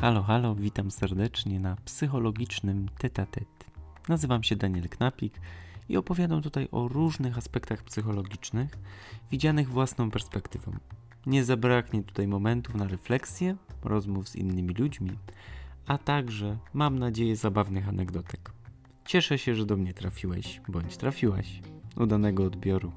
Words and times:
Halo, 0.00 0.22
halo, 0.22 0.54
witam 0.54 0.90
serdecznie 0.90 1.60
na 1.60 1.76
psychologicznym 1.84 2.88
tetatet. 2.98 3.48
Nazywam 4.08 4.42
się 4.42 4.56
Daniel 4.56 4.88
Knapik 4.88 5.40
i 5.88 5.96
opowiadam 5.96 6.42
tutaj 6.42 6.68
o 6.72 6.88
różnych 6.88 7.38
aspektach 7.38 7.82
psychologicznych, 7.82 8.70
widzianych 9.30 9.68
własną 9.68 10.10
perspektywą. 10.10 10.72
Nie 11.26 11.44
zabraknie 11.44 12.02
tutaj 12.02 12.28
momentów 12.28 12.74
na 12.74 12.88
refleksję, 12.88 13.56
rozmów 13.84 14.28
z 14.28 14.36
innymi 14.36 14.74
ludźmi, 14.74 15.10
a 15.86 15.98
także, 15.98 16.58
mam 16.74 16.98
nadzieję, 16.98 17.36
zabawnych 17.36 17.88
anegdotek. 17.88 18.52
Cieszę 19.04 19.38
się, 19.38 19.54
że 19.54 19.66
do 19.66 19.76
mnie 19.76 19.94
trafiłeś, 19.94 20.60
bądź 20.68 20.96
trafiłaś. 20.96 21.60
Udanego 21.96 22.44
odbioru. 22.44 22.92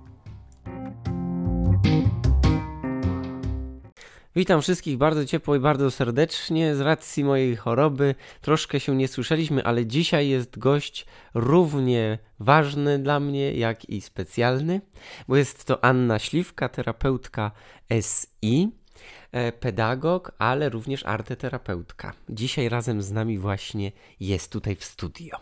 Witam 4.35 4.61
wszystkich 4.61 4.97
bardzo 4.97 5.25
ciepło 5.25 5.55
i 5.55 5.59
bardzo 5.59 5.91
serdecznie. 5.91 6.75
Z 6.75 6.79
racji 6.79 7.23
mojej 7.23 7.55
choroby 7.55 8.15
troszkę 8.41 8.79
się 8.79 8.95
nie 8.95 9.07
słyszeliśmy, 9.07 9.63
ale 9.63 9.85
dzisiaj 9.85 10.29
jest 10.29 10.59
gość 10.59 11.05
równie 11.33 12.17
ważny 12.39 12.99
dla 12.99 13.19
mnie, 13.19 13.53
jak 13.53 13.89
i 13.89 14.01
specjalny, 14.01 14.81
bo 15.27 15.35
jest 15.37 15.65
to 15.65 15.83
Anna 15.83 16.19
Śliwka, 16.19 16.69
terapeutka 16.69 17.51
SI, 18.01 18.71
e, 19.31 19.51
pedagog, 19.51 20.31
ale 20.37 20.69
również 20.69 21.05
arteterapeutka. 21.05 22.13
Dzisiaj 22.29 22.69
razem 22.69 23.01
z 23.01 23.11
nami 23.11 23.37
właśnie 23.37 23.91
jest 24.19 24.51
tutaj 24.51 24.75
w 24.75 24.85
studio. 24.85 25.37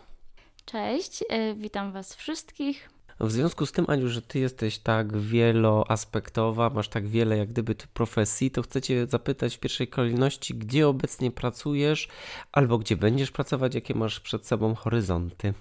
Cześć, 0.64 1.24
e, 1.28 1.54
witam 1.54 1.92
Was 1.92 2.14
wszystkich. 2.14 2.90
W 3.20 3.30
związku 3.30 3.66
z 3.66 3.72
tym, 3.72 3.84
Aniu, 3.88 4.08
że 4.08 4.22
ty 4.22 4.38
jesteś 4.38 4.78
tak 4.78 5.16
wieloaspektowa, 5.16 6.70
masz 6.70 6.88
tak 6.88 7.08
wiele 7.08 7.36
jak 7.36 7.48
gdyby 7.48 7.74
profesji, 7.74 8.50
to 8.50 8.62
chcę 8.62 8.82
cię 8.82 9.06
zapytać 9.06 9.56
w 9.56 9.60
pierwszej 9.60 9.88
kolejności, 9.88 10.54
gdzie 10.54 10.88
obecnie 10.88 11.30
pracujesz 11.30 12.08
albo 12.52 12.78
gdzie 12.78 12.96
będziesz 12.96 13.30
pracować, 13.30 13.74
jakie 13.74 13.94
masz 13.94 14.20
przed 14.20 14.46
sobą 14.46 14.74
horyzonty. 14.74 15.54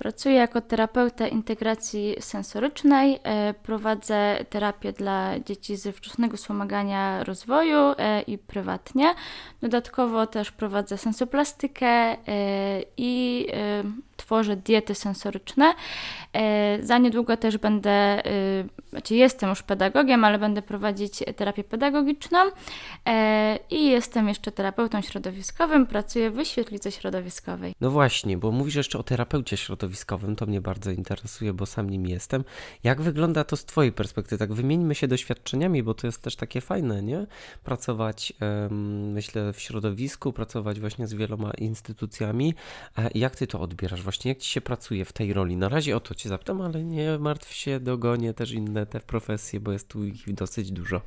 Pracuję 0.00 0.34
jako 0.34 0.60
terapeuta 0.60 1.28
integracji 1.28 2.16
sensorycznej. 2.20 3.20
E, 3.22 3.54
prowadzę 3.54 4.44
terapię 4.50 4.92
dla 4.92 5.40
dzieci 5.40 5.76
ze 5.76 5.92
wczesnego 5.92 6.36
wspomagania 6.36 7.24
rozwoju 7.24 7.78
e, 7.78 8.22
i 8.22 8.38
prywatnie. 8.38 9.14
Dodatkowo 9.62 10.26
też 10.26 10.50
prowadzę 10.50 10.98
sensoplastykę 10.98 11.86
e, 11.86 12.16
i 12.96 13.46
tworzę 14.16 14.56
diety 14.56 14.94
sensoryczne. 14.94 15.74
Za 16.80 16.98
niedługo 16.98 17.36
też 17.36 17.58
będę, 17.58 18.22
znaczy 18.90 19.14
jestem 19.14 19.50
już 19.50 19.62
pedagogiem, 19.62 20.24
ale 20.24 20.38
będę 20.38 20.62
prowadzić 20.62 21.22
terapię 21.36 21.64
pedagogiczną 21.64 22.38
i 23.70 23.86
jestem 23.86 24.28
jeszcze 24.28 24.52
terapeutą 24.52 25.00
środowiskowym. 25.02 25.86
Pracuję 25.86 26.30
w 26.30 26.44
świetlicy 26.44 26.90
środowiskowej. 26.90 27.74
No 27.80 27.90
właśnie, 27.90 28.38
bo 28.38 28.52
mówisz 28.52 28.74
jeszcze 28.74 28.98
o 28.98 29.02
terapeucie 29.02 29.56
środowiskowym 29.56 29.89
środowiskowym, 29.90 30.36
to 30.36 30.46
mnie 30.46 30.60
bardzo 30.60 30.90
interesuje, 30.90 31.52
bo 31.52 31.66
sam 31.66 31.90
nim 31.90 32.06
jestem. 32.06 32.44
Jak 32.84 33.02
wygląda 33.02 33.44
to 33.44 33.56
z 33.56 33.64
Twojej 33.64 33.92
perspektywy? 33.92 34.38
Tak, 34.38 34.52
wymieńmy 34.52 34.94
się 34.94 35.08
doświadczeniami, 35.08 35.82
bo 35.82 35.94
to 35.94 36.06
jest 36.06 36.22
też 36.22 36.36
takie 36.36 36.60
fajne, 36.60 37.02
nie? 37.02 37.26
Pracować, 37.64 38.32
myślę, 39.12 39.52
w 39.52 39.60
środowisku, 39.60 40.32
pracować 40.32 40.80
właśnie 40.80 41.06
z 41.06 41.14
wieloma 41.14 41.50
instytucjami. 41.50 42.54
Jak 43.14 43.36
Ty 43.36 43.46
to 43.46 43.60
odbierasz? 43.60 44.02
Właśnie 44.02 44.28
jak 44.28 44.38
Ci 44.38 44.50
się 44.50 44.60
pracuje 44.60 45.04
w 45.04 45.12
tej 45.12 45.32
roli? 45.32 45.56
Na 45.56 45.68
razie 45.68 45.96
o 45.96 46.00
to 46.00 46.14
Cię 46.14 46.28
zapytam, 46.28 46.60
ale 46.60 46.84
nie 46.84 47.18
martw 47.18 47.52
się, 47.52 47.80
dogonię 47.80 48.34
też 48.34 48.52
inne 48.52 48.86
te 48.86 49.00
profesje, 49.00 49.60
bo 49.60 49.72
jest 49.72 49.88
tu 49.88 50.04
ich 50.04 50.34
dosyć 50.34 50.72
dużo. 50.72 51.00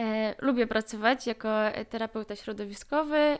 E, 0.00 0.34
lubię 0.38 0.66
pracować 0.66 1.26
jako 1.26 1.48
terapeuta 1.90 2.36
środowiskowy, 2.36 3.16
e, 3.16 3.38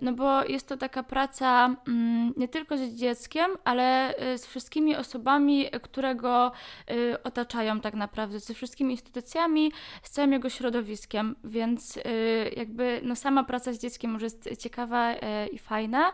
no 0.00 0.12
bo 0.12 0.44
jest 0.44 0.68
to 0.68 0.76
taka 0.76 1.02
praca 1.02 1.76
mm, 1.88 2.32
nie 2.36 2.48
tylko 2.48 2.76
z 2.76 2.80
dzieckiem, 2.80 3.50
ale 3.64 4.16
e, 4.16 4.38
z 4.38 4.46
wszystkimi 4.46 4.96
osobami, 4.96 5.70
które 5.82 6.14
go 6.14 6.52
e, 6.88 7.22
otaczają 7.22 7.80
tak 7.80 7.94
naprawdę, 7.94 8.40
ze 8.40 8.54
wszystkimi 8.54 8.92
instytucjami, 8.92 9.72
z 10.02 10.10
całym 10.10 10.32
jego 10.32 10.50
środowiskiem, 10.50 11.36
więc 11.44 11.96
e, 11.96 12.00
jakby 12.48 13.00
no 13.02 13.16
sama 13.16 13.44
praca 13.44 13.72
z 13.72 13.78
dzieckiem 13.78 14.12
już 14.14 14.22
jest 14.22 14.48
ciekawa 14.58 15.10
e, 15.10 15.46
i 15.46 15.58
fajna. 15.58 16.12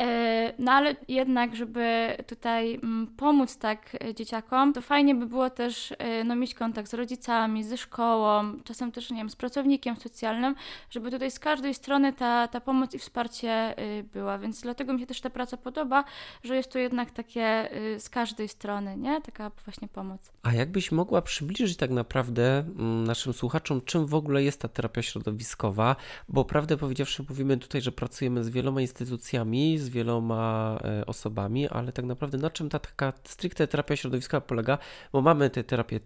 E, 0.00 0.52
no 0.58 0.72
ale 0.72 0.96
jednak, 1.08 1.56
żeby 1.56 2.16
tutaj 2.26 2.74
mm, 2.74 3.06
pomóc 3.06 3.58
tak 3.58 3.96
e, 4.04 4.14
dzieciakom, 4.14 4.72
to 4.72 4.82
fajnie 4.82 5.14
by 5.14 5.26
było 5.26 5.50
też 5.50 5.94
e, 5.98 6.24
no, 6.24 6.36
mieć 6.36 6.54
kontakt 6.54 6.90
z 6.90 6.94
rodzicami, 6.94 7.64
ze 7.64 7.76
szkołą, 7.76 8.62
czasem 8.64 8.92
też, 8.92 9.10
nie 9.10 9.16
wiem, 9.16 9.30
z 9.30 9.36
pracownikiem 9.36 9.96
socjalnym, 9.96 10.54
żeby 10.90 11.10
tutaj 11.10 11.30
z 11.30 11.38
każdej 11.38 11.74
strony 11.74 12.12
ta, 12.12 12.48
ta 12.48 12.60
pomoc 12.60 12.94
i 12.94 12.98
wsparcie 12.98 13.74
była, 14.12 14.38
więc 14.38 14.60
dlatego 14.60 14.92
mi 14.92 15.00
się 15.00 15.06
też 15.06 15.20
ta 15.20 15.30
praca 15.30 15.56
podoba, 15.56 16.04
że 16.44 16.56
jest 16.56 16.72
to 16.72 16.78
jednak 16.78 17.10
takie 17.10 17.70
z 17.98 18.10
każdej 18.10 18.48
strony, 18.48 18.96
nie? 18.96 19.20
Taka 19.20 19.50
właśnie 19.64 19.88
pomoc. 19.88 20.32
A 20.42 20.52
jakbyś 20.52 20.92
mogła 20.92 21.22
przybliżyć 21.22 21.76
tak 21.76 21.90
naprawdę 21.90 22.58
mm, 22.58 23.04
naszym 23.04 23.32
słuchaczom, 23.32 23.80
czym 23.84 24.06
w 24.06 24.14
ogóle 24.14 24.42
jest 24.42 24.60
ta 24.60 24.68
terapia 24.68 25.02
środowiskowa, 25.02 25.96
bo 26.28 26.44
prawdę 26.44 26.76
powiedziawszy 26.76 27.24
mówimy 27.28 27.56
tutaj, 27.56 27.80
że 27.80 27.92
pracujemy 27.92 28.44
z 28.44 28.48
wieloma 28.48 28.80
instytucjami, 28.80 29.78
z 29.78 29.88
wieloma 29.88 30.78
e, 30.84 31.06
osobami, 31.06 31.68
ale 31.68 31.92
tak 31.92 32.04
naprawdę 32.04 32.38
na 32.38 32.50
czym 32.50 32.68
ta 32.68 32.78
taka 32.78 33.12
stricte 33.24 33.66
terapia 33.66 33.96
środowiskowa 33.96 34.40
polega? 34.40 34.78
Bo 35.12 35.20
mamy 35.20 35.50
tę 35.50 35.64
terapię 35.64 36.00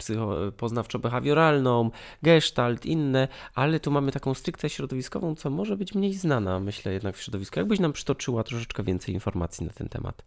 poznawczo-behawioralną, 0.56 1.90
gestalt, 2.22 2.86
inne, 2.86 3.28
ale 3.54 3.80
tu 3.80 3.90
mamy 3.90 4.12
taką 4.12 4.34
stricte 4.34 4.70
środowiskową, 4.70 5.34
co 5.34 5.50
może 5.50 5.76
być 5.76 5.94
mniej 5.94 6.14
znana, 6.14 6.60
myślę 6.60 6.92
jednak 6.92 7.16
w 7.16 7.22
środowisku. 7.22 7.58
Jakbyś 7.58 7.80
nam 7.80 7.92
przytoczyła 7.92 8.44
troszeczkę 8.44 8.82
więcej 8.82 9.14
informacji 9.14 9.66
na 9.66 9.72
ten 9.72 9.88
temat? 9.88 10.22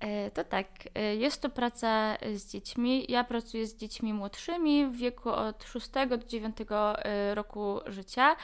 E, 0.00 0.30
to 0.30 0.44
tak, 0.44 0.66
e, 0.94 1.16
jest 1.16 1.42
to 1.42 1.50
praca 1.50 2.16
z 2.34 2.52
dziećmi. 2.52 3.06
Ja 3.08 3.24
pracuję 3.24 3.66
z 3.66 3.76
dziećmi 3.76 4.12
młodszymi 4.12 4.86
w 4.86 4.96
wieku 4.96 5.30
od 5.30 5.64
6 5.64 5.90
do 6.08 6.18
9 6.18 6.56
e, 6.70 7.34
roku 7.34 7.80
życia. 7.86 8.36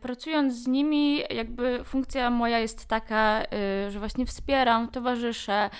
Pracując 0.00 0.54
z 0.54 0.66
nimi, 0.66 1.22
jakby 1.30 1.84
funkcja 1.84 2.30
moja 2.30 2.58
jest 2.58 2.86
taka, 2.86 3.42
że 3.88 3.98
właśnie 3.98 4.26
wspieram, 4.26 4.88
towarzyszę, 4.88 5.70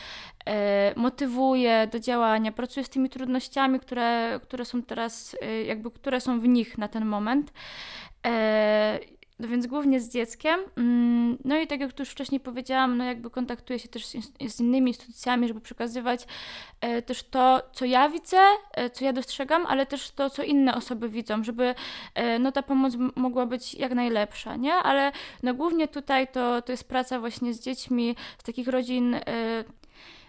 motywuję 0.97 1.89
do 1.93 2.01
działania, 2.01 2.53
pracuję 2.53 2.85
z 2.85 2.89
tymi 2.89 3.09
trudnościami, 3.09 3.81
które, 3.81 4.41
które 4.43 4.65
są 4.65 4.83
teraz, 4.83 5.37
jakby 5.67 5.91
które 5.91 6.21
są 6.21 6.41
w 6.41 6.49
nich 6.49 6.79
na 6.79 6.89
ten 6.89 7.05
moment. 7.05 7.53
No 9.39 9.49
więc 9.49 9.67
głównie 9.67 10.01
z 10.01 10.09
dzieckiem. 10.11 10.61
Mm, 10.77 11.39
no 11.45 11.59
i 11.59 11.67
tak 11.67 11.81
jak 11.81 11.99
już 11.99 12.09
wcześniej 12.09 12.41
powiedziałam, 12.41 12.97
no 12.97 13.05
jakby 13.05 13.31
kontaktuję 13.31 13.79
się 13.79 13.89
też 13.89 14.07
z, 14.07 14.17
z 14.49 14.61
innymi 14.61 14.91
instytucjami, 14.91 15.49
żeby 15.49 15.61
przekazywać 15.61 16.27
e, 16.81 17.03
też 17.03 17.23
to, 17.23 17.63
co 17.73 17.85
ja 17.85 18.09
widzę, 18.09 18.39
e, 18.73 18.91
co 18.91 19.05
ja 19.05 19.13
dostrzegam, 19.13 19.67
ale 19.67 19.87
też 19.87 20.11
to, 20.11 20.31
co 20.31 20.43
inne 20.43 20.75
osoby 20.75 21.09
widzą, 21.09 21.45
żeby 21.45 21.75
e, 22.15 22.39
no 22.39 22.53
ta 22.53 22.63
pomoc 22.63 22.95
mogła 23.17 23.47
być 23.47 23.75
jak 23.75 23.95
najlepsza, 23.95 24.57
nie? 24.57 24.75
Ale 24.75 25.13
no 25.43 25.55
głównie 25.55 25.89
tutaj 25.89 26.29
to, 26.29 26.63
to 26.63 26.73
jest 26.73 26.89
praca 26.89 27.21
właśnie 27.21 27.55
z 27.55 27.61
dziećmi 27.61 28.17
z 28.39 28.43
takich 28.43 28.69
rodzin 28.69 29.17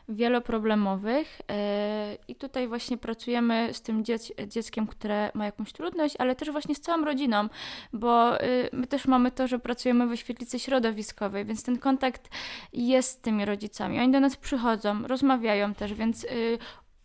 wieloproblemowych 0.09 1.41
e, 1.51 2.17
i 2.27 2.35
tutaj 2.35 2.67
właśnie 2.67 2.97
pracujemy 2.97 3.69
z 3.73 3.81
tym 3.81 4.05
dziec 4.05 4.31
dzieckiem, 4.47 4.88
które 4.88 5.31
ma 5.33 5.45
jakąś 5.45 5.73
trudność, 5.73 6.16
ale 6.19 6.35
też 6.35 6.51
właśnie 6.51 6.75
z 6.75 6.81
całą 6.81 7.05
rodziną, 7.05 7.49
bo 7.93 8.41
y, 8.44 8.69
my 8.73 8.88
też 8.88 9.07
mamy 9.07 9.31
to, 9.31 9.47
że 9.47 9.59
pracujemy 9.59 10.07
we 10.07 10.17
świetlicy 10.17 10.59
środowiskowej, 10.59 11.45
więc 11.45 11.63
ten 11.63 11.79
kontakt 11.79 12.29
jest 12.73 13.09
z 13.09 13.21
tymi 13.21 13.45
rodzicami. 13.45 13.99
Oni 13.99 14.11
do 14.11 14.19
nas 14.19 14.38
przychodzą, 14.38 15.07
rozmawiają 15.07 15.73
też, 15.73 15.94
więc 15.94 16.23
y, 16.23 16.57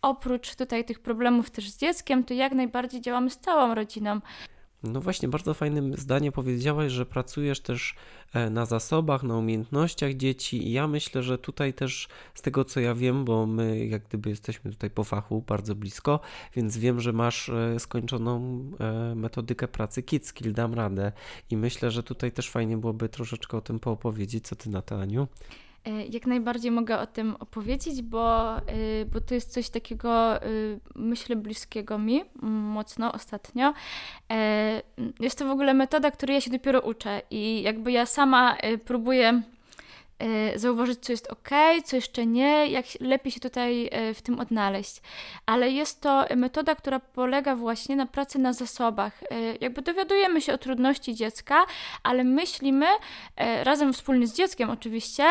oprócz 0.03 0.57
tutaj 0.57 0.85
tych 0.85 0.99
problemów 0.99 1.51
też 1.51 1.71
z 1.71 1.79
dzieckiem, 1.79 2.25
to 2.25 2.35
jak 2.35 2.53
najbardziej 2.53 3.01
działamy 3.01 3.31
z 3.31 3.39
całą 3.39 3.75
rodziną. 3.75 4.21
No 4.83 5.01
właśnie, 5.01 5.29
bardzo 5.29 5.55
fajnym 5.55 5.97
zdanie 5.97 6.33
powiedziałaś, 6.33 6.93
że 6.93 7.07
pracujesz 7.07 7.61
też 7.61 7.95
e, 8.33 8.51
na 8.51 8.67
zasobach, 8.67 9.23
na 9.23 9.37
umiejętnościach 9.37 10.15
dzieci 10.15 10.69
i 10.69 10.73
ja 10.73 10.89
myślę, 10.89 11.23
że 11.23 11.39
tutaj 11.39 11.75
też 11.75 12.09
z 12.35 12.43
tego 12.43 12.65
co 12.65 12.81
ja 12.81 12.95
wiem, 12.95 13.25
bo 13.25 13.47
my 13.47 13.87
jak 13.87 14.09
gdyby 14.09 14.31
jesteśmy 14.31 14.71
tutaj 14.71 14.91
po 14.91 15.05
fachu 15.05 15.45
bardzo 15.47 15.75
blisko, 15.75 16.21
więc 16.55 16.79
wiem, 16.79 17.01
że 17.01 17.13
masz 17.13 17.49
e, 17.49 17.81
skończoną 17.81 18.65
e, 18.81 19.15
metodykę 19.15 19.69
pracy 19.69 20.03
Kids 20.03 20.33
dam 20.53 20.75
radę 20.75 21.13
i 21.51 21.57
myślę, 21.57 21.91
że 21.91 22.03
tutaj 22.03 22.33
też 22.33 22.51
fajnie 22.51 22.77
byłoby 22.77 23.09
troszeczkę 23.09 23.57
o 23.57 23.61
tym 23.61 23.81
poopowiedzieć. 23.81 24.47
Co 24.47 24.57
ty 24.57 24.71
na 24.71 24.83
to, 24.83 25.01
Aniu? 25.01 25.29
E, 25.85 26.07
jak 26.07 26.27
najbardziej 26.27 26.71
mogę 26.71 26.99
o 26.99 27.07
tym 27.07 27.37
opowiedzieć, 27.41 28.03
bo, 28.03 28.57
e, 28.57 28.63
bo 29.13 29.21
to 29.21 29.35
jest 29.35 29.53
coś 29.53 29.71
takiego, 29.71 30.43
e, 30.43 30.49
myślę, 30.95 31.37
bliskiego 31.37 31.99
mi 31.99 32.25
mocno 32.43 33.13
ostatnio. 33.13 33.75
Jest 35.21 35.39
to 35.39 35.47
w 35.47 35.51
ogóle 35.51 35.75
metoda, 35.75 36.11
której 36.11 36.35
ja 36.35 36.41
się 36.41 36.51
dopiero 36.51 36.81
uczę 36.81 37.23
i 37.31 37.63
jakby 37.63 37.93
ja 37.93 38.07
sama 38.07 38.57
próbuję 38.85 39.43
zauważyć, 40.55 40.99
co 41.01 41.13
jest 41.13 41.31
ok, 41.31 41.49
co 41.85 41.97
jeszcze 41.97 42.27
nie, 42.27 42.67
jak 42.67 42.87
lepiej 43.01 43.33
się 43.33 43.41
tutaj 43.41 43.89
e, 43.93 44.15
w 44.15 44.23
tym 44.23 44.41
odnaleźć. 44.41 45.03
Ale 45.47 45.71
jest 45.71 46.01
to 46.01 46.25
metoda, 46.37 46.75
która 46.75 47.01
polega 47.01 47.57
właśnie 47.57 47.97
na 47.97 48.07
pracy 48.07 48.39
na 48.39 48.53
zasobach. 48.53 49.21
Jakby 49.61 49.83
dowiadujemy 49.83 50.41
się 50.41 50.55
o 50.55 50.59
trudności 50.59 51.15
dziecka, 51.15 51.65
ale 52.03 52.25
myślimy 52.25 52.87
razem 53.63 53.93
wspólnie 53.93 54.27
z 54.27 54.35
dzieckiem 54.35 54.71
oczywiście, 54.71 55.25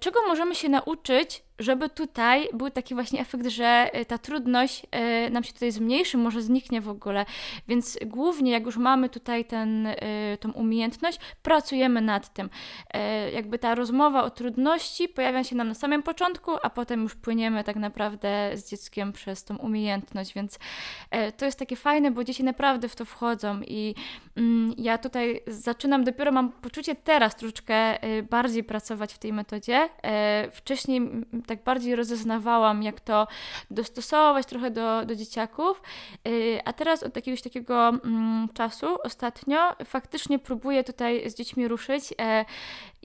czego 0.00 0.20
możemy 0.28 0.54
się 0.54 0.68
nauczyć 0.68 1.45
żeby 1.58 1.88
tutaj 1.88 2.48
był 2.52 2.70
taki 2.70 2.94
właśnie 2.94 3.20
efekt, 3.20 3.46
że 3.46 3.90
y, 4.00 4.04
ta 4.04 4.18
trudność 4.18 4.86
y, 5.26 5.30
nam 5.30 5.44
się 5.44 5.52
tutaj 5.52 5.70
zmniejszy, 5.70 6.18
może 6.18 6.42
zniknie 6.42 6.80
w 6.80 6.88
ogóle. 6.88 7.26
Więc 7.68 7.98
głównie, 8.06 8.52
jak 8.52 8.66
już 8.66 8.76
mamy 8.76 9.08
tutaj 9.08 9.44
ten, 9.44 9.86
y, 9.86 9.96
tą 10.40 10.52
umiejętność, 10.52 11.18
pracujemy 11.42 12.00
nad 12.00 12.32
tym. 12.34 12.50
Jakby 13.32 13.58
ta 13.58 13.74
rozmowa 13.74 14.24
o 14.24 14.30
trudności 14.30 15.08
pojawia 15.08 15.44
się 15.44 15.56
nam 15.56 15.68
na 15.68 15.74
samym 15.74 16.02
początku, 16.02 16.50
a 16.62 16.70
potem 16.70 17.02
już 17.02 17.14
płyniemy 17.14 17.64
tak 17.64 17.76
naprawdę 17.76 18.50
z 18.54 18.70
dzieckiem 18.70 19.12
przez 19.12 19.44
tą 19.44 19.56
umiejętność, 19.56 20.34
więc 20.34 20.58
to 21.36 21.44
jest 21.44 21.58
takie 21.58 21.76
fajne, 21.76 22.10
bo 22.10 22.24
dzieci 22.24 22.44
naprawdę 22.44 22.88
w 22.88 22.96
to 22.96 23.04
wchodzą 23.04 23.60
i 23.60 23.94
mm, 24.36 24.74
ja 24.78 24.98
tutaj 24.98 25.40
zaczynam, 25.46 26.04
dopiero 26.04 26.32
mam 26.32 26.52
poczucie 26.52 26.94
teraz 26.94 27.36
troszeczkę 27.36 27.98
bardziej 28.30 28.64
pracować 28.64 29.14
w 29.14 29.18
tej 29.18 29.32
metodzie. 29.32 29.88
Wcześniej 30.52 31.00
tak 31.46 31.64
bardziej 31.64 31.96
rozeznawałam, 31.96 32.82
jak 32.82 33.00
to 33.00 33.26
dostosować 33.70 34.46
trochę 34.46 34.70
do, 34.70 35.04
do 35.04 35.16
dzieciaków. 35.16 35.82
Y, 36.28 36.60
a 36.64 36.72
teraz 36.72 37.02
od 37.02 37.16
jakiegoś 37.16 37.42
takiego 37.42 37.88
mm, 37.88 38.48
czasu, 38.54 38.86
ostatnio, 39.02 39.58
faktycznie 39.84 40.38
próbuję 40.38 40.84
tutaj 40.84 41.30
z 41.30 41.34
dziećmi 41.34 41.68
ruszyć 41.68 42.14
e, 42.20 42.44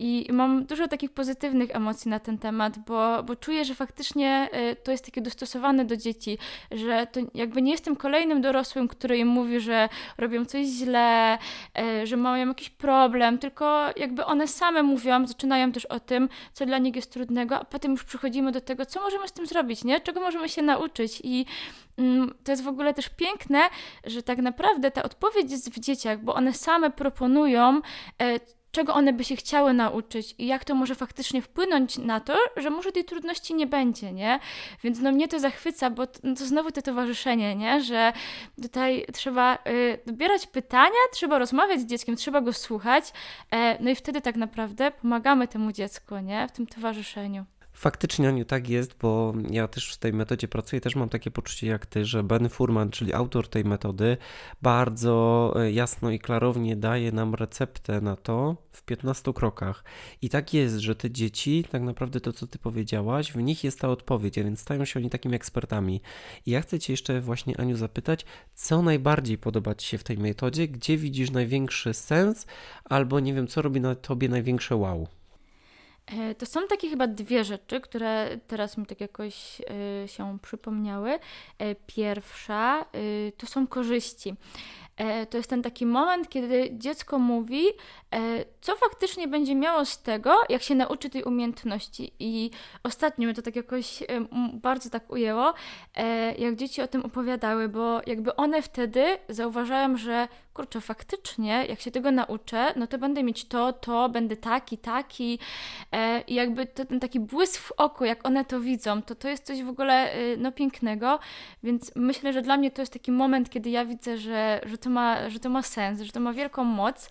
i 0.01 0.27
mam 0.33 0.65
dużo 0.65 0.87
takich 0.87 1.11
pozytywnych 1.11 1.75
emocji 1.75 2.11
na 2.11 2.19
ten 2.19 2.37
temat, 2.37 2.79
bo, 2.79 3.23
bo 3.23 3.35
czuję, 3.35 3.65
że 3.65 3.75
faktycznie 3.75 4.49
e, 4.51 4.75
to 4.75 4.91
jest 4.91 5.05
takie 5.05 5.21
dostosowane 5.21 5.85
do 5.85 5.97
dzieci, 5.97 6.37
że 6.71 7.07
to 7.11 7.19
jakby 7.33 7.61
nie 7.61 7.71
jestem 7.71 7.95
kolejnym 7.95 8.41
dorosłym, 8.41 8.87
który 8.87 9.17
im 9.17 9.27
mówi, 9.27 9.59
że 9.59 9.89
robią 10.17 10.45
coś 10.45 10.67
źle, 10.67 11.37
e, 11.77 12.07
że 12.07 12.17
mają 12.17 12.47
jakiś 12.47 12.69
problem, 12.69 13.37
tylko 13.37 13.85
jakby 13.95 14.25
one 14.25 14.47
same 14.47 14.83
mówią, 14.83 15.27
zaczynają 15.27 15.71
też 15.71 15.85
o 15.85 15.99
tym, 15.99 16.29
co 16.53 16.65
dla 16.65 16.77
nich 16.77 16.95
jest 16.95 17.13
trudnego, 17.13 17.59
a 17.59 17.65
potem 17.65 17.91
już 17.91 18.03
przychodzi 18.03 18.31
przechodzimy 18.31 18.51
do 18.51 18.61
tego, 18.61 18.85
co 18.85 19.01
możemy 19.01 19.27
z 19.27 19.31
tym 19.31 19.47
zrobić, 19.47 19.83
nie? 19.83 19.99
Czego 19.99 20.21
możemy 20.21 20.49
się 20.49 20.61
nauczyć 20.61 21.21
i 21.23 21.45
mm, 21.97 22.33
to 22.43 22.51
jest 22.51 22.63
w 22.63 22.67
ogóle 22.67 22.93
też 22.93 23.09
piękne, 23.09 23.59
że 24.05 24.23
tak 24.23 24.37
naprawdę 24.37 24.91
ta 24.91 25.03
odpowiedź 25.03 25.51
jest 25.51 25.69
w 25.69 25.79
dzieciach, 25.79 26.23
bo 26.23 26.33
one 26.33 26.53
same 26.53 26.91
proponują 26.91 27.81
e, 28.21 28.39
czego 28.71 28.93
one 28.93 29.13
by 29.13 29.23
się 29.23 29.35
chciały 29.35 29.73
nauczyć 29.73 30.35
i 30.37 30.47
jak 30.47 30.65
to 30.65 30.75
może 30.75 30.95
faktycznie 30.95 31.41
wpłynąć 31.41 31.97
na 31.97 32.19
to, 32.19 32.37
że 32.57 32.69
może 32.69 32.91
tej 32.91 33.05
trudności 33.05 33.53
nie 33.53 33.67
będzie, 33.67 34.11
nie? 34.13 34.39
Więc 34.83 34.99
no 34.99 35.11
mnie 35.11 35.27
to 35.27 35.39
zachwyca, 35.39 35.89
bo 35.89 36.07
to, 36.07 36.19
no 36.23 36.35
to 36.35 36.45
znowu 36.45 36.71
to 36.71 36.81
towarzyszenie, 36.81 37.55
nie? 37.55 37.81
Że 37.81 38.13
tutaj 38.61 39.05
trzeba 39.13 39.55
y, 39.55 39.99
dobierać 40.05 40.47
pytania, 40.47 40.99
trzeba 41.13 41.39
rozmawiać 41.39 41.79
z 41.81 41.85
dzieckiem, 41.85 42.15
trzeba 42.15 42.41
go 42.41 42.53
słuchać, 42.53 43.13
e, 43.51 43.83
no 43.83 43.89
i 43.89 43.95
wtedy 43.95 44.21
tak 44.21 44.35
naprawdę 44.35 44.91
pomagamy 44.91 45.47
temu 45.47 45.71
dziecku, 45.71 46.17
nie? 46.17 46.47
W 46.47 46.51
tym 46.51 46.67
towarzyszeniu. 46.67 47.45
Faktycznie, 47.73 48.29
Aniu, 48.29 48.45
tak 48.45 48.69
jest, 48.69 48.97
bo 49.01 49.33
ja 49.49 49.67
też 49.67 49.93
w 49.93 49.97
tej 49.97 50.13
metodzie 50.13 50.47
pracuję, 50.47 50.81
też 50.81 50.95
mam 50.95 51.09
takie 51.09 51.31
poczucie 51.31 51.67
jak 51.67 51.85
ty, 51.85 52.05
że 52.05 52.23
Ben 52.23 52.49
Furman, 52.49 52.89
czyli 52.89 53.13
autor 53.13 53.47
tej 53.47 53.65
metody, 53.65 54.17
bardzo 54.61 55.53
e, 55.55 55.71
jasno 55.71 56.11
i 56.11 56.19
klarownie 56.19 56.75
daje 56.75 57.11
nam 57.11 57.35
receptę 57.35 58.01
na 58.01 58.15
to 58.15 58.55
w 58.71 58.83
15 58.83 59.33
krokach. 59.33 59.83
I 60.21 60.29
tak 60.29 60.53
jest, 60.53 60.77
że 60.77 60.95
te 60.95 61.11
dzieci, 61.11 61.65
tak 61.71 61.81
naprawdę 61.81 62.21
to, 62.21 62.33
co 62.33 62.47
ty 62.47 62.59
powiedziałaś, 62.59 63.31
w 63.31 63.35
nich 63.35 63.63
jest 63.63 63.79
ta 63.79 63.89
odpowiedź, 63.89 64.37
a 64.37 64.43
więc 64.43 64.59
stają 64.59 64.85
się 64.85 64.99
oni 64.99 65.09
takimi 65.09 65.35
ekspertami. 65.35 66.01
I 66.45 66.51
ja 66.51 66.61
chcę 66.61 66.79
cię 66.79 66.93
jeszcze 66.93 67.21
właśnie, 67.21 67.59
Aniu, 67.59 67.77
zapytać, 67.77 68.25
co 68.55 68.81
najbardziej 68.81 69.37
podoba 69.37 69.75
ci 69.75 69.87
się 69.87 69.97
w 69.97 70.03
tej 70.03 70.17
metodzie, 70.17 70.67
gdzie 70.67 70.97
widzisz 70.97 71.31
największy 71.31 71.93
sens, 71.93 72.45
albo 72.85 73.19
nie 73.19 73.33
wiem, 73.33 73.47
co 73.47 73.61
robi 73.61 73.81
na 73.81 73.95
tobie 73.95 74.29
największe 74.29 74.75
wow? 74.75 75.07
E, 76.05 76.35
to 76.35 76.45
są 76.45 76.67
takie 76.67 76.89
chyba 76.89 77.07
dwie 77.07 77.43
rzeczy, 77.43 77.81
które 77.81 78.37
teraz 78.47 78.77
mi 78.77 78.85
tak 78.85 79.01
jakoś 79.01 79.61
e, 80.03 80.07
się 80.07 80.37
przypomniały. 80.41 81.19
E, 81.57 81.75
pierwsza 81.75 82.85
to 83.37 83.47
są 83.47 83.67
korzyści. 83.67 84.35
To 85.29 85.37
jest 85.37 85.49
ten 85.49 85.61
taki 85.61 85.85
moment, 85.85 86.29
kiedy 86.29 86.69
dziecko 86.73 87.19
mówi, 87.19 87.63
co 88.61 88.75
faktycznie 88.75 89.27
będzie 89.27 89.55
miało 89.55 89.85
z 89.85 90.01
tego, 90.01 90.35
jak 90.49 90.63
się 90.63 90.75
nauczy 90.75 91.09
tej 91.09 91.23
umiejętności. 91.23 92.13
I 92.19 92.51
ostatnio 92.83 93.25
mnie 93.25 93.33
to 93.33 93.41
tak 93.41 93.55
jakoś 93.55 94.03
bardzo 94.53 94.89
tak 94.89 95.11
ujęło, 95.11 95.53
jak 96.37 96.55
dzieci 96.55 96.81
o 96.81 96.87
tym 96.87 97.05
opowiadały, 97.05 97.69
bo 97.69 98.01
jakby 98.07 98.35
one 98.35 98.61
wtedy 98.61 99.17
zauważają, 99.29 99.97
że 99.97 100.27
kurczę, 100.53 100.81
faktycznie, 100.81 101.65
jak 101.69 101.79
się 101.81 101.91
tego 101.91 102.11
nauczę, 102.11 102.73
no 102.75 102.87
to 102.87 102.97
będę 102.97 103.23
mieć 103.23 103.45
to, 103.45 103.73
to, 103.73 104.09
będę 104.09 104.37
taki, 104.37 104.77
taki. 104.77 105.39
E, 105.91 106.21
I 106.21 106.33
jakby 106.33 106.65
to, 106.65 106.85
ten 106.85 106.99
taki 106.99 107.19
błysk 107.19 107.61
w 107.61 107.71
oku, 107.71 108.05
jak 108.05 108.27
one 108.27 108.45
to 108.45 108.59
widzą, 108.59 109.01
to 109.01 109.15
to 109.15 109.27
jest 109.27 109.45
coś 109.45 109.63
w 109.63 109.69
ogóle 109.69 110.15
y, 110.15 110.37
no, 110.37 110.51
pięknego. 110.51 111.19
Więc 111.63 111.91
myślę, 111.95 112.33
że 112.33 112.41
dla 112.41 112.57
mnie 112.57 112.71
to 112.71 112.81
jest 112.81 112.93
taki 112.93 113.11
moment, 113.11 113.49
kiedy 113.49 113.69
ja 113.69 113.85
widzę, 113.85 114.17
że, 114.17 114.61
że, 114.65 114.77
to, 114.77 114.89
ma, 114.89 115.29
że 115.29 115.39
to 115.39 115.49
ma 115.49 115.61
sens, 115.61 116.01
że 116.01 116.11
to 116.11 116.19
ma 116.19 116.33
wielką 116.33 116.63
moc. 116.63 117.09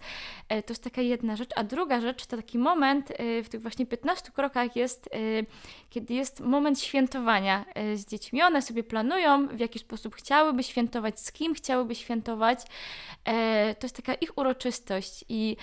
E, 0.48 0.62
to 0.62 0.72
jest 0.72 0.84
taka 0.84 1.02
jedna 1.02 1.36
rzecz. 1.36 1.50
A 1.56 1.64
druga 1.64 2.00
rzecz 2.00 2.26
to 2.26 2.36
taki 2.36 2.58
moment 2.58 3.10
y, 3.10 3.42
w 3.44 3.48
tych 3.48 3.62
właśnie 3.62 3.86
15 3.86 4.30
krokach 4.32 4.76
jest, 4.76 5.06
y, 5.14 5.46
kiedy 5.90 6.14
jest 6.14 6.40
moment 6.40 6.80
świętowania 6.80 7.64
z 7.94 8.06
dziećmi. 8.06 8.42
One 8.42 8.62
sobie 8.62 8.82
planują, 8.82 9.48
w 9.48 9.60
jaki 9.60 9.78
sposób 9.78 10.14
chciałyby 10.14 10.62
świętować, 10.62 11.20
z 11.20 11.32
kim 11.32 11.54
chciałyby 11.54 11.94
świętować. 11.94 12.60
E, 13.30 13.74
to 13.74 13.84
jest 13.84 13.96
taka 13.96 14.14
ich 14.14 14.38
uroczystość 14.38 15.24
i 15.28 15.56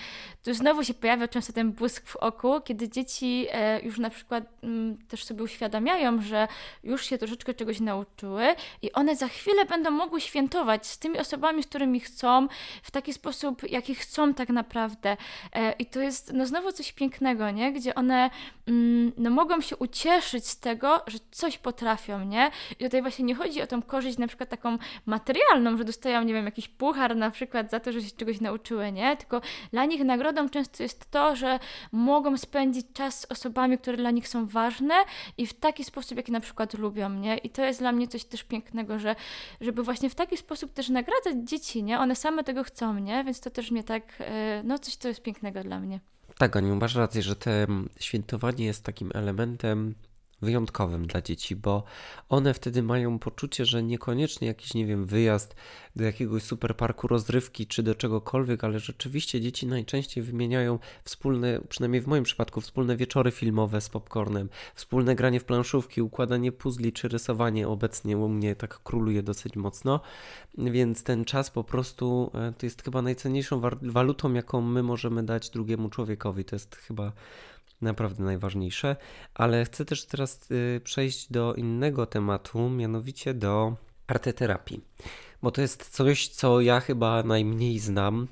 tu 0.44 0.54
znowu 0.54 0.84
się 0.84 0.94
pojawia 0.94 1.28
często 1.28 1.52
ten 1.52 1.72
błysk 1.72 2.06
w 2.06 2.16
oku, 2.16 2.60
kiedy 2.60 2.88
dzieci 2.88 3.46
e, 3.50 3.80
już 3.80 3.98
na 3.98 4.10
przykład 4.10 4.44
mm, 4.62 4.98
też 5.08 5.24
sobie 5.24 5.42
uświadamiają, 5.42 6.22
że 6.22 6.48
już 6.84 7.06
się 7.06 7.18
troszeczkę 7.18 7.54
czegoś 7.54 7.80
nauczyły 7.80 8.54
i 8.82 8.92
one 8.92 9.16
za 9.16 9.28
chwilę 9.28 9.64
będą 9.64 9.90
mogły 9.90 10.20
świętować 10.20 10.86
z 10.86 10.98
tymi 10.98 11.18
osobami, 11.18 11.62
z 11.62 11.66
którymi 11.66 12.00
chcą, 12.00 12.48
w 12.82 12.90
taki 12.90 13.12
sposób, 13.12 13.70
jaki 13.70 13.94
chcą 13.94 14.34
tak 14.34 14.48
naprawdę. 14.48 15.16
E, 15.52 15.72
I 15.72 15.86
to 15.86 16.00
jest 16.00 16.32
no 16.32 16.46
znowu 16.46 16.72
coś 16.72 16.92
pięknego, 16.92 17.50
nie? 17.50 17.72
Gdzie 17.72 17.94
one 17.94 18.30
mm, 18.66 19.12
no, 19.16 19.30
mogą 19.30 19.60
się 19.60 19.76
ucieszyć 19.76 20.46
z 20.46 20.60
tego, 20.60 21.02
że 21.06 21.18
coś 21.30 21.58
potrafią, 21.58 22.24
nie? 22.24 22.50
I 22.80 22.84
tutaj 22.84 23.02
właśnie 23.02 23.24
nie 23.24 23.34
chodzi 23.34 23.62
o 23.62 23.66
tą 23.66 23.82
korzyść 23.82 24.18
na 24.18 24.26
przykład 24.26 24.48
taką 24.48 24.78
materialną, 25.06 25.76
że 25.76 25.84
dostają, 25.84 26.22
nie 26.22 26.34
wiem, 26.34 26.44
jakiś 26.44 26.68
puchar 26.68 27.16
na 27.16 27.30
przykład 27.30 27.57
przykład 27.64 27.70
za 27.70 27.80
to, 27.80 27.92
że 27.92 28.02
się 28.02 28.16
czegoś 28.16 28.40
nauczyły, 28.40 28.92
nie? 28.92 29.16
Tylko 29.16 29.40
dla 29.72 29.84
nich 29.84 30.04
nagrodą 30.04 30.48
często 30.48 30.82
jest 30.82 31.10
to, 31.10 31.36
że 31.36 31.58
mogą 31.92 32.36
spędzić 32.36 32.86
czas 32.92 33.20
z 33.20 33.24
osobami, 33.24 33.78
które 33.78 33.96
dla 33.96 34.10
nich 34.10 34.28
są 34.28 34.46
ważne 34.46 34.94
i 35.38 35.46
w 35.46 35.54
taki 35.54 35.84
sposób, 35.84 36.16
jaki 36.16 36.32
na 36.32 36.40
przykład 36.40 36.74
lubią, 36.74 37.10
nie? 37.10 37.36
I 37.36 37.50
to 37.50 37.64
jest 37.64 37.80
dla 37.80 37.92
mnie 37.92 38.08
coś 38.08 38.24
też 38.24 38.44
pięknego, 38.44 38.98
że 38.98 39.16
żeby 39.60 39.82
właśnie 39.82 40.10
w 40.10 40.14
taki 40.14 40.36
sposób 40.36 40.72
też 40.72 40.88
nagradzać 40.88 41.34
dzieci, 41.44 41.82
nie? 41.82 41.98
One 41.98 42.16
same 42.16 42.44
tego 42.44 42.64
chcą, 42.64 42.98
nie? 42.98 43.24
Więc 43.24 43.40
to 43.40 43.50
też 43.50 43.70
mnie 43.70 43.84
tak, 43.84 44.02
e, 44.20 44.62
no 44.64 44.78
coś, 44.78 44.96
co 44.96 45.08
jest 45.08 45.22
pięknego 45.22 45.62
dla 45.62 45.80
mnie. 45.80 46.00
Tak, 46.38 46.56
Aniu, 46.56 46.76
masz 46.76 46.94
rację, 46.94 47.22
że 47.22 47.36
te 47.36 47.66
świętowanie 48.00 48.64
jest 48.64 48.84
takim 48.84 49.10
elementem 49.14 49.94
wyjątkowym 50.42 51.06
dla 51.06 51.22
dzieci, 51.22 51.56
bo 51.56 51.84
one 52.28 52.54
wtedy 52.54 52.82
mają 52.82 53.18
poczucie, 53.18 53.64
że 53.64 53.82
niekoniecznie 53.82 54.48
jakiś, 54.48 54.74
nie 54.74 54.86
wiem, 54.86 55.06
wyjazd 55.06 55.54
do 55.96 56.04
jakiegoś 56.04 56.42
super 56.42 56.76
parku 56.76 57.08
rozrywki 57.08 57.66
czy 57.66 57.82
do 57.82 57.94
czegokolwiek, 57.94 58.64
ale 58.64 58.80
rzeczywiście 58.80 59.40
dzieci 59.40 59.66
najczęściej 59.66 60.24
wymieniają 60.24 60.78
wspólne, 61.04 61.60
przynajmniej 61.68 62.02
w 62.02 62.06
moim 62.06 62.24
przypadku, 62.24 62.60
wspólne 62.60 62.96
wieczory 62.96 63.30
filmowe 63.30 63.80
z 63.80 63.88
popcornem, 63.88 64.48
wspólne 64.74 65.14
granie 65.14 65.40
w 65.40 65.44
planszówki, 65.44 66.02
układanie 66.02 66.52
puzli 66.52 66.92
czy 66.92 67.08
rysowanie 67.08 67.68
obecnie 67.68 68.18
u 68.18 68.28
mnie 68.28 68.56
tak 68.56 68.82
króluje 68.82 69.22
dosyć 69.22 69.56
mocno, 69.56 70.00
więc 70.58 71.02
ten 71.02 71.24
czas 71.24 71.50
po 71.50 71.64
prostu 71.64 72.30
e, 72.34 72.52
to 72.52 72.66
jest 72.66 72.82
chyba 72.82 73.02
najcenniejszą 73.02 73.60
walutą, 73.82 74.32
jaką 74.32 74.60
my 74.60 74.82
możemy 74.82 75.22
dać 75.22 75.50
drugiemu 75.50 75.88
człowiekowi. 75.88 76.44
To 76.44 76.56
jest 76.56 76.76
chyba 76.76 77.12
naprawdę 77.80 78.24
najważniejsze, 78.24 78.96
ale 79.34 79.64
chcę 79.64 79.84
też 79.84 80.06
teraz 80.06 80.50
y, 80.50 80.80
przejść 80.84 81.32
do 81.32 81.54
innego 81.54 82.06
tematu, 82.06 82.70
mianowicie 82.70 83.34
do 83.34 83.76
arteterapii, 84.06 84.80
bo 85.42 85.50
to 85.50 85.60
jest 85.60 85.90
coś, 85.90 86.28
co 86.28 86.60
ja 86.60 86.80
chyba 86.80 87.22
najmniej 87.22 87.78
znam. 87.78 88.28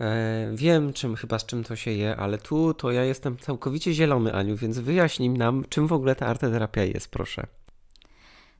E, 0.00 0.50
wiem, 0.54 0.92
czym 0.92 1.16
chyba 1.16 1.38
z 1.38 1.46
czym 1.46 1.64
to 1.64 1.76
się 1.76 1.90
je, 1.90 2.16
ale 2.16 2.38
tu 2.38 2.74
to 2.74 2.90
ja 2.90 3.04
jestem 3.04 3.36
całkowicie 3.36 3.92
zielony, 3.92 4.32
Aniu, 4.32 4.56
więc 4.56 4.78
wyjaśnij 4.78 5.30
nam, 5.30 5.64
czym 5.68 5.86
w 5.86 5.92
ogóle 5.92 6.14
ta 6.14 6.26
arteterapia 6.26 6.84
jest, 6.84 7.10
proszę. 7.10 7.46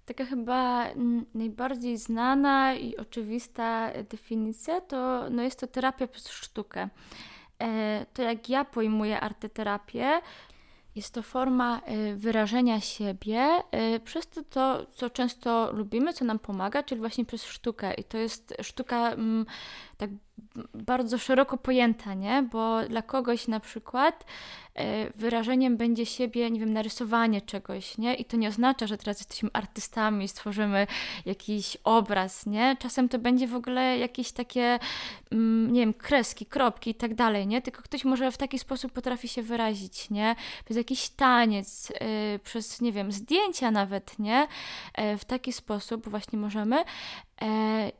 Taka 0.07 0.25
chyba 0.25 0.87
najbardziej 1.35 1.99
znana 1.99 2.75
i 2.75 2.97
oczywista 2.97 3.93
definicja 4.11 4.81
to 4.81 5.31
no 5.31 5.43
jest 5.43 5.61
to 5.61 5.67
terapia 5.67 6.07
przez 6.07 6.29
sztukę. 6.29 6.89
E, 7.62 8.07
to 8.14 8.23
jak 8.23 8.49
ja 8.49 8.64
pojmuję 8.64 9.21
arteterapię, 9.21 10.21
Jest 10.95 11.14
to 11.14 11.23
forma 11.23 11.81
y, 11.88 12.16
wyrażenia 12.16 12.81
siebie 12.81 13.62
y, 13.95 14.00
przez 14.00 14.28
to, 14.28 14.42
to, 14.42 14.87
co 14.95 15.11
często 15.11 15.73
lubimy, 15.73 16.12
co 16.12 16.25
nam 16.25 16.38
pomaga, 16.38 16.83
czyli 16.83 17.00
właśnie 17.00 17.25
przez 17.25 17.45
sztukę. 17.45 17.95
I 17.95 18.04
to 18.04 18.19
jest 18.19 18.54
sztuka 18.62 19.11
mm, 19.12 19.47
tak 19.97 20.11
bardzo 20.75 21.18
szeroko 21.18 21.56
pojęta, 21.56 22.14
nie? 22.14 22.49
Bo 22.52 22.88
dla 22.88 23.02
kogoś 23.02 23.49
na 23.49 23.61
przykład 23.61 24.25
e, 24.75 25.11
wyrażeniem 25.11 25.76
będzie 25.76 26.06
siebie, 26.06 26.50
nie 26.50 26.61
wiem, 26.61 26.72
narysowanie 26.72 27.40
czegoś, 27.40 27.99
nie? 27.99 28.14
I 28.14 28.25
to 28.25 28.37
nie 28.37 28.49
oznacza, 28.49 28.87
że 28.87 28.99
teraz 28.99 29.18
jesteśmy 29.18 29.50
artystami, 29.52 30.28
stworzymy 30.28 30.87
jakiś 31.26 31.76
obraz, 31.84 32.46
nie? 32.46 32.76
Czasem 32.78 33.08
to 33.08 33.18
będzie 33.18 33.46
w 33.46 33.54
ogóle 33.54 33.99
jakieś 33.99 34.32
takie, 34.32 34.78
mm, 35.30 35.72
nie 35.72 35.80
wiem, 35.80 35.94
kreski, 35.94 36.46
kropki 36.46 36.90
i 36.90 36.94
tak 36.94 37.14
dalej, 37.14 37.46
nie? 37.46 37.62
Tylko 37.62 37.82
ktoś 37.82 38.04
może 38.04 38.32
w 38.32 38.37
taki 38.37 38.58
sposób 38.58 38.92
potrafi 38.92 39.28
się 39.28 39.42
wyrazić, 39.42 40.11
nie? 40.11 40.37
Przez 40.64 40.76
jakiś 40.76 41.08
taniec, 41.08 41.92
e, 42.00 42.38
przez, 42.38 42.80
nie 42.80 42.92
wiem, 42.92 43.12
zdjęcia 43.12 43.70
nawet, 43.70 44.18
nie? 44.18 44.46
E, 44.94 45.18
w 45.18 45.25
taki 45.25 45.52
sposób 45.52 46.08
właśnie 46.08 46.38
możemy. 46.38 46.84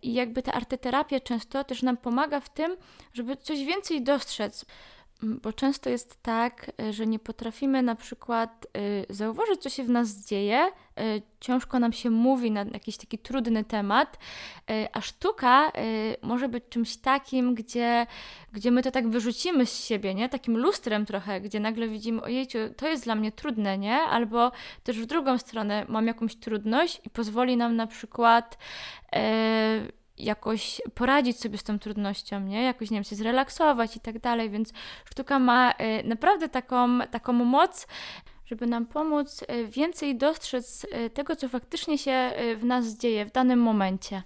I 0.03 0.15
jakby 0.15 0.43
ta 0.43 0.53
arteterapia 0.53 1.21
często 1.21 1.65
też 1.65 1.83
nam 1.83 1.97
pomaga 1.97 2.41
w 2.41 2.49
tym, 2.49 2.77
żeby 3.15 3.37
coś 3.37 3.65
więcej 3.65 4.03
dostrzec. 4.03 4.65
Bo 5.23 5.53
często 5.53 5.91
jest 5.91 6.23
tak, 6.23 6.73
e, 6.81 6.93
że 6.93 7.07
nie 7.07 7.19
potrafimy 7.19 7.83
na 7.83 7.95
przykład 7.95 8.67
y, 9.11 9.15
zauważyć, 9.15 9.61
co 9.61 9.69
się 9.69 9.85
w 9.85 9.89
nas 9.89 10.27
dzieje, 10.27 10.67
y, 11.01 11.23
ciężko 11.41 11.79
nam 11.79 11.93
się 11.93 12.11
mówi 12.11 12.51
na 12.51 12.65
jakiś 12.65 12.97
taki 12.97 13.19
trudny 13.19 13.65
temat, 13.65 14.19
a 14.93 15.01
sztuka 15.01 15.73
może 16.23 16.49
być 16.49 16.65
czymś 16.69 16.97
takim, 16.97 17.55
gdzie, 17.55 18.07
gdzie 18.53 18.71
my 18.71 18.83
to 18.83 18.91
tak 18.91 19.09
wyrzucimy 19.09 19.67
z 19.67 19.85
siebie, 19.85 20.15
nie? 20.15 20.29
Takim 20.29 20.59
lustrem 20.59 21.07
trochę, 21.07 21.41
gdzie 21.41 21.61
nagle 21.61 21.89
widzimy, 21.89 22.23
ojejciu, 22.23 22.59
to 22.77 22.89
jest 22.89 23.05
dla 23.05 23.15
mnie 23.15 23.33
trudne, 23.33 23.79
nie? 23.79 23.95
Albo 23.95 24.53
też 24.85 24.99
w 25.01 25.07
drugą 25.07 25.39
stronę 25.39 25.87
mam 25.89 26.07
jakąś 26.07 26.37
trudność 26.37 27.01
i 27.05 27.11
pozwoli 27.11 27.57
nam 27.57 27.77
na 27.77 27.87
przykład 27.87 28.59
jakoś 30.25 30.81
poradzić 30.95 31.41
sobie 31.41 31.59
z 31.59 31.63
tą 31.63 31.79
trudnością, 31.79 32.41
nie? 32.41 32.63
Jakoś, 32.63 32.91
nie 32.91 32.97
wiem, 32.97 33.05
się 33.05 33.17
zrelaksować 33.17 33.97
i 33.97 34.01
tak 34.01 34.19
dalej, 34.19 34.51
więc 34.51 34.73
sztuka 35.11 35.39
ma 35.39 35.71
y, 35.73 35.75
naprawdę 36.05 36.49
taką, 36.49 36.99
taką 37.11 37.33
moc, 37.33 37.87
żeby 38.47 38.67
nam 38.67 38.87
pomóc 38.87 39.43
y, 39.43 39.69
więcej 39.69 40.17
dostrzec 40.17 40.85
y, 40.85 41.11
tego, 41.11 41.37
co 41.37 41.49
faktycznie 41.49 41.99
się 41.99 42.33
w 42.57 42.65
nas 42.65 42.97
dzieje 42.97 43.27
w 43.27 43.33
danym 43.33 43.59
momencie. 43.59 44.23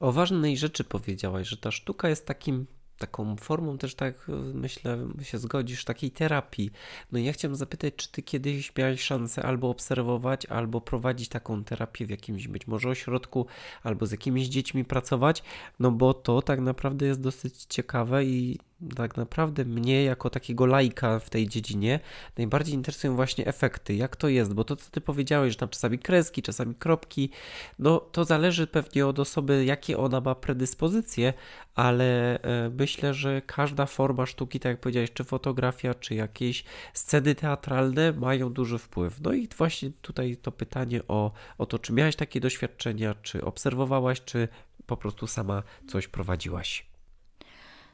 O 0.00 0.12
ważnej 0.12 0.56
rzeczy 0.56 0.84
powiedziałaś, 0.84 1.48
że 1.48 1.56
ta 1.56 1.70
sztuka 1.70 2.08
jest 2.08 2.26
takim 2.26 2.66
taką 2.98 3.36
formą 3.36 3.78
też 3.78 3.94
tak 3.94 4.26
myślę 4.54 4.98
się 5.22 5.38
zgodzisz, 5.38 5.84
takiej 5.84 6.10
terapii. 6.10 6.70
No 7.12 7.18
i 7.18 7.24
ja 7.24 7.32
chciałem 7.32 7.56
zapytać, 7.56 7.94
czy 7.96 8.12
ty 8.12 8.22
kiedyś 8.22 8.76
miałeś 8.76 9.00
szansę 9.02 9.42
albo 9.42 9.70
obserwować, 9.70 10.46
albo 10.46 10.80
prowadzić 10.80 11.28
taką 11.28 11.64
terapię 11.64 12.06
w 12.06 12.10
jakimś 12.10 12.48
być 12.48 12.66
może 12.66 12.88
ośrodku, 12.88 13.46
albo 13.82 14.06
z 14.06 14.10
jakimiś 14.10 14.48
dziećmi 14.48 14.84
pracować, 14.84 15.42
no 15.80 15.90
bo 15.90 16.14
to 16.14 16.42
tak 16.42 16.60
naprawdę 16.60 17.06
jest 17.06 17.20
dosyć 17.20 17.64
ciekawe 17.68 18.24
i 18.24 18.58
tak 18.96 19.16
naprawdę 19.16 19.64
mnie 19.64 20.04
jako 20.04 20.30
takiego 20.30 20.66
lajka 20.66 21.18
w 21.18 21.30
tej 21.30 21.48
dziedzinie 21.48 22.00
najbardziej 22.36 22.74
interesują 22.74 23.16
właśnie 23.16 23.46
efekty, 23.46 23.94
jak 23.94 24.16
to 24.16 24.28
jest, 24.28 24.54
bo 24.54 24.64
to 24.64 24.76
co 24.76 24.90
ty 24.90 25.00
powiedziałeś, 25.00 25.52
że 25.52 25.58
tam 25.58 25.68
czasami 25.68 25.98
kreski, 25.98 26.42
czasami 26.42 26.74
kropki, 26.74 27.30
no 27.78 28.00
to 28.00 28.24
zależy 28.24 28.66
pewnie 28.66 29.06
od 29.06 29.18
osoby, 29.18 29.64
jakie 29.64 29.98
ona 29.98 30.20
ma 30.20 30.34
predyspozycje, 30.34 31.32
ale 31.74 32.40
e, 32.42 32.70
myślę, 32.78 33.14
że 33.14 33.42
każda 33.46 33.86
forma 33.86 34.26
sztuki, 34.26 34.60
tak 34.60 34.70
jak 34.70 34.80
powiedziałeś, 34.80 35.12
czy 35.12 35.24
fotografia, 35.24 35.94
czy 35.94 36.14
jakieś 36.14 36.64
sceny 36.94 37.34
teatralne 37.34 38.12
mają 38.12 38.52
duży 38.52 38.78
wpływ. 38.78 39.20
No 39.20 39.32
i 39.32 39.48
właśnie 39.58 39.90
tutaj 40.02 40.36
to 40.36 40.52
pytanie 40.52 41.00
o, 41.08 41.32
o 41.58 41.66
to, 41.66 41.78
czy 41.78 41.92
miałaś 41.92 42.16
takie 42.16 42.40
doświadczenia, 42.40 43.14
czy 43.22 43.44
obserwowałaś, 43.44 44.20
czy 44.24 44.48
po 44.86 44.96
prostu 44.96 45.26
sama 45.26 45.62
coś 45.88 46.08
prowadziłaś. 46.08 46.87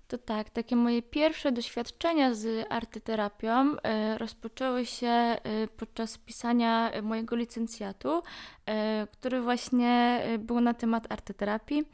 To 0.09 0.19
tak, 0.19 0.51
takie 0.51 0.77
moje 0.77 1.03
pierwsze 1.03 1.53
doświadczenia 1.53 2.35
z 2.35 2.67
artyterapią 2.71 3.77
e, 3.83 4.19
rozpoczęły 4.19 4.87
się 4.87 5.07
e, 5.07 5.39
podczas 5.77 6.19
pisania 6.19 6.91
mojego 7.03 7.37
licencjatu, 7.37 8.23
e, 8.67 9.07
który 9.13 9.41
właśnie 9.41 10.23
był 10.39 10.61
na 10.61 10.75
temat 10.75 11.13
artyterapii. 11.13 11.85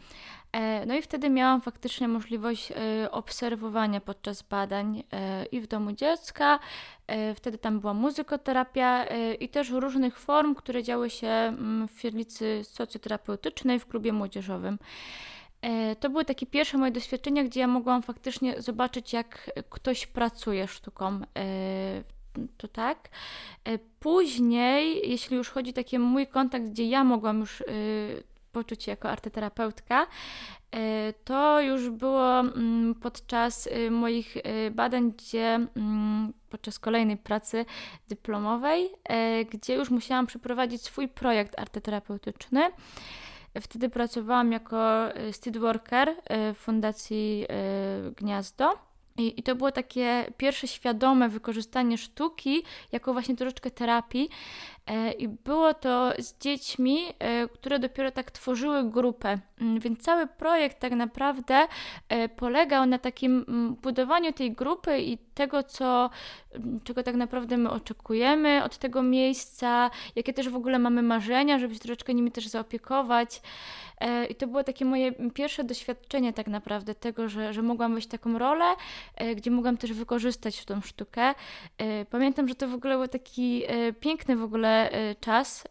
No 0.87 0.95
i 0.95 1.03
wtedy 1.03 1.31
miałam 1.31 1.61
faktycznie 1.61 2.09
możliwość 2.09 2.73
obserwowania 3.11 4.01
podczas 4.01 4.43
badań 4.43 5.03
i 5.53 5.61
w 5.61 5.67
domu 5.67 5.93
dziecka, 5.93 6.59
wtedy 7.35 7.59
tam 7.59 7.81
była 7.81 7.95
muzykoterapia 7.95 9.05
i 9.41 9.49
też 9.49 9.71
różnych 9.71 10.19
form, 10.19 10.55
które 10.55 10.83
działy 10.83 11.11
się 11.11 11.29
mm, 11.29 11.89
w 11.89 11.99
świetlicy 11.99 12.61
socjoterapeutycznej 12.65 13.79
w 13.79 13.87
klubie 13.87 14.13
młodzieżowym. 14.13 14.79
E, 15.63 15.97
to 15.97 16.11
były 16.11 16.25
takie 16.25 16.47
pierwsze 16.47 16.79
moje 16.79 16.93
doświadczenia, 16.93 17.45
gdzie 17.45 17.61
ja 17.61 17.67
mogłam 17.67 18.03
faktycznie 18.03 18.63
zobaczyć, 18.63 19.13
jak 19.13 19.51
ktoś 19.71 20.07
pracuje 20.07 20.69
sztuką. 20.69 21.21
E, 21.39 22.03
to 22.57 22.69
tak. 22.69 23.09
E, 23.65 23.79
później, 23.79 25.11
jeśli 25.11 25.37
już 25.37 25.51
chodzi 25.51 25.71
o 25.71 25.75
taki 25.75 25.99
mój 25.99 26.27
kontakt, 26.27 26.65
gdzie 26.65 26.85
ja 26.85 27.05
mogłam 27.05 27.41
już 27.41 27.63
poczuć 28.53 28.85
się 28.85 28.91
jako 28.91 29.11
arteterapeutka, 29.11 30.07
to 31.25 31.61
już 31.61 31.91
było 31.91 32.41
mm, 32.41 32.95
podczas 32.95 33.69
moich 33.91 34.35
badań, 34.71 35.13
gdzie 35.13 35.67
mm, 35.77 36.33
podczas 36.51 36.79
kolejnej 36.79 37.17
pracy 37.17 37.65
dyplomowej, 38.09 38.91
gdzie 39.51 39.75
już 39.75 39.91
musiałam 39.91 40.27
przeprowadzić 40.27 40.83
swój 40.83 41.09
projekt 41.09 41.59
arteterapeutyczny. 41.59 42.71
Wtedy 43.61 43.89
pracowałam 43.89 44.53
jako 44.53 45.09
e, 45.15 45.33
street 45.33 45.59
worker 45.59 46.09
e, 46.09 46.55
w 46.55 46.59
Fundacji 46.59 47.47
e, 47.49 48.11
Gniazdo. 48.11 48.90
I, 49.21 49.41
I, 49.41 49.43
to 49.43 49.55
było 49.55 49.73
takie 49.73 50.33
pierwsze 50.37 50.69
świadome 50.69 51.29
wykorzystanie 51.29 51.99
sztuki 51.99 52.63
jako 52.93 53.13
właśnie 53.13 53.37
troszeczkę 53.37 53.71
terapii, 53.71 54.31
E, 54.91 55.13
I 55.13 55.29
było 55.29 55.75
to 55.75 56.13
z 56.19 56.39
dziećmi, 56.39 56.99
e, 57.19 57.49
które 57.49 57.79
dopiero 57.79 58.11
tak 58.11 58.31
tworzyły 58.31 58.91
grupę. 58.91 59.39
Mm, 59.61 59.81
więc 59.81 60.01
cały 60.01 60.27
projekt 60.27 60.81
tak 60.81 60.93
naprawdę 60.93 61.67
e, 62.09 62.29
polegał 62.29 62.87
na 62.87 62.99
takim 62.99 63.45
mm, 63.49 63.75
budowaniu 63.75 64.33
tej 64.33 64.53
grupy 64.53 64.99
i 64.99 65.19
tego, 65.19 65.63
co, 65.63 66.11
mm, 66.55 66.81
czego 66.85 67.03
tak 67.03 67.15
naprawdę 67.15 67.57
my 67.57 67.71
oczekujemy 67.71 68.65
od 68.65 68.79
tego 68.79 69.03
miejsca, 69.03 69.91
jakie 70.17 70.33
też 70.33 70.49
w 70.49 70.57
ogóle 70.57 70.79
mamy 70.79 71.03
marzenia, 71.03 71.59
żeby 71.59 71.75
się 71.75 71.81
troszeczkę 71.81 72.15
nimi 72.15 72.33
też 72.33 72.47
zaopiekować. 72.47 73.43
I 74.31 74.35
to 74.35 74.47
było 74.47 74.65
takie 74.65 74.85
moje 74.85 75.13
pierwsze 75.35 75.65
doświadczenie 75.65 76.33
tak 76.33 76.47
naprawdę 76.47 76.95
tego, 76.95 77.29
że, 77.29 77.53
że 77.53 77.63
mogłam 77.63 77.93
wejść 77.93 78.09
taką 78.09 78.39
rolę, 78.39 78.65
gdzie 79.37 79.51
mogłam 79.51 79.77
też 79.77 79.93
wykorzystać 79.93 80.65
tą 80.65 80.81
sztukę. 80.81 81.35
Pamiętam, 82.11 82.49
że 82.49 82.55
to 82.55 82.69
w 82.69 82.75
ogóle 82.75 82.99
był 82.99 83.09
taki 83.09 83.63
piękny 84.01 84.37
w 84.37 84.43
ogóle 84.43 84.91
czas 85.21 85.65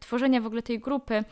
tworzenia 0.00 0.40
w 0.40 0.46
ogóle 0.46 0.62
tej 0.62 0.78
grupy, 0.78 1.24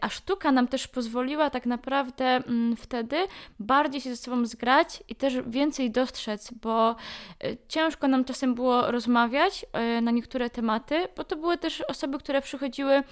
a 0.00 0.08
sztuka 0.08 0.52
nam 0.52 0.68
też 0.68 0.88
pozwoliła 0.88 1.50
tak 1.50 1.66
naprawdę 1.66 2.24
mm, 2.24 2.76
wtedy 2.76 3.16
bardziej 3.58 4.00
się 4.00 4.10
ze 4.10 4.16
sobą 4.16 4.46
zgrać 4.46 5.02
i 5.08 5.14
też 5.14 5.34
więcej 5.46 5.90
dostrzec, 5.90 6.50
bo 6.62 6.96
ciężko 7.68 8.08
nam 8.08 8.24
czasem 8.24 8.54
było 8.54 8.90
rozmawiać 8.90 9.66
na 10.02 10.10
niektóre 10.10 10.50
tematy, 10.50 11.08
bo 11.16 11.24
to 11.24 11.36
były 11.36 11.58
też 11.58 11.80
osoby, 11.80 12.18
które 12.18 12.42
przychodziły 12.42 13.02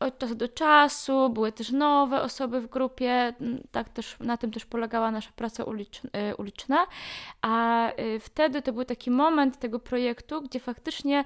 od 0.00 0.18
czasu 0.18 0.34
do 0.34 0.48
czasu, 0.48 1.30
były 1.30 1.52
też 1.52 1.70
nowe 1.72 2.22
osoby 2.22 2.60
w 2.60 2.66
grupie, 2.66 3.34
tak 3.70 3.88
też, 3.88 4.16
na 4.20 4.36
tym 4.36 4.50
też 4.50 4.66
polegała 4.66 5.10
nasza 5.10 5.30
praca 5.36 5.62
y, 5.62 6.36
uliczna, 6.36 6.86
a 7.42 7.88
y, 7.92 8.20
wtedy 8.20 8.62
to 8.62 8.72
był 8.72 8.84
taki 8.84 9.10
moment 9.10 9.58
tego 9.58 9.78
projektu, 9.78 10.42
gdzie 10.42 10.60
faktycznie 10.60 11.24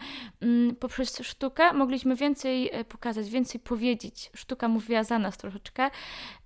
poprzez 0.81 1.19
sztukę 1.23 1.73
mogliśmy 1.73 2.17
więcej 2.17 2.81
y, 2.81 2.85
pokazać, 2.85 3.31
więcej 3.31 3.61
powiedzieć. 3.61 4.31
Sztuka 4.35 4.69
mówiła 4.69 5.05
za 5.05 5.19
nas 5.19 5.37
troszeczkę. 5.37 5.91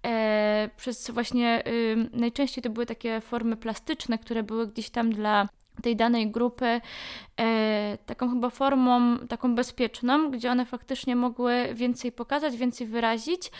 E, 0.07 0.71
przez 0.77 1.11
właśnie 1.11 1.63
najczęściej 2.13 2.65
to 2.65 2.71
były 2.71 2.87
takie 2.87 3.21
formy 3.21 3.57
plastyczne, 3.57 4.19
które 4.19 4.43
były 4.43 4.67
gdzieś 4.67 4.91
tam 4.91 5.13
dla 5.13 5.49
tej 5.83 5.97
danej 5.97 6.31
grupy 6.31 6.81
e, 7.41 7.99
taką 8.07 8.31
chyba 8.31 8.51
formą, 8.51 9.19
taką 9.19 9.55
bezpieczną, 9.55 10.31
gdzie 10.31 10.51
one 10.51 10.67
faktycznie 10.67 11.17
mogły 11.17 11.69
więcej 11.75 12.13
pokazać, 12.13 12.57
więcej 12.57 12.87
wyrazić, 12.87 13.51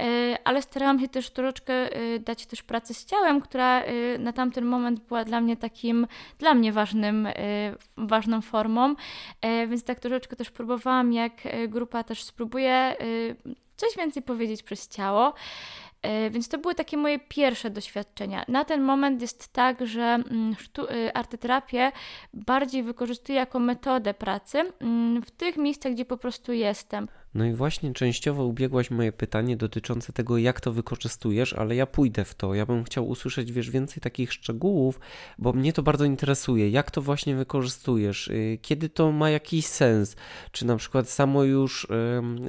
e, 0.00 0.38
ale 0.44 0.62
starałam 0.62 1.00
się 1.00 1.08
też 1.08 1.30
troszeczkę 1.30 1.74
e, 1.74 2.18
dać 2.18 2.46
też 2.46 2.62
pracę 2.62 2.94
z 2.94 3.04
ciałem, 3.04 3.40
która 3.40 3.80
e, 3.80 4.18
na 4.18 4.32
tamten 4.32 4.64
moment 4.64 5.00
była 5.00 5.24
dla 5.24 5.40
mnie 5.40 5.56
takim, 5.56 6.06
dla 6.38 6.54
mnie 6.54 6.72
ważnym, 6.72 7.26
e, 7.26 7.32
ważną 7.96 8.40
formą, 8.40 8.94
e, 9.40 9.66
więc 9.66 9.84
tak 9.84 10.00
troszeczkę 10.00 10.36
też 10.36 10.50
próbowałam, 10.50 11.12
jak 11.12 11.32
grupa 11.68 12.04
też 12.04 12.22
spróbuje 12.22 12.96
coś 13.76 13.96
więcej 13.96 14.22
powiedzieć 14.22 14.62
przez 14.62 14.88
ciało. 14.88 15.34
E, 16.02 16.30
więc 16.30 16.48
to 16.48 16.58
były 16.58 16.74
takie 16.74 16.96
moje 16.96 17.18
pierwsze 17.18 17.70
doświadczenia. 17.70 18.44
Na 18.48 18.64
ten 18.64 18.82
moment 18.82 19.20
jest 19.20 19.52
tak, 19.52 19.86
że 19.86 20.02
mm, 20.02 20.56
y, 20.78 21.14
arteterapię 21.14 21.92
bardziej 22.34 22.82
wykorzystuję 22.82 23.38
jako 23.38 23.58
metodę 23.58 24.14
pracy 24.14 24.72
mm, 24.80 25.22
w 25.22 25.30
tych 25.30 25.56
miejscach, 25.56 25.92
gdzie 25.92 26.04
po 26.04 26.16
prostu 26.16 26.52
jestem. 26.52 27.08
No 27.34 27.44
i 27.44 27.52
właśnie 27.52 27.92
częściowo 27.92 28.44
ubiegłaś 28.44 28.90
moje 28.90 29.12
pytanie 29.12 29.56
dotyczące 29.56 30.12
tego, 30.12 30.38
jak 30.38 30.60
to 30.60 30.72
wykorzystujesz, 30.72 31.52
ale 31.52 31.76
ja 31.76 31.86
pójdę 31.86 32.24
w 32.24 32.34
to. 32.34 32.54
Ja 32.54 32.66
bym 32.66 32.84
chciał 32.84 33.08
usłyszeć, 33.08 33.52
wiesz, 33.52 33.70
więcej 33.70 34.00
takich 34.00 34.32
szczegółów, 34.32 35.00
bo 35.38 35.52
mnie 35.52 35.72
to 35.72 35.82
bardzo 35.82 36.04
interesuje. 36.04 36.70
Jak 36.70 36.90
to 36.90 37.02
właśnie 37.02 37.36
wykorzystujesz? 37.36 38.28
Y, 38.28 38.58
kiedy 38.62 38.88
to 38.88 39.12
ma 39.12 39.30
jakiś 39.30 39.66
sens? 39.66 40.16
Czy 40.52 40.66
na 40.66 40.76
przykład 40.76 41.10
samo 41.10 41.44
już, 41.44 41.86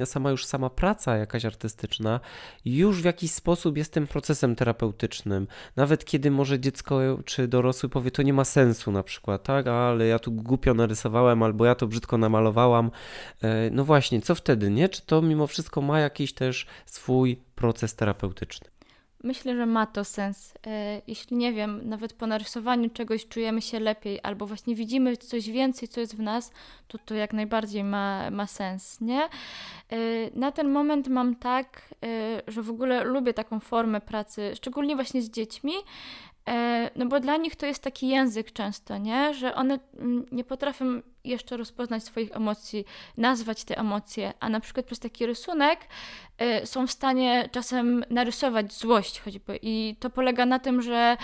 sama 0.04 0.30
już 0.30 0.46
sama 0.46 0.70
praca 0.70 1.16
jakaś 1.16 1.44
artystyczna 1.44 2.20
już 2.64 3.02
w 3.02 3.04
jakiś 3.04 3.30
sposób 3.30 3.76
jest 3.76 3.92
tym 3.92 4.06
procesem 4.06 4.56
terapeutycznym? 4.56 5.46
Nawet 5.76 6.04
kiedy 6.04 6.30
może 6.30 6.60
dziecko 6.60 7.00
czy 7.24 7.48
dorosły 7.48 7.88
powie, 7.88 8.10
to 8.10 8.22
nie 8.22 8.32
ma 8.32 8.44
sensu 8.44 8.92
na 8.92 9.02
przykład, 9.02 9.42
tak? 9.42 9.66
Ale 9.66 10.06
ja 10.06 10.18
tu 10.18 10.32
głupio 10.32 10.74
narysowałem, 10.74 11.42
albo 11.42 11.64
ja 11.64 11.74
to 11.74 11.86
brzydko 11.86 12.18
namalowałam. 12.18 12.90
E, 13.42 13.70
no 13.70 13.84
właśnie, 13.84 14.20
co 14.20 14.34
wtedy? 14.34 14.73
Nie? 14.74 14.88
Czy 14.88 15.02
to 15.02 15.22
mimo 15.22 15.46
wszystko 15.46 15.80
ma 15.80 16.00
jakiś 16.00 16.32
też 16.32 16.66
swój 16.86 17.36
proces 17.54 17.94
terapeutyczny? 17.94 18.74
Myślę, 19.24 19.56
że 19.56 19.66
ma 19.66 19.86
to 19.86 20.04
sens. 20.04 20.54
E, 20.66 21.02
jeśli 21.06 21.36
nie 21.36 21.52
wiem, 21.52 21.80
nawet 21.84 22.12
po 22.12 22.26
narysowaniu 22.26 22.90
czegoś 22.90 23.26
czujemy 23.28 23.62
się 23.62 23.80
lepiej, 23.80 24.20
albo 24.22 24.46
właśnie 24.46 24.74
widzimy 24.74 25.16
coś 25.16 25.50
więcej, 25.50 25.88
co 25.88 26.00
jest 26.00 26.16
w 26.16 26.20
nas, 26.20 26.52
to 26.88 26.98
to 26.98 27.14
jak 27.14 27.32
najbardziej 27.32 27.84
ma, 27.84 28.30
ma 28.30 28.46
sens, 28.46 29.00
nie? 29.00 29.22
E, 29.22 29.28
na 30.34 30.52
ten 30.52 30.68
moment 30.70 31.08
mam 31.08 31.36
tak, 31.36 31.94
e, 32.02 32.42
że 32.46 32.62
w 32.62 32.70
ogóle 32.70 33.04
lubię 33.04 33.34
taką 33.34 33.60
formę 33.60 34.00
pracy, 34.00 34.52
szczególnie 34.54 34.94
właśnie 34.94 35.22
z 35.22 35.30
dziećmi, 35.30 35.72
no 36.96 37.06
bo 37.06 37.20
dla 37.20 37.36
nich 37.36 37.56
to 37.56 37.66
jest 37.66 37.82
taki 37.82 38.08
język 38.08 38.52
często, 38.52 38.98
nie? 38.98 39.34
Że 39.34 39.54
one 39.54 39.78
mm, 39.98 40.26
nie 40.32 40.44
potrafią 40.44 41.02
jeszcze 41.24 41.56
rozpoznać 41.56 42.04
swoich 42.04 42.36
emocji, 42.36 42.84
nazwać 43.16 43.64
te 43.64 43.78
emocje, 43.78 44.32
a 44.40 44.48
na 44.48 44.60
przykład 44.60 44.86
przez 44.86 44.98
taki 44.98 45.26
rysunek 45.26 45.80
y, 46.62 46.66
są 46.66 46.86
w 46.86 46.90
stanie 46.90 47.48
czasem 47.52 48.04
narysować 48.10 48.72
złość 48.72 49.20
choćby 49.20 49.58
i 49.62 49.96
to 50.00 50.10
polega 50.10 50.46
na 50.46 50.58
tym, 50.58 50.82
że 50.82 51.16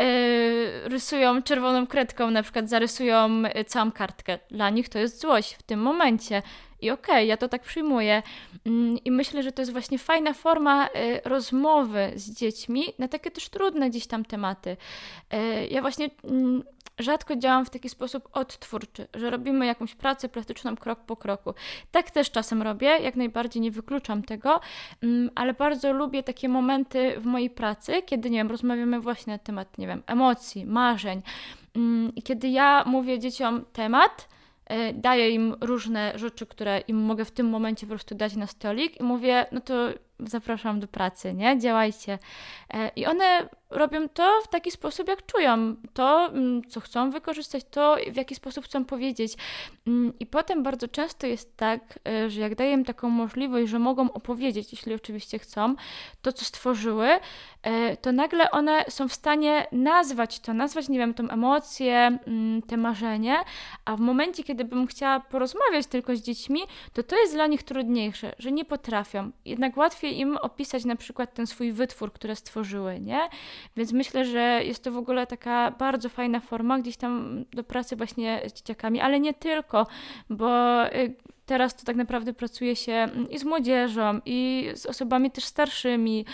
y, 0.00 0.88
rysują 0.88 1.42
czerwoną 1.42 1.86
kredką, 1.86 2.30
na 2.30 2.42
przykład 2.42 2.68
zarysują 2.68 3.42
całą 3.66 3.92
kartkę. 3.92 4.38
Dla 4.50 4.70
nich 4.70 4.88
to 4.88 4.98
jest 4.98 5.20
złość 5.20 5.54
w 5.54 5.62
tym 5.62 5.80
momencie. 5.80 6.42
I 6.80 6.90
okej, 6.90 7.14
okay, 7.14 7.26
ja 7.26 7.36
to 7.36 7.48
tak 7.48 7.62
przyjmuję. 7.62 8.22
Mm, 8.66 8.98
I 9.04 9.10
myślę, 9.10 9.42
że 9.42 9.52
to 9.52 9.62
jest 9.62 9.72
właśnie 9.72 9.98
fajna 9.98 10.34
forma 10.34 10.86
y, 10.86 10.90
rozmowy 11.24 12.12
z 12.14 12.30
dziećmi 12.30 12.84
na 12.98 13.08
takie 13.08 13.30
też 13.30 13.48
trudne 13.48 13.90
gdzieś 13.90 14.06
tam 14.06 14.24
tematy. 14.24 14.76
Y, 15.34 15.68
ja 15.70 15.80
właśnie 15.80 16.10
mm, 16.24 16.62
rzadko 16.98 17.36
działam 17.36 17.64
w 17.64 17.70
taki 17.70 17.88
sposób 17.88 18.28
odtwórczy, 18.32 19.06
że 19.14 19.30
robimy 19.30 19.66
jakąś 19.66 19.94
pracę 19.94 20.28
plastyczną 20.28 20.76
krok 20.76 20.98
po 21.00 21.16
kroku. 21.16 21.54
Tak 21.90 22.10
też 22.10 22.30
czasem 22.30 22.62
robię, 22.62 22.86
jak 22.86 23.16
najbardziej 23.16 23.62
nie 23.62 23.70
wykluczam 23.70 24.22
tego, 24.22 24.60
mm, 25.02 25.30
ale 25.34 25.54
bardzo 25.54 25.92
lubię 25.92 26.22
takie 26.22 26.48
momenty 26.48 27.20
w 27.20 27.24
mojej 27.24 27.50
pracy, 27.50 28.02
kiedy, 28.02 28.30
nie 28.30 28.38
wiem, 28.38 28.50
rozmawiamy 28.50 29.00
właśnie 29.00 29.32
na 29.32 29.38
temat, 29.38 29.78
nie 29.78 29.86
wiem, 29.86 30.02
emocji, 30.06 30.66
marzeń. 30.66 31.22
I 32.16 32.22
kiedy 32.22 32.48
ja 32.48 32.84
mówię 32.86 33.18
dzieciom 33.18 33.64
temat, 33.72 34.28
daję 34.94 35.30
im 35.30 35.56
różne 35.60 36.12
rzeczy, 36.18 36.46
które 36.46 36.80
im 36.80 36.96
mogę 36.96 37.24
w 37.24 37.30
tym 37.30 37.46
momencie 37.46 37.86
po 37.86 37.90
prostu 37.90 38.14
dać 38.14 38.36
na 38.36 38.46
stolik 38.46 39.00
i 39.00 39.02
mówię, 39.02 39.46
no 39.52 39.60
to 39.60 39.88
zapraszam 40.20 40.80
do 40.80 40.88
pracy, 40.88 41.34
nie? 41.34 41.58
Działajcie. 41.58 42.18
E, 42.74 42.90
I 42.96 43.06
one 43.06 43.48
robią 43.70 44.08
to 44.08 44.40
w 44.44 44.48
taki 44.48 44.70
sposób, 44.70 45.08
jak 45.08 45.26
czują. 45.26 45.76
To, 45.94 46.26
mm, 46.26 46.62
co 46.68 46.80
chcą 46.80 47.10
wykorzystać, 47.10 47.64
to 47.70 47.96
w 48.12 48.16
jaki 48.16 48.34
sposób 48.34 48.64
chcą 48.64 48.84
powiedzieć. 48.84 49.32
Mm, 49.86 50.12
I 50.20 50.26
potem 50.26 50.62
bardzo 50.62 50.88
często 50.88 51.26
jest 51.26 51.56
tak, 51.56 51.98
e, 52.08 52.30
że 52.30 52.40
jak 52.40 52.54
daję 52.54 52.72
im 52.72 52.84
taką 52.84 53.10
możliwość, 53.10 53.68
że 53.68 53.78
mogą 53.78 54.12
opowiedzieć, 54.12 54.72
jeśli 54.72 54.94
oczywiście 54.94 55.38
chcą, 55.38 55.74
to, 56.22 56.32
co 56.32 56.44
stworzyły, 56.44 57.08
e, 57.62 57.96
to 57.96 58.12
nagle 58.12 58.50
one 58.50 58.84
są 58.88 59.08
w 59.08 59.14
stanie 59.14 59.66
nazwać 59.72 60.40
to, 60.40 60.54
nazwać, 60.54 60.88
nie 60.88 60.98
wiem, 60.98 61.14
tą 61.14 61.28
emocję, 61.28 62.18
mm, 62.26 62.62
te 62.62 62.76
marzenie, 62.76 63.36
a 63.84 63.96
w 63.96 64.00
momencie, 64.00 64.44
kiedy 64.44 64.64
bym 64.64 64.86
chciała 64.86 65.20
porozmawiać 65.20 65.86
tylko 65.86 66.16
z 66.16 66.22
dziećmi, 66.22 66.60
to 66.92 67.02
to 67.02 67.16
jest 67.16 67.34
dla 67.34 67.46
nich 67.46 67.62
trudniejsze, 67.62 68.34
że 68.38 68.52
nie 68.52 68.64
potrafią. 68.64 69.30
Jednak 69.44 69.76
łatwiej 69.76 70.07
łatwiej 70.08 70.20
im 70.20 70.36
opisać 70.36 70.84
na 70.84 70.96
przykład 70.96 71.34
ten 71.34 71.46
swój 71.46 71.72
wytwór, 71.72 72.12
który 72.12 72.36
stworzyły, 72.36 73.00
nie? 73.00 73.28
Więc 73.76 73.92
myślę, 73.92 74.24
że 74.24 74.60
jest 74.64 74.84
to 74.84 74.92
w 74.92 74.96
ogóle 74.96 75.26
taka 75.26 75.70
bardzo 75.70 76.08
fajna 76.08 76.40
forma 76.40 76.78
gdzieś 76.78 76.96
tam 76.96 77.44
do 77.52 77.64
pracy 77.64 77.96
właśnie 77.96 78.42
z 78.46 78.52
dzieciakami, 78.52 79.00
ale 79.00 79.20
nie 79.20 79.34
tylko, 79.34 79.86
bo 80.30 80.86
y, 80.86 81.14
teraz 81.46 81.76
to 81.76 81.84
tak 81.84 81.96
naprawdę 81.96 82.32
pracuje 82.32 82.76
się 82.76 82.92
mm, 82.92 83.30
i 83.30 83.38
z 83.38 83.44
młodzieżą, 83.44 84.20
i 84.26 84.70
z 84.74 84.86
osobami 84.86 85.30
też 85.30 85.44
starszymi. 85.44 86.24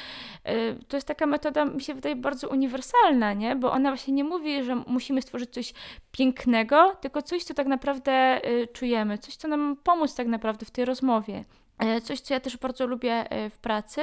Y, 0.49 0.79
to 0.89 0.97
jest 0.97 1.07
taka 1.07 1.27
metoda, 1.27 1.65
mi 1.65 1.81
się 1.81 1.95
wydaje, 1.95 2.17
bardzo 2.17 2.49
uniwersalna, 2.49 3.33
nie? 3.33 3.57
Bo 3.57 3.73
ona 3.73 3.91
właśnie 3.91 4.15
nie 4.15 4.25
mówi, 4.25 4.63
że 4.63 4.75
musimy 4.87 5.23
stworzyć 5.23 5.51
coś 5.51 5.75
pięknego, 6.13 6.97
tylko 7.01 7.23
coś, 7.23 7.45
co 7.45 7.55
tak 7.55 7.67
naprawdę 7.67 8.41
y, 8.49 8.67
czujemy, 8.73 9.19
coś, 9.19 9.37
co 9.37 9.49
nam 9.49 9.77
pomóc 9.83 10.15
tak 10.15 10.27
naprawdę 10.27 10.67
w 10.67 10.71
tej 10.71 10.85
rozmowie. 10.85 11.45
E, 11.79 12.01
coś, 12.01 12.21
co 12.21 12.35
ja 12.35 12.41
też 12.41 12.57
bardzo 12.57 12.87
lubię 12.87 13.31
e, 13.31 13.51
w 13.51 13.59
pracy, 13.59 14.01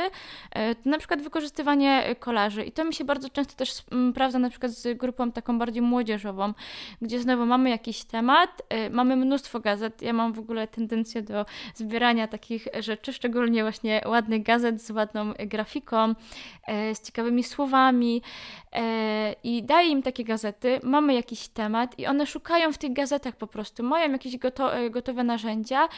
e, 0.51 0.75
to 0.75 0.89
na 0.89 0.97
przykład 0.97 1.21
wykorzystywanie 1.21 2.15
kolarzy. 2.19 2.63
I 2.63 2.71
to 2.71 2.85
mi 2.85 2.93
się 2.93 3.03
bardzo 3.03 3.29
często 3.29 3.55
też 3.55 3.73
sprawdza 3.73 4.39
na 4.39 4.49
przykład 4.49 4.71
z 4.71 4.97
grupą 4.97 5.31
taką 5.31 5.59
bardziej 5.59 5.81
młodzieżową, 5.81 6.53
gdzie 7.01 7.19
znowu 7.19 7.45
mamy 7.45 7.69
jakiś 7.69 8.03
temat, 8.03 8.61
mamy 8.91 9.15
mnóstwo 9.15 9.59
gazet. 9.59 10.01
Ja 10.01 10.13
mam 10.13 10.33
w 10.33 10.39
ogóle 10.39 10.67
tendencję 10.67 11.21
do 11.21 11.45
zbierania 11.75 12.27
takich 12.27 12.67
rzeczy, 12.79 13.13
szczególnie 13.13 13.61
właśnie 13.61 14.01
ładnych 14.05 14.43
gazet 14.43 14.81
z 14.81 14.91
ładną 14.91 15.33
grafiką, 15.39 16.13
z 16.93 17.01
ciekawymi 17.01 17.43
słowami. 17.43 18.21
I 19.43 19.63
daję 19.63 19.89
im 19.89 20.01
takie 20.03 20.23
gazety, 20.23 20.79
mamy 20.83 21.13
jakiś 21.13 21.47
temat 21.47 21.99
i 21.99 22.07
one 22.07 22.27
szukają 22.27 22.73
w 22.73 22.77
tych 22.77 22.93
gazetach 22.93 23.35
po 23.35 23.47
prostu, 23.47 23.83
mają 23.83 24.11
jakieś 24.11 24.37
gotowe 24.89 25.23
narzędzia 25.23 25.89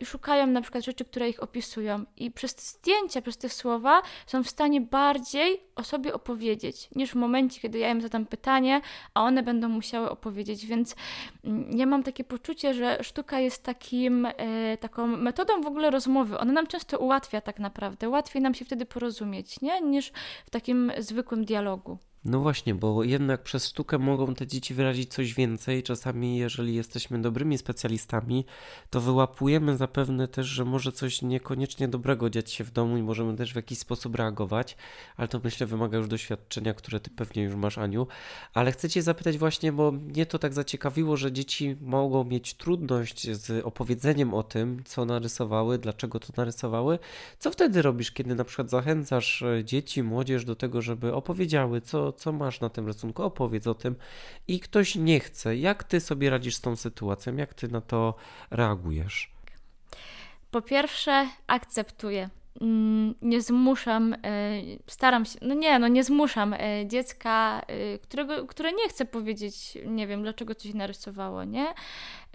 i 0.00 0.06
szukają 0.06 0.46
na 0.46 0.60
przykład 0.60 0.84
rzeczy, 0.84 1.01
rzeczy, 1.02 1.10
które 1.10 1.28
ich 1.28 1.42
opisują. 1.42 2.04
I 2.16 2.30
przez 2.30 2.54
te 2.54 2.62
zdjęcia, 2.62 3.22
przez 3.22 3.38
te 3.38 3.48
słowa 3.48 4.02
są 4.26 4.42
w 4.42 4.48
stanie 4.48 4.80
bardziej 4.80 5.60
o 5.76 5.82
sobie 5.82 6.14
opowiedzieć, 6.14 6.88
niż 6.94 7.10
w 7.10 7.14
momencie, 7.14 7.60
kiedy 7.60 7.78
ja 7.78 7.90
im 7.90 8.00
zadam 8.00 8.26
pytanie, 8.26 8.80
a 9.14 9.22
one 9.22 9.42
będą 9.42 9.68
musiały 9.68 10.10
opowiedzieć. 10.10 10.66
Więc 10.66 10.96
mm, 11.44 11.78
ja 11.78 11.86
mam 11.86 12.02
takie 12.02 12.24
poczucie, 12.24 12.74
że 12.74 12.98
sztuka 13.02 13.40
jest 13.40 13.62
takim, 13.62 14.26
e, 14.26 14.76
taką 14.80 15.06
metodą 15.06 15.60
w 15.62 15.66
ogóle 15.66 15.90
rozmowy. 15.90 16.38
Ona 16.38 16.52
nam 16.52 16.66
często 16.66 16.98
ułatwia 16.98 17.40
tak 17.40 17.58
naprawdę. 17.58 18.08
Łatwiej 18.08 18.42
nam 18.42 18.54
się 18.54 18.64
wtedy 18.64 18.86
porozumieć, 18.86 19.60
nie? 19.60 19.80
niż 19.80 20.12
w 20.46 20.50
takim 20.50 20.92
zwykłym 20.98 21.44
dialogu. 21.44 21.98
No 22.24 22.40
właśnie, 22.40 22.74
bo 22.74 23.04
jednak 23.04 23.42
przez 23.42 23.66
sztukę 23.68 23.98
mogą 23.98 24.34
te 24.34 24.46
dzieci 24.46 24.74
wyrazić 24.74 25.12
coś 25.12 25.34
więcej. 25.34 25.82
Czasami, 25.82 26.36
jeżeli 26.36 26.74
jesteśmy 26.74 27.22
dobrymi 27.22 27.58
specjalistami, 27.58 28.44
to 28.90 29.00
wyłapujemy 29.00 29.76
zapewne 29.76 30.28
też, 30.28 30.46
że 30.46 30.64
może 30.64 30.92
coś 30.92 31.22
niekoniecznie 31.22 31.88
dobrego 31.88 32.30
dziać 32.30 32.50
się 32.52 32.64
w 32.64 32.70
domu 32.70 32.96
i 32.96 33.02
możemy 33.02 33.36
też 33.36 33.52
w 33.52 33.56
jakiś 33.56 33.78
sposób 33.78 34.14
reagować, 34.14 34.76
ale 35.16 35.28
to 35.28 35.40
myślę 35.44 35.66
wymaga 35.66 35.98
już 35.98 36.08
doświadczenia, 36.08 36.74
które 36.74 37.00
ty 37.00 37.10
pewnie 37.10 37.42
już 37.42 37.54
masz, 37.54 37.78
Aniu. 37.78 38.06
Ale 38.54 38.72
chcę 38.72 38.88
cię 38.88 39.02
zapytać 39.02 39.38
właśnie, 39.38 39.72
bo 39.72 39.92
mnie 39.92 40.26
to 40.26 40.38
tak 40.38 40.52
zaciekawiło, 40.52 41.16
że 41.16 41.32
dzieci 41.32 41.76
mogą 41.80 42.24
mieć 42.24 42.54
trudność 42.54 43.30
z 43.30 43.64
opowiedzeniem 43.64 44.34
o 44.34 44.42
tym, 44.42 44.82
co 44.84 45.04
narysowały, 45.04 45.78
dlaczego 45.78 46.20
to 46.20 46.32
narysowały. 46.36 46.98
Co 47.38 47.50
wtedy 47.50 47.82
robisz, 47.82 48.12
kiedy 48.12 48.34
na 48.34 48.44
przykład 48.44 48.70
zachęcasz 48.70 49.42
e, 49.42 49.64
dzieci, 49.64 50.02
młodzież 50.02 50.44
do 50.44 50.56
tego, 50.56 50.82
żeby 50.82 51.14
opowiedziały, 51.14 51.80
co 51.80 52.11
co, 52.12 52.32
masz 52.32 52.60
na 52.60 52.68
tym 52.68 52.86
rysunku, 52.86 53.22
opowiedz 53.22 53.66
o 53.66 53.74
tym 53.74 53.96
i 54.48 54.60
ktoś 54.60 54.94
nie 54.94 55.20
chce. 55.20 55.56
Jak 55.56 55.84
ty 55.84 56.00
sobie 56.00 56.30
radzisz 56.30 56.54
z 56.54 56.60
tą 56.60 56.76
sytuacją? 56.76 57.36
Jak 57.36 57.54
ty 57.54 57.68
na 57.68 57.80
to 57.80 58.14
reagujesz? 58.50 59.32
Po 60.50 60.62
pierwsze, 60.62 61.28
akceptuję. 61.46 62.30
Mm, 62.60 63.14
nie 63.22 63.42
zmuszam, 63.42 64.14
e, 64.14 64.18
staram 64.86 65.24
się, 65.24 65.38
no 65.42 65.54
nie, 65.54 65.78
no 65.78 65.88
nie 65.88 66.04
zmuszam 66.04 66.54
e, 66.54 66.58
dziecka, 66.86 67.62
e, 67.66 67.98
którego, 67.98 68.46
które 68.46 68.72
nie 68.72 68.88
chce 68.88 69.04
powiedzieć, 69.04 69.78
nie 69.86 70.06
wiem, 70.06 70.22
dlaczego 70.22 70.54
coś 70.54 70.74
narysowało, 70.74 71.44
nie? 71.44 71.74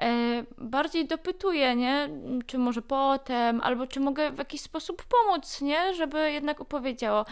E, 0.02 0.44
bardziej 0.58 1.08
dopytuję, 1.08 1.76
nie? 1.76 2.10
Czy 2.46 2.58
może 2.58 2.82
potem, 2.82 3.62
albo 3.62 3.88
czy 3.88 4.00
mogę 4.00 4.32
w 4.32 4.38
jakiś 4.38 4.62
sposób 4.62 5.04
pomóc, 5.04 5.62
nie? 5.62 5.94
Żeby 5.94 6.32
jednak 6.32 6.62
opowiedziało. 6.62 7.26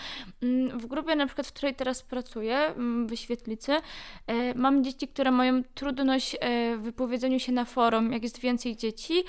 Mm, 0.44 0.80
w 0.80 0.86
grupie 0.86 1.16
na 1.16 1.26
przykład, 1.26 1.48
w 1.48 1.54
której 1.54 1.76
teraz 1.76 2.04
pracuję, 2.04 2.58
mm, 2.58 3.08
w 3.08 3.16
Świetlicy, 3.16 3.72
e, 4.28 4.54
mam 4.56 4.84
dzieci, 4.84 5.08
które 5.08 5.32
mają 5.32 5.64
trudność 5.64 6.36
e, 6.40 6.78
w 6.78 6.82
wypowiedzeniu 6.82 7.40
się 7.40 7.52
na 7.52 7.66
forum, 7.66 8.14
jak 8.14 8.24
jest 8.24 8.40
więcej 8.40 8.76
dzieci. 8.76 9.24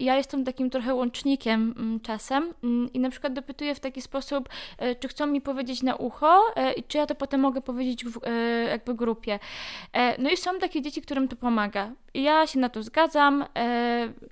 Ja 0.00 0.16
jestem 0.16 0.44
takim 0.44 0.70
trochę 0.70 0.94
łącznikiem 0.94 1.74
mm, 1.76 2.00
czasem, 2.00 2.54
i 2.94 3.00
na 3.00 3.10
przykład 3.10 3.32
dopytuję 3.32 3.74
w 3.74 3.80
taki 3.80 4.02
sposób, 4.02 4.48
czy 5.00 5.08
chcą 5.08 5.26
mi 5.26 5.40
powiedzieć 5.40 5.82
na 5.82 5.96
ucho 5.96 6.42
i 6.76 6.82
czy 6.82 6.98
ja 6.98 7.06
to 7.06 7.14
potem 7.14 7.40
mogę 7.40 7.60
powiedzieć 7.60 8.04
w 8.04 8.20
jakby 8.68 8.94
grupie. 8.94 9.38
No 10.18 10.30
i 10.30 10.36
są 10.36 10.58
takie 10.58 10.82
dzieci, 10.82 11.02
którym 11.02 11.28
to 11.28 11.36
pomaga. 11.36 11.92
Ja 12.22 12.46
się 12.46 12.58
na 12.58 12.68
to 12.68 12.82
zgadzam. 12.82 13.44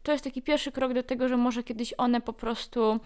To 0.02 0.12
jest 0.12 0.24
taki 0.24 0.42
pierwszy 0.42 0.72
krok 0.72 0.92
do 0.94 1.02
tego, 1.02 1.28
że 1.28 1.36
może 1.36 1.62
kiedyś 1.62 1.94
one 1.98 2.20
po 2.20 2.32
prostu 2.32 3.00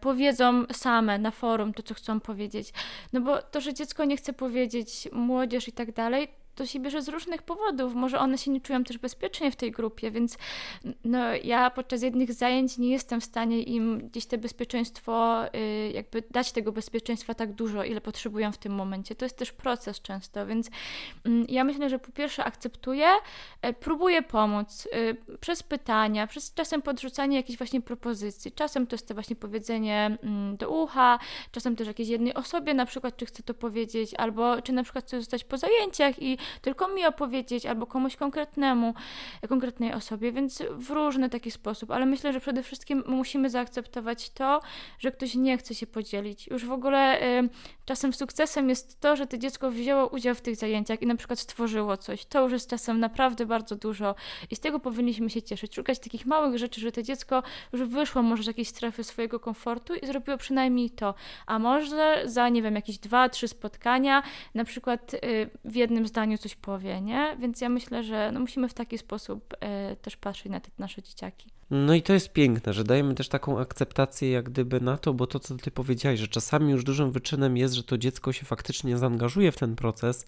powiedzą 0.00 0.64
same 0.72 1.18
na 1.18 1.30
forum 1.30 1.74
to, 1.74 1.82
co 1.82 1.94
chcą 1.94 2.20
powiedzieć. 2.20 2.72
No 3.12 3.20
bo 3.20 3.42
to, 3.42 3.60
że 3.60 3.74
dziecko 3.74 4.04
nie 4.04 4.16
chce 4.16 4.32
powiedzieć, 4.32 5.08
młodzież 5.12 5.68
i 5.68 5.72
tak 5.72 5.92
dalej, 5.92 6.28
to 6.54 6.66
się 6.66 6.80
bierze 6.80 7.02
z 7.02 7.08
różnych 7.08 7.42
powodów. 7.42 7.94
Może 7.94 8.18
one 8.18 8.38
się 8.38 8.50
nie 8.50 8.60
czują 8.60 8.84
też 8.84 8.98
bezpiecznie 8.98 9.50
w 9.50 9.56
tej 9.56 9.72
grupie, 9.72 10.10
więc 10.10 10.38
no, 11.04 11.18
ja 11.44 11.70
podczas 11.70 12.02
jednych 12.02 12.32
zajęć 12.32 12.78
nie 12.78 12.90
jestem 12.90 13.20
w 13.20 13.24
stanie 13.24 13.62
im 13.62 14.08
gdzieś 14.08 14.26
te 14.26 14.38
bezpieczeństwo, 14.38 15.44
y, 15.56 15.92
jakby 15.94 16.22
dać 16.30 16.52
tego 16.52 16.72
bezpieczeństwa 16.72 17.34
tak 17.34 17.52
dużo, 17.52 17.84
ile 17.84 18.00
potrzebują 18.00 18.52
w 18.52 18.58
tym 18.58 18.74
momencie. 18.74 19.14
To 19.14 19.24
jest 19.24 19.36
też 19.36 19.52
proces 19.52 20.00
często, 20.00 20.46
więc 20.46 20.70
mm, 21.24 21.46
ja 21.48 21.64
myślę, 21.64 21.88
że 21.88 21.98
po 21.98 22.12
pierwsze 22.12 22.44
akceptuję, 22.44 23.06
e, 23.62 23.72
próbuję 23.72 24.22
pomóc 24.22 24.88
y, 24.94 25.36
przez 25.40 25.62
pytania, 25.62 26.26
przez 26.26 26.54
czasem 26.54 26.82
podrzucanie 26.82 27.36
jakichś 27.36 27.58
właśnie 27.58 27.80
propozycji. 27.80 28.52
Czasem 28.52 28.86
to 28.86 28.94
jest 28.94 29.08
to 29.08 29.14
właśnie 29.14 29.36
powiedzenie 29.36 30.18
mm, 30.22 30.56
do 30.56 30.70
ucha, 30.70 31.18
czasem 31.52 31.76
też 31.76 31.86
jakiejś 31.86 32.08
jednej 32.08 32.34
osobie 32.34 32.74
na 32.74 32.86
przykład, 32.86 33.16
czy 33.16 33.26
chcę 33.26 33.42
to 33.42 33.54
powiedzieć, 33.54 34.14
albo 34.14 34.62
czy 34.62 34.72
na 34.72 34.82
przykład 34.82 35.04
chcę 35.04 35.20
zostać 35.20 35.44
po 35.44 35.58
zajęciach 35.58 36.22
i 36.22 36.38
tylko 36.60 36.88
mi 36.88 37.06
opowiedzieć 37.06 37.66
albo 37.66 37.86
komuś 37.86 38.16
konkretnemu, 38.16 38.94
konkretnej 39.48 39.92
osobie, 39.92 40.32
więc 40.32 40.62
w 40.70 40.90
różny 40.90 41.30
taki 41.30 41.50
sposób, 41.50 41.90
ale 41.90 42.06
myślę, 42.06 42.32
że 42.32 42.40
przede 42.40 42.62
wszystkim 42.62 43.04
musimy 43.06 43.50
zaakceptować 43.50 44.30
to, 44.30 44.60
że 44.98 45.10
ktoś 45.10 45.34
nie 45.34 45.58
chce 45.58 45.74
się 45.74 45.86
podzielić. 45.86 46.46
Już 46.46 46.64
w 46.64 46.72
ogóle 46.72 47.22
y, 47.22 47.48
czasem 47.84 48.12
sukcesem 48.12 48.68
jest 48.68 49.00
to, 49.00 49.16
że 49.16 49.26
to 49.26 49.38
dziecko 49.38 49.70
wzięło 49.70 50.06
udział 50.06 50.34
w 50.34 50.40
tych 50.40 50.56
zajęciach 50.56 51.02
i 51.02 51.06
na 51.06 51.16
przykład 51.16 51.38
stworzyło 51.38 51.96
coś. 51.96 52.24
To 52.24 52.42
już 52.42 52.52
jest 52.52 52.70
czasem 52.70 53.00
naprawdę 53.00 53.46
bardzo 53.46 53.76
dużo 53.76 54.14
i 54.50 54.56
z 54.56 54.60
tego 54.60 54.80
powinniśmy 54.80 55.30
się 55.30 55.42
cieszyć. 55.42 55.74
Szukać 55.74 55.98
takich 55.98 56.26
małych 56.26 56.58
rzeczy, 56.58 56.80
że 56.80 56.92
to 56.92 57.02
dziecko 57.02 57.42
już 57.72 57.82
wyszło 57.82 58.22
może 58.22 58.42
z 58.42 58.46
jakiejś 58.46 58.68
strefy 58.68 59.04
swojego 59.04 59.40
komfortu 59.40 59.94
i 59.94 60.06
zrobiło 60.06 60.36
przynajmniej 60.36 60.90
to. 60.90 61.14
A 61.46 61.58
może 61.58 62.22
za, 62.24 62.48
nie 62.48 62.62
wiem, 62.62 62.74
jakieś 62.74 62.98
dwa, 62.98 63.28
trzy 63.28 63.48
spotkania, 63.48 64.22
na 64.54 64.64
przykład 64.64 65.14
y, 65.14 65.18
w 65.64 65.76
jednym 65.76 66.06
zdaniu 66.06 66.31
coś 66.38 66.54
powie, 66.54 67.00
nie? 67.00 67.36
Więc 67.40 67.60
ja 67.60 67.68
myślę, 67.68 68.02
że 68.02 68.30
no 68.32 68.40
musimy 68.40 68.68
w 68.68 68.74
taki 68.74 68.98
sposób 68.98 69.54
y, 69.92 69.96
też 69.96 70.16
patrzeć 70.16 70.52
na 70.52 70.60
te 70.60 70.70
nasze 70.78 71.02
dzieciaki. 71.02 71.50
No 71.70 71.94
i 71.94 72.02
to 72.02 72.12
jest 72.12 72.32
piękne, 72.32 72.72
że 72.72 72.84
dajemy 72.84 73.14
też 73.14 73.28
taką 73.28 73.58
akceptację 73.58 74.30
jak 74.30 74.50
gdyby 74.50 74.80
na 74.80 74.96
to, 74.96 75.14
bo 75.14 75.26
to 75.26 75.40
co 75.40 75.56
ty 75.56 75.70
powiedziałeś, 75.70 76.20
że 76.20 76.28
czasami 76.28 76.72
już 76.72 76.84
dużym 76.84 77.12
wyczynem 77.12 77.56
jest, 77.56 77.74
że 77.74 77.82
to 77.82 77.98
dziecko 77.98 78.32
się 78.32 78.46
faktycznie 78.46 78.98
zaangażuje 78.98 79.52
w 79.52 79.56
ten 79.56 79.76
proces 79.76 80.26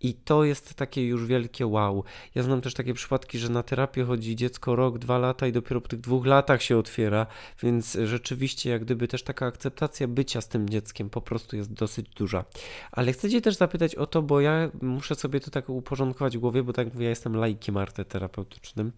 i 0.00 0.14
to 0.14 0.44
jest 0.44 0.74
takie 0.74 1.06
już 1.06 1.26
wielkie 1.26 1.66
wow. 1.66 2.04
Ja 2.34 2.42
znam 2.42 2.60
też 2.60 2.74
takie 2.74 2.94
przypadki, 2.94 3.38
że 3.38 3.48
na 3.48 3.62
terapię 3.62 4.04
chodzi 4.04 4.36
dziecko 4.36 4.76
rok, 4.76 4.98
dwa 4.98 5.18
lata 5.18 5.46
i 5.46 5.52
dopiero 5.52 5.80
po 5.80 5.88
tych 5.88 6.00
dwóch 6.00 6.26
latach 6.26 6.62
się 6.62 6.78
otwiera, 6.78 7.26
więc 7.62 7.98
rzeczywiście 8.04 8.70
jak 8.70 8.84
gdyby 8.84 9.08
też 9.08 9.22
taka 9.22 9.46
akceptacja 9.46 10.08
bycia 10.08 10.40
z 10.40 10.48
tym 10.48 10.68
dzieckiem 10.68 11.10
po 11.10 11.20
prostu 11.20 11.56
jest 11.56 11.72
dosyć 11.72 12.08
duża. 12.08 12.44
Ale 12.92 13.12
chcę 13.12 13.30
Cię 13.30 13.40
też 13.40 13.56
zapytać 13.56 13.94
o 13.94 14.06
to, 14.06 14.22
bo 14.22 14.40
ja 14.40 14.70
muszę 14.82 15.14
sobie 15.14 15.40
to 15.40 15.50
tak 15.50 15.68
uporządkować 15.68 16.36
w 16.36 16.40
głowie, 16.40 16.62
bo 16.62 16.72
tak 16.72 16.94
mówię, 16.94 17.04
ja 17.04 17.10
jestem 17.10 17.36
laikiem 17.36 17.76
arteterapeutycznym, 17.76 18.92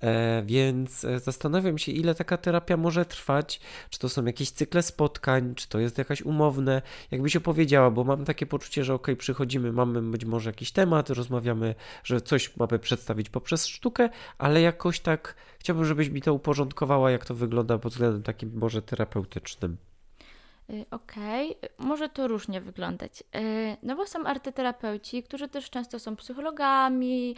e, 0.00 0.42
więc 0.46 1.06
zastanawiam 1.24 1.78
się, 1.78 1.92
ile 1.92 2.14
taka 2.14 2.36
terapia 2.36 2.76
może 2.76 3.04
trwać, 3.04 3.60
czy 3.90 3.98
to 3.98 4.08
są 4.08 4.24
jakieś 4.24 4.50
cykle 4.50 4.82
spotkań, 4.82 5.54
czy 5.54 5.68
to 5.68 5.78
jest 5.78 5.98
jakaś 5.98 6.22
umowne, 6.22 6.82
jakbyś 7.10 7.36
opowiedziała, 7.36 7.90
bo 7.90 8.04
mam 8.04 8.24
takie 8.24 8.46
poczucie, 8.46 8.84
że 8.84 8.94
ok, 8.94 9.08
przychodzimy, 9.18 9.72
mamy 9.72 10.02
być 10.02 10.24
może 10.24 10.41
może 10.42 10.50
jakiś 10.50 10.72
temat, 10.72 11.10
rozmawiamy, 11.10 11.74
że 12.04 12.20
coś 12.20 12.56
mamy 12.56 12.78
przedstawić 12.78 13.28
poprzez 13.28 13.66
sztukę, 13.66 14.08
ale 14.38 14.60
jakoś 14.60 15.00
tak 15.00 15.34
chciałbym, 15.58 15.84
żebyś 15.84 16.08
mi 16.08 16.22
to 16.22 16.34
uporządkowała, 16.34 17.10
jak 17.10 17.26
to 17.26 17.34
wygląda 17.34 17.78
pod 17.78 17.92
względem 17.92 18.22
takim 18.22 18.52
może 18.54 18.82
terapeutycznym. 18.82 19.76
Y, 20.70 20.86
okej, 20.90 21.56
okay. 21.56 21.70
może 21.78 22.08
to 22.08 22.28
różnie 22.28 22.60
wyglądać. 22.60 23.20
Y, 23.20 23.76
no 23.82 23.96
bo 23.96 24.06
są 24.06 24.24
arteterapeuci, 24.24 25.22
którzy 25.22 25.48
też 25.48 25.70
często 25.70 25.98
są 25.98 26.16
psychologami, 26.16 27.36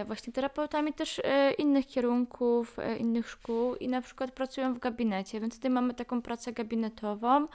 y, 0.00 0.04
właśnie 0.04 0.32
terapeutami 0.32 0.92
też 0.92 1.20
innych 1.58 1.86
kierunków, 1.86 2.76
innych 2.98 3.30
szkół 3.30 3.74
i 3.74 3.88
na 3.88 4.00
przykład 4.00 4.32
pracują 4.32 4.74
w 4.74 4.78
gabinecie, 4.78 5.40
więc 5.40 5.54
tutaj 5.56 5.70
mamy 5.70 5.94
taką 5.94 6.22
pracę 6.22 6.52
gabinetową, 6.52 7.46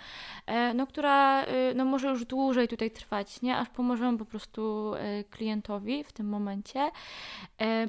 no, 0.75 0.87
która 0.87 1.45
no, 1.75 1.85
może 1.85 2.09
już 2.09 2.25
dłużej 2.25 2.67
tutaj 2.67 2.91
trwać, 2.91 3.41
nie? 3.41 3.57
aż 3.57 3.69
pomożemy 3.69 4.17
po 4.17 4.25
prostu 4.25 4.93
klientowi 5.29 6.03
w 6.03 6.11
tym 6.11 6.29
momencie. 6.29 6.91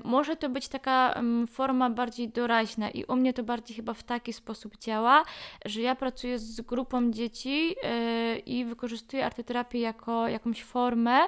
Może 0.04 0.36
to 0.36 0.48
być 0.48 0.68
taka 0.68 1.12
mm, 1.12 1.46
forma 1.46 1.90
bardziej 1.90 2.28
doraźna 2.28 2.90
i 2.90 3.04
u 3.04 3.16
mnie 3.16 3.32
to 3.32 3.42
bardziej 3.42 3.76
chyba 3.76 3.94
w 3.94 4.02
taki 4.02 4.32
sposób 4.32 4.78
działa, 4.78 5.24
że 5.64 5.80
ja 5.80 5.94
pracuję 5.94 6.38
z 6.38 6.60
grupą 6.60 7.07
dzieci 7.12 7.76
e, 7.82 8.38
i 8.38 8.64
wykorzystuję 8.64 9.26
arteterapię 9.26 9.80
jako 9.80 10.28
jakąś 10.28 10.64
formę 10.64 11.18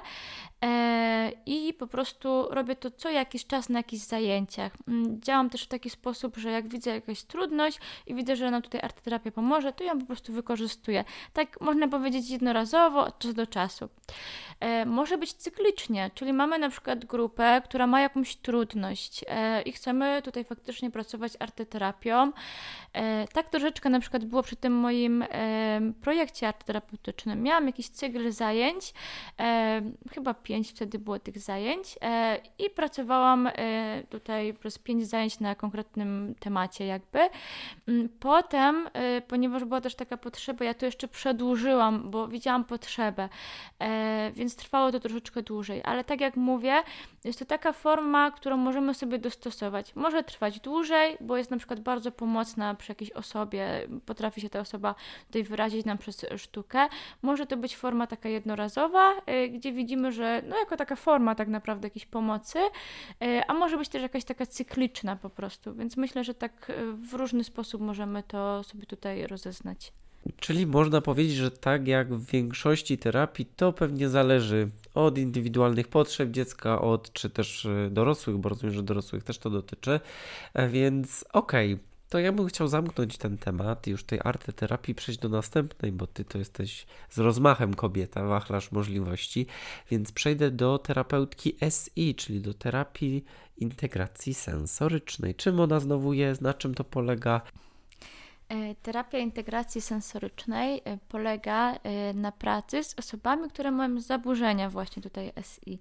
i 1.45 1.73
po 1.73 1.87
prostu 1.87 2.47
robię 2.49 2.75
to 2.75 2.91
co 2.91 3.09
jakiś 3.09 3.45
czas 3.45 3.69
na 3.69 3.79
jakichś 3.79 4.03
zajęciach. 4.03 4.73
Mm, 4.87 5.21
działam 5.21 5.49
też 5.49 5.63
w 5.63 5.67
taki 5.67 5.89
sposób, 5.89 6.37
że 6.37 6.51
jak 6.51 6.67
widzę 6.67 6.91
jakaś 6.91 7.23
trudność 7.23 7.79
i 8.07 8.15
widzę, 8.15 8.35
że 8.35 8.51
nam 8.51 8.61
tutaj 8.61 8.81
arteterapia 8.81 9.31
pomoże, 9.31 9.73
to 9.73 9.83
ją 9.83 9.99
po 9.99 10.05
prostu 10.05 10.33
wykorzystuję. 10.33 11.03
Tak 11.33 11.61
można 11.61 11.87
powiedzieć 11.87 12.29
jednorazowo, 12.29 13.05
od 13.05 13.19
czasu 13.19 13.33
do 13.33 13.47
czasu. 13.47 13.89
E, 14.59 14.85
może 14.85 15.17
być 15.17 15.33
cyklicznie, 15.33 16.11
czyli 16.15 16.33
mamy 16.33 16.59
na 16.59 16.69
przykład 16.69 17.05
grupę, 17.05 17.61
która 17.65 17.87
ma 17.87 18.01
jakąś 18.01 18.35
trudność 18.35 19.25
i 19.65 19.71
chcemy 19.71 20.21
tutaj 20.21 20.43
faktycznie 20.43 20.91
pracować 20.91 21.33
arteterapią. 21.39 22.31
Tak 23.33 23.49
troszeczkę 23.49 23.89
na 23.89 23.99
przykład 23.99 24.25
było 24.25 24.43
przy 24.43 24.55
tym 24.55 24.73
moim 24.73 25.25
projekcie 26.01 26.47
artoterapeutycznym. 26.47 27.43
Miałam 27.43 27.67
jakiś 27.67 27.89
cykl 27.89 28.31
zajęć, 28.31 28.93
e, 29.39 29.81
chyba 30.13 30.33
pięć 30.51 30.69
wtedy 30.69 30.99
było 30.99 31.19
tych 31.19 31.39
zajęć 31.39 31.97
e, 32.01 32.37
i 32.59 32.69
pracowałam 32.69 33.47
e, 33.47 34.03
tutaj 34.09 34.53
przez 34.53 34.77
pięć 34.79 35.07
zajęć 35.07 35.39
na 35.39 35.55
konkretnym 35.55 36.35
temacie 36.39 36.85
jakby. 36.85 37.19
Mm, 37.87 38.09
potem, 38.19 38.89
e, 38.93 39.21
ponieważ 39.21 39.63
była 39.65 39.81
też 39.81 39.95
taka 39.95 40.17
potrzeba, 40.17 40.65
ja 40.65 40.73
to 40.73 40.85
jeszcze 40.85 41.07
przedłużyłam, 41.07 42.11
bo 42.11 42.27
widziałam 42.27 42.63
potrzebę, 42.65 43.29
więc 44.33 44.55
trwało 44.55 44.91
to 44.91 44.99
troszeczkę 44.99 45.41
dłużej, 45.41 45.81
ale 45.83 46.03
tak 46.03 46.21
jak 46.21 46.35
mówię, 46.35 46.73
jest 47.23 47.39
to 47.39 47.45
taka 47.45 47.73
forma, 47.73 48.31
którą 48.31 48.57
możemy 48.57 48.93
sobie 48.93 49.19
dostosować. 49.19 49.95
Może 49.95 50.23
trwać 50.23 50.59
dłużej, 50.59 51.17
bo 51.21 51.37
jest 51.37 51.51
na 51.51 51.57
przykład 51.57 51.79
bardzo 51.79 52.11
pomocna 52.11 52.75
przy 52.75 52.91
jakiejś 52.91 53.11
osobie, 53.11 53.87
potrafi 54.05 54.41
się 54.41 54.49
ta 54.49 54.59
osoba 54.59 54.95
tutaj 55.27 55.43
wyrazić 55.43 55.85
nam 55.85 55.97
przez 55.97 56.25
sztukę. 56.37 56.87
Może 57.21 57.45
to 57.45 57.57
być 57.57 57.77
forma 57.77 58.07
taka 58.07 58.29
jednorazowa, 58.29 59.13
y, 59.45 59.49
gdzie 59.49 59.73
widzimy, 59.73 60.11
że 60.11 60.41
no 60.47 60.59
jako 60.59 60.77
taka 60.77 60.95
forma 60.95 61.35
tak 61.35 61.47
naprawdę 61.47 61.87
jakiejś 61.87 62.05
pomocy, 62.05 62.59
y, 62.59 63.41
a 63.47 63.53
może 63.53 63.77
być 63.77 63.89
też 63.89 64.01
jakaś 64.01 64.23
taka 64.23 64.45
cykliczna 64.45 65.15
po 65.15 65.29
prostu, 65.29 65.75
więc 65.75 65.97
myślę, 65.97 66.23
że 66.23 66.33
tak 66.33 66.69
y, 66.69 66.93
w 66.93 67.13
różny 67.13 67.43
sposób 67.43 67.81
możemy 67.81 68.23
to 68.23 68.63
sobie 68.63 68.85
tutaj 68.85 69.27
rozeznać. 69.27 69.93
Czyli 70.39 70.67
można 70.67 71.01
powiedzieć, 71.01 71.35
że 71.35 71.51
tak 71.51 71.87
jak 71.87 72.13
w 72.13 72.31
większości 72.31 72.97
terapii, 72.97 73.45
to 73.45 73.73
pewnie 73.73 74.09
zależy 74.09 74.69
od 74.93 75.17
indywidualnych 75.17 75.87
potrzeb 75.87 76.31
dziecka, 76.31 76.81
od 76.81 77.13
czy 77.13 77.29
też 77.29 77.67
dorosłych, 77.91 78.37
bo 78.37 78.49
rozumiem, 78.49 78.75
że 78.75 78.83
dorosłych 78.83 79.23
też 79.23 79.37
to 79.37 79.49
dotyczy. 79.49 79.99
E, 80.53 80.69
więc 80.69 81.25
okej, 81.33 81.73
okay 81.73 81.91
to 82.11 82.19
ja 82.19 82.31
bym 82.31 82.47
chciał 82.47 82.67
zamknąć 82.67 83.17
ten 83.17 83.37
temat 83.37 83.87
już 83.87 84.03
tej 84.03 84.19
arteterapii 84.23 84.95
przejść 84.95 85.19
do 85.19 85.29
następnej, 85.29 85.91
bo 85.91 86.07
ty 86.07 86.25
to 86.25 86.37
jesteś 86.37 86.85
z 87.09 87.17
rozmachem 87.19 87.73
kobieta, 87.73 88.25
wachlarz 88.25 88.71
możliwości, 88.71 89.47
więc 89.91 90.11
przejdę 90.11 90.51
do 90.51 90.77
terapeutki 90.77 91.55
SI, 91.69 92.15
czyli 92.15 92.41
do 92.41 92.53
terapii 92.53 93.25
integracji 93.57 94.33
sensorycznej. 94.33 95.35
Czym 95.35 95.59
ona 95.59 95.79
znowu 95.79 96.13
jest, 96.13 96.41
na 96.41 96.53
czym 96.53 96.75
to 96.75 96.83
polega? 96.83 97.41
E, 98.51 98.75
terapia 98.75 99.17
integracji 99.17 99.81
sensorycznej 99.81 100.81
e, 100.85 100.97
polega 101.09 101.73
e, 101.73 102.13
na 102.13 102.31
pracy 102.31 102.83
z 102.83 102.99
osobami, 102.99 103.49
które 103.49 103.71
mają 103.71 103.99
zaburzenia 103.99 104.69
właśnie 104.69 105.01
tutaj 105.01 105.33
SI. 105.43 105.79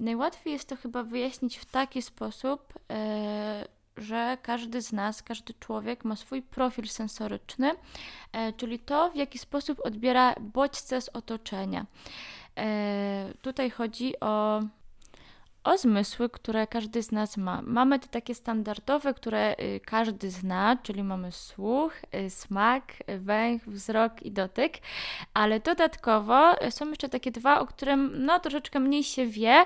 Najłatwiej 0.00 0.52
jest 0.52 0.68
to 0.68 0.76
chyba 0.76 1.02
wyjaśnić 1.02 1.58
w 1.58 1.64
taki 1.64 2.02
sposób, 2.02 2.74
że 3.96 4.38
każdy 4.42 4.82
z 4.82 4.92
nas, 4.92 5.22
każdy 5.22 5.54
człowiek 5.54 6.04
ma 6.04 6.16
swój 6.16 6.42
profil 6.42 6.88
sensoryczny, 6.88 7.70
czyli 8.56 8.78
to, 8.78 9.10
w 9.10 9.16
jaki 9.16 9.38
sposób 9.38 9.80
odbiera 9.84 10.34
bodźce 10.40 11.00
z 11.00 11.08
otoczenia. 11.08 11.86
Tutaj 13.42 13.70
chodzi 13.70 14.20
o 14.20 14.60
o 15.66 15.78
zmysły, 15.78 16.30
które 16.30 16.66
każdy 16.66 17.02
z 17.02 17.12
nas 17.12 17.36
ma. 17.36 17.62
Mamy 17.62 17.98
te 17.98 18.08
takie 18.08 18.34
standardowe, 18.34 19.14
które 19.14 19.54
y, 19.60 19.80
każdy 19.80 20.30
zna, 20.30 20.76
czyli 20.82 21.02
mamy 21.02 21.32
słuch, 21.32 21.92
y, 22.14 22.30
smak, 22.30 22.92
węch, 23.18 23.62
wzrok 23.66 24.22
i 24.22 24.32
dotyk, 24.32 24.78
ale 25.34 25.60
dodatkowo 25.60 26.54
są 26.70 26.88
jeszcze 26.88 27.08
takie 27.08 27.30
dwa, 27.30 27.60
o 27.60 27.66
którym 27.66 28.24
no 28.24 28.40
troszeczkę 28.40 28.80
mniej 28.80 29.04
się 29.04 29.26
wie, 29.26 29.64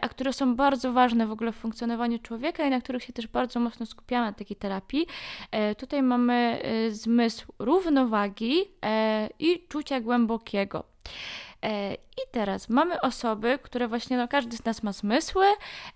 a 0.00 0.08
które 0.08 0.32
są 0.32 0.56
bardzo 0.56 0.92
ważne 0.92 1.26
w 1.26 1.32
ogóle 1.32 1.52
w 1.52 1.56
funkcjonowaniu 1.56 2.18
człowieka 2.18 2.64
i 2.64 2.70
na 2.70 2.80
których 2.80 3.04
się 3.04 3.12
też 3.12 3.26
bardzo 3.26 3.60
mocno 3.60 3.86
skupiamy 3.86 4.26
na 4.26 4.32
takiej 4.32 4.56
terapii. 4.56 5.06
Tutaj 5.78 6.02
mamy 6.02 6.62
zmysł 6.90 7.52
równowagi 7.58 8.64
i 9.38 9.66
czucia 9.68 10.00
głębokiego. 10.00 10.84
E, 11.64 11.94
I 11.94 12.20
teraz 12.30 12.68
mamy 12.68 13.00
osoby, 13.00 13.58
które 13.62 13.88
właśnie, 13.88 14.16
no 14.16 14.28
każdy 14.28 14.56
z 14.56 14.64
nas 14.64 14.82
ma 14.82 14.92
zmysły, 14.92 15.44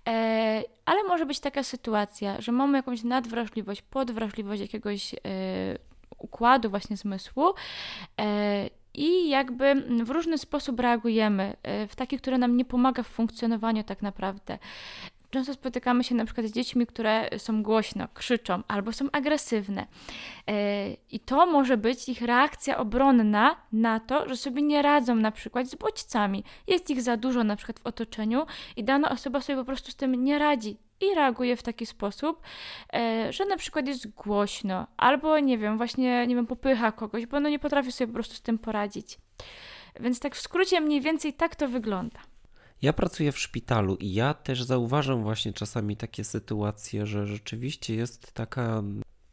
e, 0.08 0.62
ale 0.84 1.04
może 1.04 1.26
być 1.26 1.40
taka 1.40 1.62
sytuacja, 1.62 2.40
że 2.40 2.52
mamy 2.52 2.78
jakąś 2.78 3.02
nadwrażliwość, 3.02 3.82
podwrażliwość 3.82 4.60
jakiegoś 4.60 5.14
e, 5.14 5.18
układu 6.18 6.70
właśnie 6.70 6.96
zmysłu 6.96 7.54
i 8.94 9.28
jakby 9.28 9.74
w 10.04 10.10
różny 10.10 10.38
sposób 10.38 10.80
reagujemy, 10.80 11.56
w 11.88 11.96
taki, 11.96 12.18
który 12.18 12.38
nam 12.38 12.56
nie 12.56 12.64
pomaga 12.64 13.02
w 13.02 13.06
funkcjonowaniu 13.06 13.84
tak 13.84 14.02
naprawdę. 14.02 14.58
Często 15.34 15.54
spotykamy 15.54 16.04
się 16.04 16.14
na 16.14 16.24
przykład 16.24 16.46
z 16.46 16.52
dziećmi, 16.52 16.86
które 16.86 17.28
są 17.38 17.62
głośno, 17.62 18.08
krzyczą 18.14 18.62
albo 18.68 18.92
są 18.92 19.10
agresywne. 19.12 19.86
E, 20.46 20.90
I 20.92 21.20
to 21.20 21.46
może 21.46 21.76
być 21.76 22.08
ich 22.08 22.22
reakcja 22.22 22.78
obronna 22.78 23.56
na 23.72 24.00
to, 24.00 24.28
że 24.28 24.36
sobie 24.36 24.62
nie 24.62 24.82
radzą 24.82 25.14
na 25.14 25.32
przykład 25.32 25.66
z 25.66 25.74
bodźcami. 25.74 26.44
Jest 26.66 26.90
ich 26.90 27.02
za 27.02 27.16
dużo 27.16 27.44
na 27.44 27.56
przykład 27.56 27.78
w 27.78 27.86
otoczeniu 27.86 28.46
i 28.76 28.84
dana 28.84 29.10
osoba 29.10 29.40
sobie 29.40 29.56
po 29.56 29.64
prostu 29.64 29.90
z 29.90 29.96
tym 29.96 30.24
nie 30.24 30.38
radzi 30.38 30.76
i 31.00 31.14
reaguje 31.14 31.56
w 31.56 31.62
taki 31.62 31.86
sposób, 31.86 32.42
e, 32.92 33.32
że 33.32 33.44
na 33.44 33.56
przykład 33.56 33.86
jest 33.88 34.14
głośno 34.14 34.86
albo 34.96 35.38
nie 35.38 35.58
wiem, 35.58 35.76
właśnie 35.76 36.26
nie 36.26 36.34
wiem, 36.34 36.46
popycha 36.46 36.92
kogoś, 36.92 37.26
bo 37.26 37.40
no 37.40 37.48
nie 37.48 37.58
potrafi 37.58 37.92
sobie 37.92 38.08
po 38.08 38.14
prostu 38.14 38.34
z 38.34 38.42
tym 38.42 38.58
poradzić. 38.58 39.18
Więc 40.00 40.20
tak 40.20 40.34
w 40.34 40.40
skrócie 40.40 40.80
mniej 40.80 41.00
więcej 41.00 41.32
tak 41.32 41.56
to 41.56 41.68
wygląda. 41.68 42.33
Ja 42.84 42.92
pracuję 42.92 43.32
w 43.32 43.38
szpitalu 43.38 43.96
i 43.96 44.12
ja 44.12 44.34
też 44.34 44.62
zauważam 44.62 45.22
właśnie 45.22 45.52
czasami 45.52 45.96
takie 45.96 46.24
sytuacje, 46.24 47.06
że 47.06 47.26
rzeczywiście 47.26 47.94
jest 47.94 48.32
taka 48.32 48.82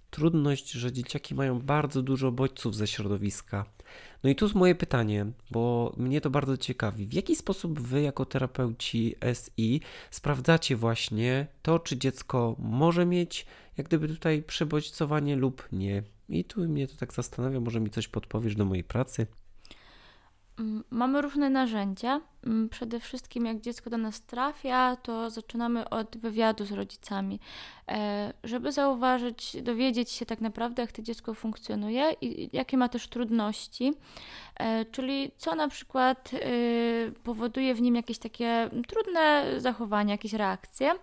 trudność, 0.09 0.71
że 0.71 0.91
dzieciaki 0.91 1.35
mają 1.35 1.59
bardzo 1.59 2.01
dużo 2.01 2.31
bodźców 2.31 2.75
ze 2.75 2.87
środowiska. 2.87 3.65
No 4.23 4.29
i 4.29 4.35
tu 4.35 4.45
jest 4.45 4.55
moje 4.55 4.75
pytanie, 4.75 5.25
bo 5.51 5.93
mnie 5.97 6.21
to 6.21 6.29
bardzo 6.29 6.57
ciekawi. 6.57 7.07
W 7.07 7.13
jaki 7.13 7.35
sposób 7.35 7.79
wy, 7.79 8.01
jako 8.01 8.25
terapeuci 8.25 9.15
SI, 9.33 9.81
sprawdzacie 10.11 10.75
właśnie 10.75 11.47
to, 11.61 11.79
czy 11.79 11.97
dziecko 11.97 12.55
może 12.59 13.05
mieć 13.05 13.45
jak 13.77 13.87
gdyby 13.87 14.07
tutaj 14.07 14.43
przebodźcowanie 14.43 15.35
lub 15.35 15.67
nie? 15.71 16.03
I 16.29 16.43
tu 16.43 16.61
mnie 16.61 16.87
to 16.87 16.95
tak 16.95 17.13
zastanawia, 17.13 17.59
może 17.59 17.79
mi 17.79 17.89
coś 17.89 18.07
podpowiesz 18.07 18.55
do 18.55 18.65
mojej 18.65 18.83
pracy. 18.83 19.27
Mm, 20.61 20.83
mamy 20.89 21.21
różne 21.21 21.49
narzędzia. 21.49 22.21
Mm, 22.45 22.69
przede 22.69 22.99
wszystkim, 22.99 23.45
jak 23.45 23.61
dziecko 23.61 23.89
do 23.89 23.97
nas 23.97 24.21
trafia, 24.21 24.95
to 24.95 25.29
zaczynamy 25.29 25.89
od 25.89 26.17
wywiadu 26.17 26.65
z 26.65 26.71
rodzicami, 26.71 27.39
e, 27.87 28.33
żeby 28.43 28.71
zauważyć, 28.71 29.61
dowiedzieć 29.61 30.11
się 30.11 30.25
tak 30.25 30.41
naprawdę, 30.41 30.81
jak 30.81 30.91
to 30.91 31.01
dziecko 31.01 31.33
funkcjonuje 31.33 32.15
i 32.21 32.49
jakie 32.53 32.77
ma 32.77 32.89
też 32.89 33.07
trudności. 33.07 33.93
E, 34.55 34.85
czyli 34.85 35.31
co 35.37 35.55
na 35.55 35.67
przykład 35.67 36.31
y, 36.33 37.13
powoduje 37.23 37.73
w 37.73 37.81
nim 37.81 37.95
jakieś 37.95 38.17
takie 38.17 38.69
trudne 38.87 39.45
zachowania, 39.57 40.11
jakieś 40.11 40.33
reakcje. 40.33 40.93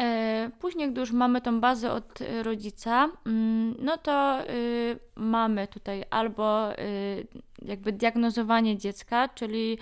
E, 0.00 0.50
później, 0.60 0.90
gdy 0.90 1.00
już 1.00 1.12
mamy 1.12 1.40
tą 1.40 1.60
bazę 1.60 1.92
od 1.92 2.18
rodzica, 2.42 3.08
mm, 3.26 3.74
no 3.78 3.96
to 3.96 4.42
y, 4.50 4.98
mamy 5.16 5.68
tutaj 5.68 6.04
albo 6.10 6.72
y, 6.78 7.26
jakby 7.62 7.92
diagnozowanie 7.92 8.76
dziecka, 8.76 9.28
czyli 9.28 9.78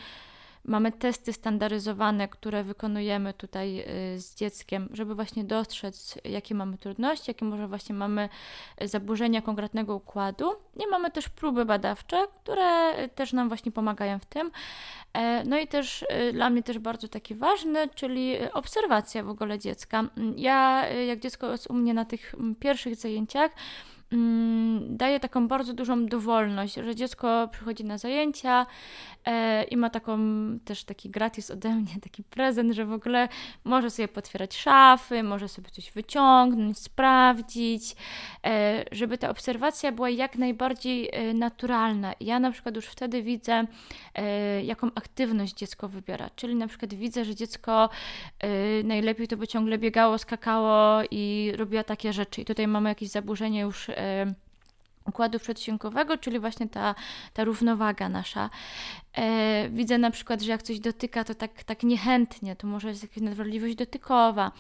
Mamy 0.69 0.93
testy 0.93 1.33
standaryzowane, 1.33 2.29
które 2.29 2.65
wykonujemy 2.65 3.35
tutaj 3.35 3.81
y, 4.15 4.21
z 4.21 4.35
dzieckiem, 4.35 4.89
żeby 4.93 5.15
właśnie 5.15 5.45
dostrzec, 5.45 6.19
jakie 6.25 6.55
mamy 6.55 6.79
trudności, 6.79 7.31
jakie 7.31 7.45
może 7.45 7.69
właśnie 7.69 7.95
mamy 7.95 8.29
zaburzenia 8.81 9.43
konkretnego 9.43 9.95
układu. 9.95 10.53
I 10.77 10.87
mamy 10.91 11.11
też 11.11 11.29
próby 11.29 11.65
badawcze, 11.65 12.27
które 12.43 12.95
też 13.09 13.33
nam 13.33 13.49
właśnie 13.49 13.73
pomagają 13.73 14.19
w 14.19 14.27
tym. 14.27 14.51
E, 15.13 15.45
no 15.45 15.59
i 15.59 15.69
też 15.69 16.03
y, 16.03 16.33
dla 16.33 16.51
mnie 16.51 16.63
też 16.63 16.79
bardzo 16.79 17.09
taki 17.09 17.35
ważny, 17.35 17.89
czyli 17.95 18.37
obserwacja 18.53 19.23
w 19.23 19.29
ogóle 19.29 19.59
dziecka. 19.59 20.05
Ja, 20.37 20.91
y, 20.93 21.05
jak 21.05 21.21
dziecko 21.21 21.51
jest 21.51 21.71
u 21.71 21.75
mnie 21.75 21.95
na 21.95 22.05
tych 22.05 22.35
mm, 22.35 22.55
pierwszych 22.55 22.97
zajęciach, 22.97 23.51
Mm, 23.51 23.98
daje 24.81 25.21
taką 25.21 25.49
bardzo 25.49 25.73
dużą 25.73 26.07
dowolność, 26.07 26.75
że 26.75 26.95
dziecko 26.95 27.49
przychodzi 27.53 27.85
na 27.85 27.99
zajęcia 27.99 28.67
e, 29.25 29.65
i 29.65 29.77
ma 29.77 29.91
taką 29.91 30.19
też 30.65 30.85
taki 30.85 31.11
gratis 31.11 31.51
ode 31.51 31.69
mnie, 31.69 31.95
taki 32.03 32.25
prezent, 32.25 32.73
że 32.73 32.85
w 32.85 32.93
ogóle 32.93 33.29
może 33.65 33.91
sobie 33.91 34.09
potwierać 34.09 34.57
szafy, 34.57 35.23
może 35.23 35.49
sobie 35.49 35.71
coś 35.71 35.93
wyciągnąć, 35.93 36.79
sprawdzić, 36.79 37.97
e, 38.47 38.85
żeby 38.93 39.19
ta 39.19 39.31
obserwacja 39.31 39.93
była 39.93 40.11
jak 40.11 40.37
najbardziej 40.37 41.11
e, 41.13 41.35
naturalna. 41.35 42.13
Ja 42.21 42.41
na 42.41 42.51
przykład 42.51 42.77
już 42.77 42.87
wtedy 42.87 43.23
widzę, 43.23 43.65
jaką 44.65 44.91
aktywność 44.95 45.55
dziecko 45.55 45.89
wybiera, 45.89 46.31
czyli 46.37 46.55
na 46.55 46.67
przykład 46.67 46.95
widzę, 46.95 47.25
że 47.25 47.35
dziecko 47.35 47.89
najlepiej 48.85 49.29
to 49.29 49.37
by 49.37 49.49
ciągle 49.49 49.79
biegało, 49.79 50.19
skakało 50.19 51.01
i 51.11 51.53
robiło 51.57 51.85
takie 51.85 52.13
rzeczy 52.13 52.41
i 52.41 52.45
tutaj 52.45 52.69
mamy 52.69 52.89
jakieś 52.89 53.09
zaburzenie 53.09 53.61
już 53.61 53.91
układu 55.05 55.39
przedsionkowego, 55.41 56.19
czyli 56.19 56.39
właśnie 56.39 56.69
ta, 56.69 56.95
ta 57.35 57.45
równowaga 57.45 58.09
nasza. 58.09 58.51
E, 59.17 59.69
widzę 59.69 59.99
na 59.99 60.11
przykład, 60.11 60.43
że 60.43 60.51
jak 60.51 60.63
coś 60.63 60.81
dotyka, 60.81 61.25
to 61.25 61.35
tak, 61.35 61.65
tak 61.65 61.83
niechętnie, 61.83 62.57
to 62.57 62.67
może 62.67 62.89
jest 62.89 63.03
jakaś 63.03 63.21
nadwrażliwość 63.21 63.75
dotykowa. 63.75 64.53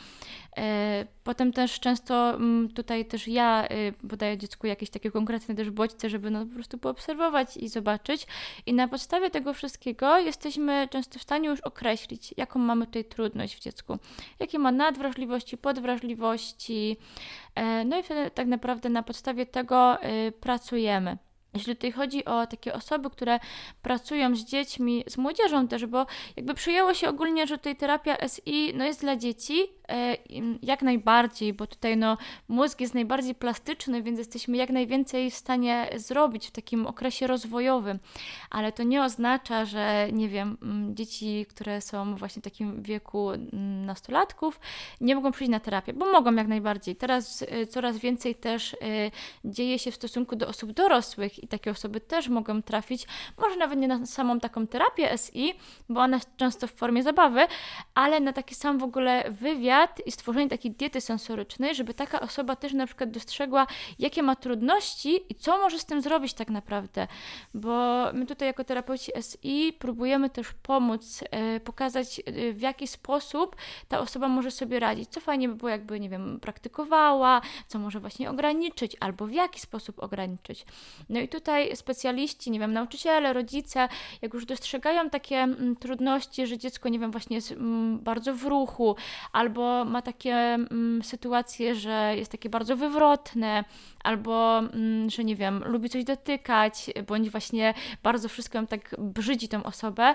E, 0.56 1.06
potem 1.24 1.52
też 1.52 1.80
często 1.80 2.30
m, 2.30 2.42
mm, 2.42 2.68
tutaj 2.68 3.04
też 3.04 3.28
ja 3.28 3.68
y, 3.70 4.08
podaję 4.08 4.38
dziecku 4.38 4.66
jakieś 4.66 4.90
takie 4.90 5.10
konkretne 5.10 5.54
też 5.54 5.70
bodźce, 5.70 6.10
żeby 6.10 6.30
no 6.30 6.46
po 6.46 6.54
prostu 6.54 6.78
poobserwować 6.78 7.56
i 7.56 7.68
zobaczyć. 7.68 8.26
I 8.66 8.74
na 8.74 8.88
podstawie 8.88 9.30
tego 9.30 9.54
wszystkiego 9.54 10.18
jesteśmy 10.18 10.88
często 10.90 11.18
w 11.18 11.22
stanie 11.22 11.48
już 11.48 11.60
określić, 11.60 12.34
jaką 12.36 12.58
mamy 12.58 12.86
tutaj 12.86 13.04
trudność 13.04 13.56
w 13.56 13.60
dziecku. 13.60 13.98
Jakie 14.40 14.58
ma 14.58 14.72
nadwrażliwości, 14.72 15.58
podwrażliwości. 15.58 16.96
E, 17.54 17.84
no 17.84 17.98
i 17.98 18.02
wtedy 18.02 18.30
tak 18.30 18.46
naprawdę 18.46 18.88
na 18.88 19.02
podstawie 19.02 19.46
tego 19.46 20.04
y, 20.04 20.32
pracujemy. 20.32 21.18
Jeśli 21.58 21.76
tutaj 21.76 21.92
chodzi 21.92 22.24
o 22.24 22.46
takie 22.46 22.74
osoby, 22.74 23.10
które 23.10 23.40
pracują 23.82 24.36
z 24.36 24.44
dziećmi, 24.44 25.04
z 25.08 25.18
młodzieżą 25.18 25.68
też, 25.68 25.86
bo 25.86 26.06
jakby 26.36 26.54
przyjęło 26.54 26.94
się 26.94 27.08
ogólnie, 27.08 27.46
że 27.46 27.58
tutaj 27.58 27.76
terapia 27.76 28.16
SI 28.28 28.72
no 28.74 28.84
jest 28.84 29.00
dla 29.00 29.16
dzieci, 29.16 29.62
e, 29.88 30.16
jak 30.62 30.82
najbardziej, 30.82 31.52
bo 31.52 31.66
tutaj 31.66 31.96
no 31.96 32.16
mózg 32.48 32.80
jest 32.80 32.94
najbardziej 32.94 33.34
plastyczny, 33.34 34.02
więc 34.02 34.18
jesteśmy 34.18 34.56
jak 34.56 34.70
najwięcej 34.70 35.30
w 35.30 35.34
stanie 35.34 35.90
zrobić 35.96 36.46
w 36.46 36.50
takim 36.50 36.86
okresie 36.86 37.26
rozwojowym, 37.26 37.98
ale 38.50 38.72
to 38.72 38.82
nie 38.82 39.02
oznacza, 39.02 39.64
że 39.64 40.08
nie 40.12 40.28
wiem, 40.28 40.56
dzieci, 40.94 41.46
które 41.48 41.80
są 41.80 42.14
właśnie 42.14 42.42
w 42.42 42.44
takim 42.44 42.82
wieku 42.82 43.30
nastolatków, 43.86 44.60
nie 45.00 45.14
mogą 45.14 45.32
przyjść 45.32 45.50
na 45.50 45.60
terapię, 45.60 45.92
bo 45.92 46.12
mogą 46.12 46.34
jak 46.34 46.48
najbardziej. 46.48 46.96
Teraz 46.96 47.44
e, 47.48 47.66
coraz 47.66 47.98
więcej 47.98 48.34
też 48.34 48.74
e, 48.74 48.76
dzieje 49.44 49.78
się 49.78 49.90
w 49.90 49.94
stosunku 49.94 50.36
do 50.36 50.48
osób 50.48 50.72
dorosłych 50.72 51.47
takie 51.48 51.70
osoby 51.70 52.00
też 52.00 52.28
mogą 52.28 52.62
trafić, 52.62 53.06
może 53.38 53.56
nawet 53.56 53.78
nie 53.78 53.88
na 53.88 54.06
samą 54.06 54.40
taką 54.40 54.66
terapię 54.66 55.18
SI, 55.18 55.54
bo 55.88 56.00
ona 56.00 56.16
jest 56.16 56.36
często 56.36 56.66
w 56.66 56.72
formie 56.72 57.02
zabawy, 57.02 57.40
ale 57.94 58.20
na 58.20 58.32
taki 58.32 58.54
sam 58.54 58.78
w 58.78 58.82
ogóle 58.82 59.30
wywiad 59.30 60.00
i 60.06 60.12
stworzenie 60.12 60.48
takiej 60.48 60.72
diety 60.72 61.00
sensorycznej, 61.00 61.74
żeby 61.74 61.94
taka 61.94 62.20
osoba 62.20 62.56
też 62.56 62.72
na 62.72 62.86
przykład 62.86 63.10
dostrzegła, 63.10 63.66
jakie 63.98 64.22
ma 64.22 64.36
trudności 64.36 65.20
i 65.28 65.34
co 65.34 65.58
może 65.58 65.78
z 65.78 65.84
tym 65.84 66.02
zrobić 66.02 66.34
tak 66.34 66.50
naprawdę, 66.50 67.06
bo 67.54 68.04
my 68.12 68.26
tutaj 68.26 68.48
jako 68.48 68.64
terapeuci 68.64 69.12
SI 69.20 69.72
próbujemy 69.78 70.30
też 70.30 70.52
pomóc, 70.62 71.24
e, 71.30 71.60
pokazać 71.60 72.20
e, 72.26 72.52
w 72.52 72.60
jaki 72.60 72.86
sposób 72.86 73.56
ta 73.88 74.00
osoba 74.00 74.28
może 74.28 74.50
sobie 74.50 74.80
radzić, 74.80 75.08
co 75.08 75.20
fajnie 75.20 75.48
by 75.48 75.54
było 75.54 75.68
jakby, 75.68 76.00
nie 76.00 76.08
wiem, 76.08 76.40
praktykowała, 76.40 77.40
co 77.66 77.78
może 77.78 78.00
właśnie 78.00 78.30
ograniczyć, 78.30 78.96
albo 79.00 79.26
w 79.26 79.32
jaki 79.32 79.60
sposób 79.60 80.02
ograniczyć. 80.02 80.66
No 81.08 81.20
i 81.20 81.27
i 81.28 81.30
tutaj 81.30 81.76
specjaliści, 81.76 82.50
nie 82.50 82.60
wiem, 82.60 82.72
nauczyciele, 82.72 83.32
rodzice, 83.32 83.88
jak 84.22 84.34
już 84.34 84.46
dostrzegają 84.46 85.10
takie 85.10 85.36
mm, 85.36 85.76
trudności, 85.76 86.46
że 86.46 86.58
dziecko, 86.58 86.88
nie 86.88 86.98
wiem, 86.98 87.10
właśnie 87.10 87.36
jest 87.36 87.52
mm, 87.52 87.98
bardzo 87.98 88.34
w 88.34 88.44
ruchu, 88.44 88.96
albo 89.32 89.84
ma 89.84 90.02
takie 90.02 90.34
mm, 90.34 91.02
sytuacje, 91.02 91.74
że 91.74 92.14
jest 92.16 92.32
takie 92.32 92.48
bardzo 92.48 92.76
wywrotne, 92.76 93.64
albo 94.04 94.60
że 95.06 95.24
nie 95.24 95.36
wiem, 95.36 95.64
lubi 95.66 95.88
coś 95.88 96.04
dotykać, 96.04 96.90
bądź 97.06 97.30
właśnie 97.30 97.74
bardzo 98.02 98.28
wszystko 98.28 98.66
tak 98.66 98.96
brzydzi 98.98 99.48
tą 99.48 99.62
osobę, 99.62 100.14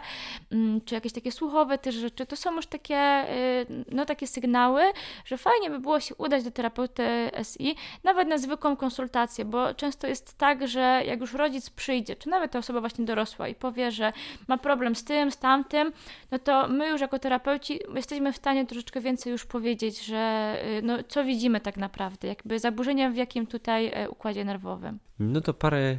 czy 0.86 0.96
jakieś 0.96 1.14
takie 1.14 1.32
słuchowe 1.32 1.78
też 1.78 1.96
rzeczy, 1.96 2.26
to 2.26 2.36
są 2.36 2.56
już 2.56 2.68
takie, 2.68 3.26
y, 3.62 3.86
no 3.92 4.06
takie 4.06 4.28
sygnały, 4.28 4.82
że 5.26 5.38
fajnie 5.38 5.70
by 5.70 5.80
było 5.80 6.00
się 6.00 6.16
udać 6.16 6.44
do 6.44 6.52
terapeuty 6.52 7.04
SI, 7.44 7.76
nawet 8.04 8.28
na 8.28 8.38
zwykłą 8.38 8.76
konsultację, 8.76 9.46
bo 9.46 9.74
często 9.74 10.08
jest 10.08 10.38
tak, 10.38 10.68
że 10.68 11.03
jak 11.06 11.20
już 11.20 11.34
rodzic 11.34 11.70
przyjdzie, 11.70 12.16
czy 12.16 12.30
nawet 12.30 12.52
ta 12.52 12.60
osoba 12.60 12.80
właśnie 12.80 13.06
dorosła 13.06 13.48
i 13.48 13.56
powie, 13.56 13.92
że 13.92 14.14
ma 14.48 14.58
problem 14.58 14.96
z 14.96 15.04
tym, 15.04 15.32
z 15.32 15.38
tamtym, 15.38 15.92
no 16.32 16.40
to 16.40 16.68
my 16.68 16.90
już 16.90 17.02
jako 17.02 17.20
terapeuci 17.20 17.80
jesteśmy 17.96 18.34
w 18.34 18.38
stanie 18.38 18.66
troszeczkę 18.66 19.02
więcej 19.02 19.32
już 19.32 19.46
powiedzieć, 19.46 20.06
że 20.06 20.56
y, 20.78 20.82
no, 20.82 20.98
co 21.08 21.24
widzimy 21.24 21.62
tak 21.62 21.78
naprawdę, 21.78 22.28
jakby 22.28 22.60
zaburzenia 22.60 23.10
w 23.10 23.16
jakim 23.16 23.48
tutaj 23.48 23.92
e, 23.94 24.10
układzie 24.10 24.46
nerwowym. 24.46 25.00
No 25.20 25.42
to 25.42 25.54
parę 25.54 25.98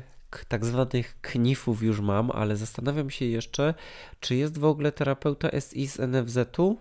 tak 0.49 0.65
zwanych 0.65 1.17
knifów 1.21 1.83
już 1.83 2.01
mam, 2.01 2.31
ale 2.31 2.57
zastanawiam 2.57 3.11
się 3.11 3.25
jeszcze, 3.25 3.75
czy 4.21 4.37
jest 4.37 4.59
w 4.59 4.65
ogóle 4.65 4.93
terapeuta 4.93 5.61
SI 5.61 5.87
z 5.87 5.99
NFZ-u? 5.99 6.79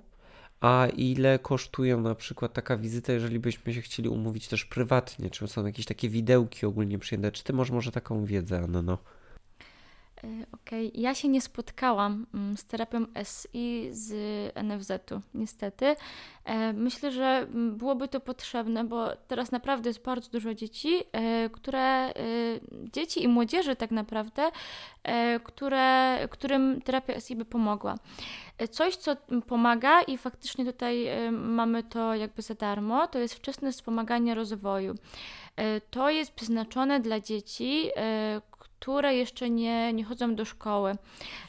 A 0.63 0.88
ile 0.88 1.39
kosztuje 1.39 1.97
na 1.97 2.15
przykład 2.15 2.54
taka 2.54 2.78
wizyta, 2.78 3.13
jeżeli 3.13 3.39
byśmy 3.39 3.73
się 3.73 3.82
chcieli 3.82 4.10
umówić 4.10 4.47
też 4.47 4.65
prywatnie? 4.65 5.30
Czy 5.30 5.47
są 5.47 5.65
jakieś 5.65 5.86
takie 5.86 6.10
widełki 6.10 6.65
ogólnie 6.65 6.99
przyjęte? 6.99 7.32
Czy 7.32 7.43
ty 7.43 7.54
masz 7.54 7.71
może 7.71 7.91
taką 7.91 8.26
wiedzę, 8.26 8.58
Anno? 8.60 8.97
E, 10.24 10.46
okej, 10.54 10.88
okay. 10.88 11.02
ja 11.02 11.14
się 11.16 11.28
nie 11.28 11.42
spotkałam 11.42 12.26
mm, 12.34 12.58
z 12.58 12.66
terapią 12.66 13.06
SI 13.24 13.90
z 13.92 14.12
NFZ-u, 14.64 15.22
niestety. 15.34 15.96
E, 16.46 16.74
myślę, 16.74 17.12
że 17.12 17.26
mm, 17.26 17.78
byłoby 17.78 18.08
to 18.08 18.20
potrzebne, 18.20 18.84
bo 18.84 19.08
teraz 19.28 19.52
naprawdę 19.52 19.90
jest 19.90 20.04
bardzo 20.04 20.32
dużo 20.32 20.54
dzieci, 20.54 21.04
e, 21.12 21.50
które, 21.50 22.14
dzieci 22.94 23.24
i 23.24 23.28
młodzieży 23.28 23.76
tak 23.76 23.92
naprawdę, 23.92 24.52
które, 25.44 26.20
którym 26.30 26.82
terapia 26.82 27.20
SI 27.20 27.36
by 27.36 27.46
pomogła. 27.46 27.96
Coś, 28.72 28.96
co 28.96 29.16
pomaga 29.48 30.02
i 30.02 30.18
faktycznie 30.18 30.66
tutaj 30.66 31.08
mamy 31.32 31.84
to 31.84 32.16
jakby 32.16 32.42
za 32.42 32.54
darmo, 32.54 33.08
to 33.08 33.20
jest 33.20 33.34
wczesne 33.34 33.72
wspomaganie 33.72 34.36
rozwoju. 34.36 34.96
To 35.90 36.10
jest 36.10 36.32
przeznaczone 36.32 37.00
dla 37.00 37.20
dzieci, 37.20 37.90
które 38.84 39.15
jeszcze 39.15 39.50
nie, 39.50 39.93
nie 39.93 40.04
chodzą 40.04 40.36
do 40.36 40.46
szkoły. 40.46 40.96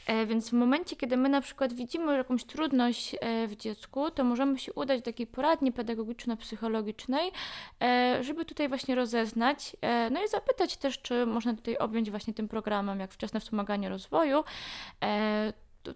E, 0.07 0.27
więc 0.27 0.51
w 0.51 0.53
momencie, 0.53 0.97
kiedy 0.97 1.17
my 1.17 1.29
na 1.29 1.41
przykład 1.41 1.73
widzimy 1.73 2.17
jakąś 2.17 2.45
trudność 2.45 3.17
e, 3.21 3.47
w 3.47 3.57
dziecku, 3.57 4.11
to 4.11 4.25
możemy 4.25 4.59
się 4.59 4.73
udać 4.73 5.01
do 5.01 5.05
takiej 5.05 5.27
poradni 5.27 5.73
pedagogiczno-psychologicznej, 5.73 7.33
e, 7.83 8.19
żeby 8.23 8.45
tutaj 8.45 8.69
właśnie 8.69 8.95
rozeznać, 8.95 9.77
no 10.11 10.25
i 10.25 10.29
zapytać 10.29 10.77
też, 10.77 11.03
czy 11.03 11.27
można 11.27 11.55
tutaj 11.55 11.79
objąć 11.79 12.11
właśnie 12.11 12.35
tym 12.35 12.49
programem, 12.49 13.01
jak 13.01 13.13
wczesne 13.13 13.41
wspomaganie 13.41 13.89
rozwoju 13.89 14.45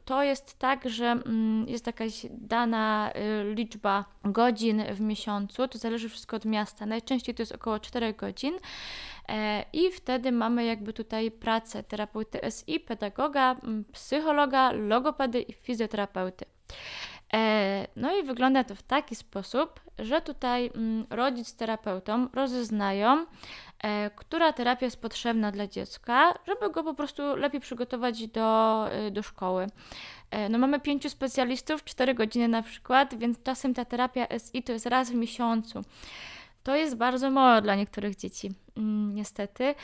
to 0.05 0.23
jest 0.23 0.59
tak, 0.59 0.89
że 0.89 1.07
mm, 1.07 1.69
jest 1.69 1.87
jakaś 1.87 2.27
dana 2.31 3.13
y, 3.51 3.55
liczba 3.55 4.05
godzin 4.25 4.83
w 4.95 5.01
miesiącu, 5.01 5.69
to 5.69 5.79
zależy 5.79 6.09
wszystko 6.09 6.37
od 6.37 6.45
miasta. 6.45 6.87
Najczęściej 6.87 7.35
to 7.35 7.43
jest 7.43 7.53
około 7.53 7.79
4 7.79 8.15
godzin. 8.15 8.55
E, 9.29 9.65
I 9.73 9.91
wtedy 9.91 10.33
mamy 10.33 10.65
jakby 10.65 10.93
tutaj 10.93 11.31
pracę 11.31 11.83
terapeuty 11.83 12.41
SI, 12.51 12.81
pedagoga, 12.81 13.57
psychologa, 13.93 14.73
logopedy 14.73 15.41
i 15.41 15.53
fizjoterapeuty. 15.53 16.45
E, 17.35 17.87
no 17.97 18.17
i 18.17 18.23
wygląda 18.23 18.65
to 18.65 18.75
w 18.75 18.83
taki 18.83 19.15
sposób, 19.15 19.81
że 19.99 20.21
tutaj 20.21 20.71
rodzic 21.11 21.49
z 21.49 21.57
terapeutą 21.57 22.29
rozeznają, 22.35 23.27
e, 23.83 24.11
która 24.11 24.53
terapia 24.53 24.85
jest 24.85 25.01
potrzebna 25.01 25.53
dla 25.53 25.67
dziecka, 25.67 26.35
żeby 26.47 26.71
go 26.71 26.85
po 26.85 26.95
prostu 26.95 27.37
lepiej 27.37 27.61
przygotować 27.61 28.27
do, 28.27 28.87
do 29.11 29.23
szkoły. 29.23 29.67
No 30.51 30.59
mamy 30.59 30.81
pięciu 30.81 31.11
specjalistów, 31.11 31.85
4 31.85 32.15
godziny 32.15 32.49
na 32.49 32.63
przykład, 32.63 33.19
więc 33.19 33.43
czasem 33.43 33.75
ta 33.75 33.85
terapia 33.85 34.27
SI 34.39 34.63
to 34.63 34.73
jest 34.73 34.87
raz 34.87 35.11
w 35.11 35.15
miesiącu. 35.15 35.83
To 36.69 36.77
jest 36.77 36.97
bardzo 36.97 37.31
mało 37.31 37.61
dla 37.61 37.75
niektórych 37.75 38.17
dzieci, 38.17 38.51
mm, 38.77 39.15
niestety. 39.15 39.75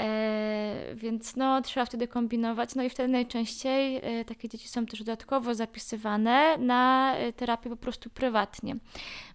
E, 0.00 0.94
więc 0.94 1.36
no, 1.36 1.62
trzeba 1.62 1.86
wtedy 1.86 2.08
kombinować. 2.08 2.74
No 2.74 2.82
i 2.82 2.90
wtedy 2.90 3.08
najczęściej 3.08 3.96
e, 4.02 4.24
takie 4.24 4.48
dzieci 4.48 4.68
są 4.68 4.86
też 4.86 4.98
dodatkowo 5.00 5.54
zapisywane 5.54 6.58
na 6.58 7.14
e, 7.16 7.32
terapię 7.32 7.70
po 7.70 7.76
prostu 7.76 8.10
prywatnie. 8.10 8.76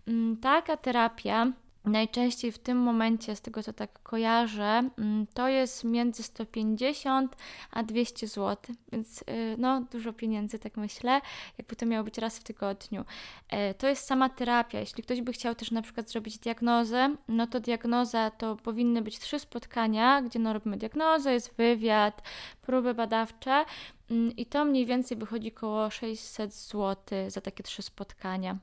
Mm, 0.07 0.37
taka 0.37 0.77
terapia 0.77 1.51
Najczęściej 1.85 2.51
w 2.51 2.59
tym 2.59 2.77
momencie, 2.77 3.35
z 3.35 3.41
tego 3.41 3.63
co 3.63 3.73
tak 3.73 4.03
kojarzę, 4.03 4.89
mm, 4.97 5.27
to 5.33 5.47
jest 5.47 5.83
między 5.83 6.23
150 6.23 7.35
a 7.71 7.83
200 7.83 8.27
zł, 8.27 8.75
więc 8.91 9.21
y, 9.21 9.23
no 9.57 9.81
dużo 9.81 10.13
pieniędzy, 10.13 10.59
tak 10.59 10.77
myślę, 10.77 11.21
jakby 11.57 11.75
to 11.75 11.85
miało 11.85 12.03
być 12.03 12.17
raz 12.17 12.39
w 12.39 12.43
tygodniu. 12.43 13.05
E, 13.49 13.73
to 13.73 13.87
jest 13.87 14.05
sama 14.05 14.29
terapia. 14.29 14.79
Jeśli 14.79 15.03
ktoś 15.03 15.21
by 15.21 15.33
chciał 15.33 15.55
też 15.55 15.71
na 15.71 15.81
przykład 15.81 16.09
zrobić 16.09 16.37
diagnozę, 16.37 17.15
no 17.27 17.47
to 17.47 17.59
diagnoza 17.59 18.31
to 18.31 18.55
powinny 18.55 19.01
być 19.01 19.19
trzy 19.19 19.39
spotkania, 19.39 20.21
gdzie 20.21 20.39
no 20.39 20.53
robimy 20.53 20.77
diagnozę, 20.77 21.33
jest 21.33 21.55
wywiad, 21.55 22.21
próby 22.61 22.93
badawcze 22.93 23.65
mm, 24.11 24.35
i 24.35 24.45
to 24.45 24.65
mniej 24.65 24.85
więcej 24.85 25.17
wychodzi 25.17 25.53
około 25.55 25.89
600 25.89 26.53
zł 26.53 26.95
za 27.27 27.41
takie 27.41 27.63
trzy 27.63 27.81
spotkania. 27.81 28.57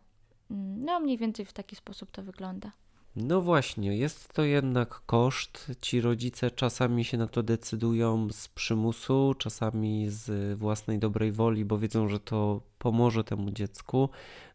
Mm, 0.51 0.85
no 0.85 1.01
mniej 1.01 1.19
więcej 1.19 1.47
w 1.47 1.53
taki 1.53 1.77
sposób 1.77 2.11
to 2.11 2.23
wygląda. 2.23 2.71
No 3.17 3.41
właśnie, 3.41 3.97
jest 3.97 4.33
to 4.33 4.43
jednak 4.43 5.03
koszt. 5.07 5.73
Ci 5.81 6.01
rodzice 6.01 6.51
czasami 6.51 7.05
się 7.05 7.19
na 7.19 7.27
to 7.27 7.43
decydują 7.43 8.29
z 8.33 8.49
przymusu, 8.49 9.35
czasami 9.39 10.11
z 10.11 10.59
własnej 10.59 10.99
dobrej 10.99 11.33
woli, 11.33 11.65
bo 11.65 11.79
wiedzą, 11.79 12.09
że 12.09 12.21
to 12.21 12.61
pomoże 12.83 13.25
temu 13.25 13.51
dziecku. 13.51 14.09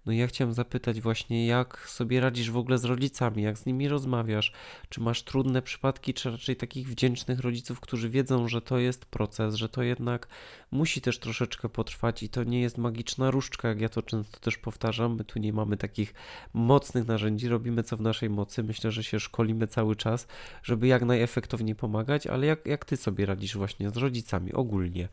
No 0.05 0.13
i 0.13 0.17
ja 0.17 0.27
chciałem 0.27 0.53
zapytać 0.53 1.01
właśnie, 1.01 1.47
jak 1.47 1.89
sobie 1.89 2.19
radzisz 2.19 2.51
w 2.51 2.57
ogóle 2.57 2.77
z 2.77 2.85
rodzicami, 2.85 3.43
jak 3.43 3.57
z 3.57 3.65
nimi 3.65 3.87
rozmawiasz? 3.87 4.51
Czy 4.89 5.01
masz 5.01 5.23
trudne 5.23 5.61
przypadki, 5.61 6.13
czy 6.13 6.31
raczej 6.31 6.55
takich 6.55 6.87
wdzięcznych 6.87 7.39
rodziców, 7.39 7.79
którzy 7.79 8.09
wiedzą, 8.09 8.47
że 8.47 8.61
to 8.61 8.77
jest 8.77 9.05
proces, 9.05 9.55
że 9.55 9.69
to 9.69 9.83
jednak 9.83 10.27
musi 10.71 11.01
też 11.01 11.19
troszeczkę 11.19 11.69
potrwać 11.69 12.23
i 12.23 12.29
to 12.29 12.43
nie 12.43 12.61
jest 12.61 12.77
magiczna 12.77 13.31
różdżka, 13.31 13.67
jak 13.67 13.81
ja 13.81 13.89
to 13.89 14.01
często 14.01 14.39
też 14.39 14.57
powtarzam. 14.57 15.15
My 15.15 15.23
tu 15.23 15.39
nie 15.39 15.53
mamy 15.53 15.77
takich 15.77 16.13
mocnych 16.53 17.07
narzędzi, 17.07 17.47
robimy 17.47 17.83
co 17.83 17.97
w 17.97 18.01
naszej 18.01 18.29
mocy. 18.29 18.63
Myślę, 18.63 18.91
że 18.91 19.03
się 19.03 19.19
szkolimy 19.19 19.67
cały 19.67 19.95
czas, 19.95 20.27
żeby 20.63 20.87
jak 20.87 21.05
najefektowniej 21.05 21.75
pomagać, 21.75 22.27
ale 22.27 22.47
jak, 22.47 22.65
jak 22.65 22.85
ty 22.85 22.97
sobie 22.97 23.25
radzisz 23.25 23.57
właśnie 23.57 23.89
z 23.89 23.97
rodzicami 23.97 24.53
ogólnie? 24.53 25.09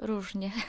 Różnie. 0.00 0.50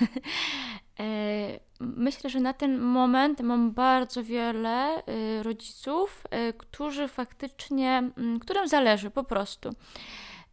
E, 0.99 1.59
myślę, 1.79 2.29
że 2.29 2.39
na 2.39 2.53
ten 2.53 2.79
moment 2.79 3.41
mam 3.41 3.71
bardzo 3.71 4.23
wiele 4.23 5.03
y, 5.09 5.43
rodziców, 5.43 6.23
y, 6.49 6.53
którzy 6.53 7.07
faktycznie, 7.07 8.11
mm, 8.17 8.39
którym 8.39 8.67
zależy 8.67 9.09
po 9.09 9.23
prostu. 9.23 9.69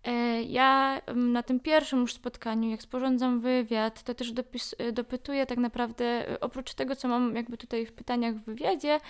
E, 0.05 0.43
ja 0.43 1.01
mm, 1.07 1.33
na 1.33 1.43
tym 1.43 1.61
pierwszym 1.61 2.01
już 2.01 2.13
spotkaniu, 2.13 2.71
jak 2.71 2.83
sporządzam 2.83 3.41
wywiad, 3.41 4.03
to 4.03 4.15
też 4.15 4.33
dopis, 4.33 4.75
dopytuję 4.93 5.47
tak 5.47 5.59
naprawdę, 5.59 6.05
e, 6.05 6.41
oprócz 6.41 6.75
tego, 6.75 6.97
co 6.97 7.09
mam 7.09 7.37
jakby 7.37 7.57
tutaj 7.57 7.87
w 7.87 7.93
pytaniach 7.93 8.35
w 8.35 8.45
wywiadzie, 8.45 9.01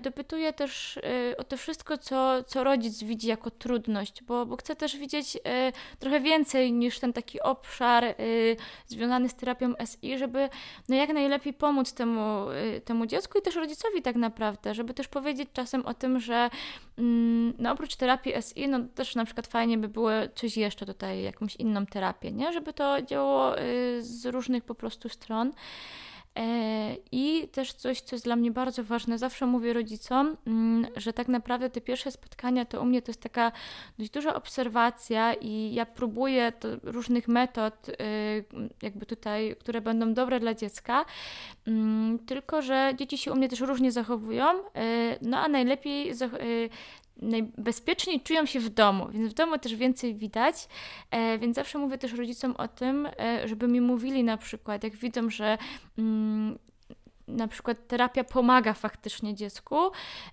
dopytuję 0.00 0.52
też 0.52 0.98
o 1.38 1.44
to 1.44 1.56
wszystko, 1.56 1.98
co, 1.98 2.44
co 2.44 2.64
rodzic 2.64 3.02
widzi 3.02 3.28
jako 3.28 3.50
trudność, 3.50 4.22
bo, 4.22 4.46
bo 4.46 4.56
chcę 4.56 4.76
też 4.76 4.96
widzieć 4.96 5.38
trochę 5.98 6.20
więcej 6.20 6.72
niż 6.72 6.98
ten 6.98 7.12
taki 7.12 7.40
obszar 7.40 8.14
związany 8.86 9.28
z 9.28 9.34
terapią 9.34 9.74
SI, 9.86 10.18
żeby 10.18 10.48
no 10.88 10.96
jak 10.96 11.12
najlepiej 11.12 11.52
pomóc 11.52 11.92
temu, 11.92 12.46
temu 12.84 13.06
dziecku 13.06 13.38
i 13.38 13.42
też 13.42 13.56
rodzicowi 13.56 14.02
tak 14.02 14.16
naprawdę, 14.16 14.74
żeby 14.74 14.94
też 14.94 15.08
powiedzieć 15.08 15.48
czasem 15.52 15.86
o 15.86 15.94
tym, 15.94 16.20
że 16.20 16.50
mm, 16.98 17.54
no 17.58 17.72
oprócz 17.72 17.96
terapii 17.96 18.32
SI, 18.42 18.68
no 18.68 18.80
też 18.94 19.14
na 19.14 19.24
przykład 19.24 19.46
fajnie 19.46 19.78
by 19.78 19.88
było 19.88 20.10
coś 20.34 20.56
jeszcze 20.56 20.86
tutaj, 20.86 21.22
jakąś 21.22 21.56
inną 21.56 21.86
terapię, 21.86 22.32
nie? 22.32 22.52
Żeby 22.52 22.72
to 22.72 23.02
działało 23.02 23.58
y, 23.58 24.02
z 24.02 24.26
różnych 24.26 24.64
po 24.64 24.74
prostu 24.74 25.08
stron. 25.08 25.52
E, 26.38 26.96
I 27.12 27.48
też 27.48 27.72
coś, 27.72 28.00
co 28.00 28.16
jest 28.16 28.24
dla 28.24 28.36
mnie 28.36 28.50
bardzo 28.50 28.84
ważne, 28.84 29.18
zawsze 29.18 29.46
mówię 29.46 29.72
rodzicom, 29.72 30.36
mm, 30.46 30.86
że 30.96 31.12
tak 31.12 31.28
naprawdę 31.28 31.70
te 31.70 31.80
pierwsze 31.80 32.10
spotkania 32.10 32.64
to 32.64 32.80
u 32.80 32.84
mnie 32.84 33.02
to 33.02 33.10
jest 33.10 33.20
taka 33.20 33.52
dość 33.98 34.10
duża 34.10 34.34
obserwacja 34.34 35.34
i 35.34 35.74
ja 35.74 35.86
próbuję 35.86 36.52
różnych 36.82 37.28
metod, 37.28 37.88
y, 37.88 37.94
jakby 38.82 39.06
tutaj, 39.06 39.56
które 39.60 39.80
będą 39.80 40.14
dobre 40.14 40.40
dla 40.40 40.54
dziecka, 40.54 41.04
mm, 41.66 42.18
tylko 42.18 42.62
że 42.62 42.92
dzieci 42.96 43.18
się 43.18 43.32
u 43.32 43.36
mnie 43.36 43.48
też 43.48 43.60
różnie 43.60 43.92
zachowują, 43.92 44.44
y, 44.58 44.62
no 45.22 45.38
a 45.38 45.48
najlepiej 45.48 46.14
najbezpieczniej 47.16 48.20
czują 48.20 48.46
się 48.46 48.60
w 48.60 48.68
domu, 48.68 49.08
więc 49.10 49.30
w 49.30 49.34
domu 49.34 49.58
też 49.58 49.74
więcej 49.74 50.14
widać, 50.14 50.68
e, 51.10 51.38
więc 51.38 51.56
zawsze 51.56 51.78
mówię 51.78 51.98
też 51.98 52.12
rodzicom 52.12 52.54
o 52.58 52.68
tym, 52.68 53.08
e, 53.18 53.48
żeby 53.48 53.68
mi 53.68 53.80
mówili 53.80 54.24
na 54.24 54.36
przykład, 54.36 54.84
jak 54.84 54.96
widzą, 54.96 55.30
że 55.30 55.58
mm, 55.98 56.58
na 57.28 57.48
przykład 57.48 57.86
terapia 57.88 58.24
pomaga 58.24 58.72
faktycznie 58.72 59.34
dziecku 59.34 59.76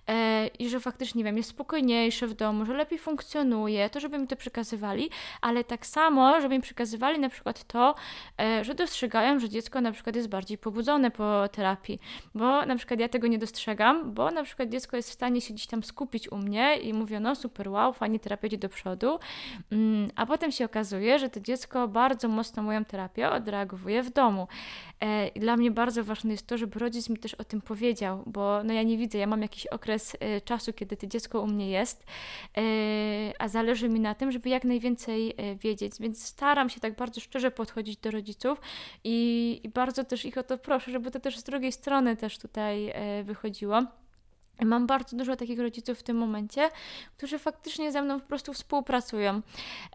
e, 0.08 0.46
i 0.46 0.68
że 0.68 0.80
faktycznie, 0.80 1.18
nie 1.18 1.24
wiem, 1.24 1.36
jest 1.36 1.50
spokojniejsze 1.50 2.26
w 2.26 2.34
domu, 2.34 2.64
że 2.66 2.74
lepiej 2.74 2.98
funkcjonuje, 2.98 3.90
to 3.90 4.00
żeby 4.00 4.18
mi 4.18 4.26
to 4.26 4.36
przekazywali, 4.36 5.10
ale 5.40 5.64
tak 5.64 5.86
samo, 5.86 6.40
żeby 6.40 6.54
mi 6.54 6.62
przekazywali 6.62 7.18
na 7.18 7.28
przykład 7.28 7.64
to, 7.64 7.94
e, 8.40 8.64
że 8.64 8.74
dostrzegają, 8.74 9.38
że 9.38 9.48
dziecko 9.48 9.80
na 9.80 9.92
przykład 9.92 10.16
jest 10.16 10.28
bardziej 10.28 10.58
pobudzone 10.58 11.10
po 11.10 11.48
terapii, 11.48 12.00
bo 12.34 12.66
na 12.66 12.76
przykład 12.76 13.00
ja 13.00 13.08
tego 13.08 13.26
nie 13.26 13.38
dostrzegam, 13.38 14.12
bo 14.14 14.30
na 14.30 14.42
przykład 14.42 14.68
dziecko 14.68 14.96
jest 14.96 15.10
w 15.10 15.12
stanie 15.12 15.40
się 15.40 15.54
gdzieś 15.54 15.66
tam 15.66 15.82
skupić 15.82 16.32
u 16.32 16.36
mnie 16.36 16.76
i 16.76 16.92
mówię, 16.92 17.20
no 17.20 17.34
super, 17.34 17.68
wow, 17.68 17.92
fajnie 17.92 18.20
terapia 18.20 18.46
idzie 18.46 18.58
do 18.58 18.68
przodu, 18.68 19.18
mm, 19.72 20.10
a 20.16 20.26
potem 20.26 20.52
się 20.52 20.64
okazuje, 20.64 21.18
że 21.18 21.28
to 21.28 21.40
dziecko 21.40 21.88
bardzo 21.88 22.28
mocno 22.28 22.62
moją 22.62 22.84
terapię 22.84 23.30
odreagowuje 23.30 24.02
w 24.02 24.10
domu. 24.10 24.48
E, 25.00 25.40
dla 25.40 25.56
mnie 25.56 25.70
bardzo 25.70 26.04
ważne 26.04 26.30
jest 26.30 26.46
to, 26.46 26.58
żeby 26.58 26.79
rodzic 26.80 27.08
mi 27.08 27.16
też 27.16 27.34
o 27.34 27.44
tym 27.44 27.60
powiedział, 27.60 28.22
bo 28.26 28.64
no 28.64 28.72
ja 28.72 28.82
nie 28.82 28.98
widzę, 28.98 29.18
ja 29.18 29.26
mam 29.26 29.42
jakiś 29.42 29.66
okres 29.66 30.16
e, 30.20 30.40
czasu, 30.40 30.72
kiedy 30.72 30.96
to 30.96 31.06
dziecko 31.06 31.40
u 31.40 31.46
mnie 31.46 31.70
jest, 31.70 32.04
e, 32.56 32.62
a 33.38 33.48
zależy 33.48 33.88
mi 33.88 34.00
na 34.00 34.14
tym, 34.14 34.32
żeby 34.32 34.48
jak 34.48 34.64
najwięcej 34.64 35.34
wiedzieć, 35.62 35.92
więc 36.00 36.24
staram 36.24 36.70
się 36.70 36.80
tak 36.80 36.96
bardzo 36.96 37.20
szczerze 37.20 37.50
podchodzić 37.50 37.96
do 37.96 38.10
rodziców 38.10 38.60
i, 39.04 39.60
i 39.64 39.68
bardzo 39.68 40.04
też 40.04 40.24
ich 40.24 40.38
o 40.38 40.42
to 40.42 40.58
proszę, 40.58 40.90
żeby 40.90 41.10
to 41.10 41.20
też 41.20 41.38
z 41.38 41.42
drugiej 41.42 41.72
strony 41.72 42.16
też 42.16 42.38
tutaj 42.38 42.92
wychodziło. 43.24 43.82
Mam 44.64 44.86
bardzo 44.86 45.16
dużo 45.16 45.36
takich 45.36 45.60
rodziców 45.60 45.98
w 45.98 46.02
tym 46.02 46.16
momencie, 46.16 46.70
którzy 47.16 47.38
faktycznie 47.38 47.92
ze 47.92 48.02
mną 48.02 48.20
po 48.20 48.26
prostu 48.26 48.52
współpracują, 48.52 49.40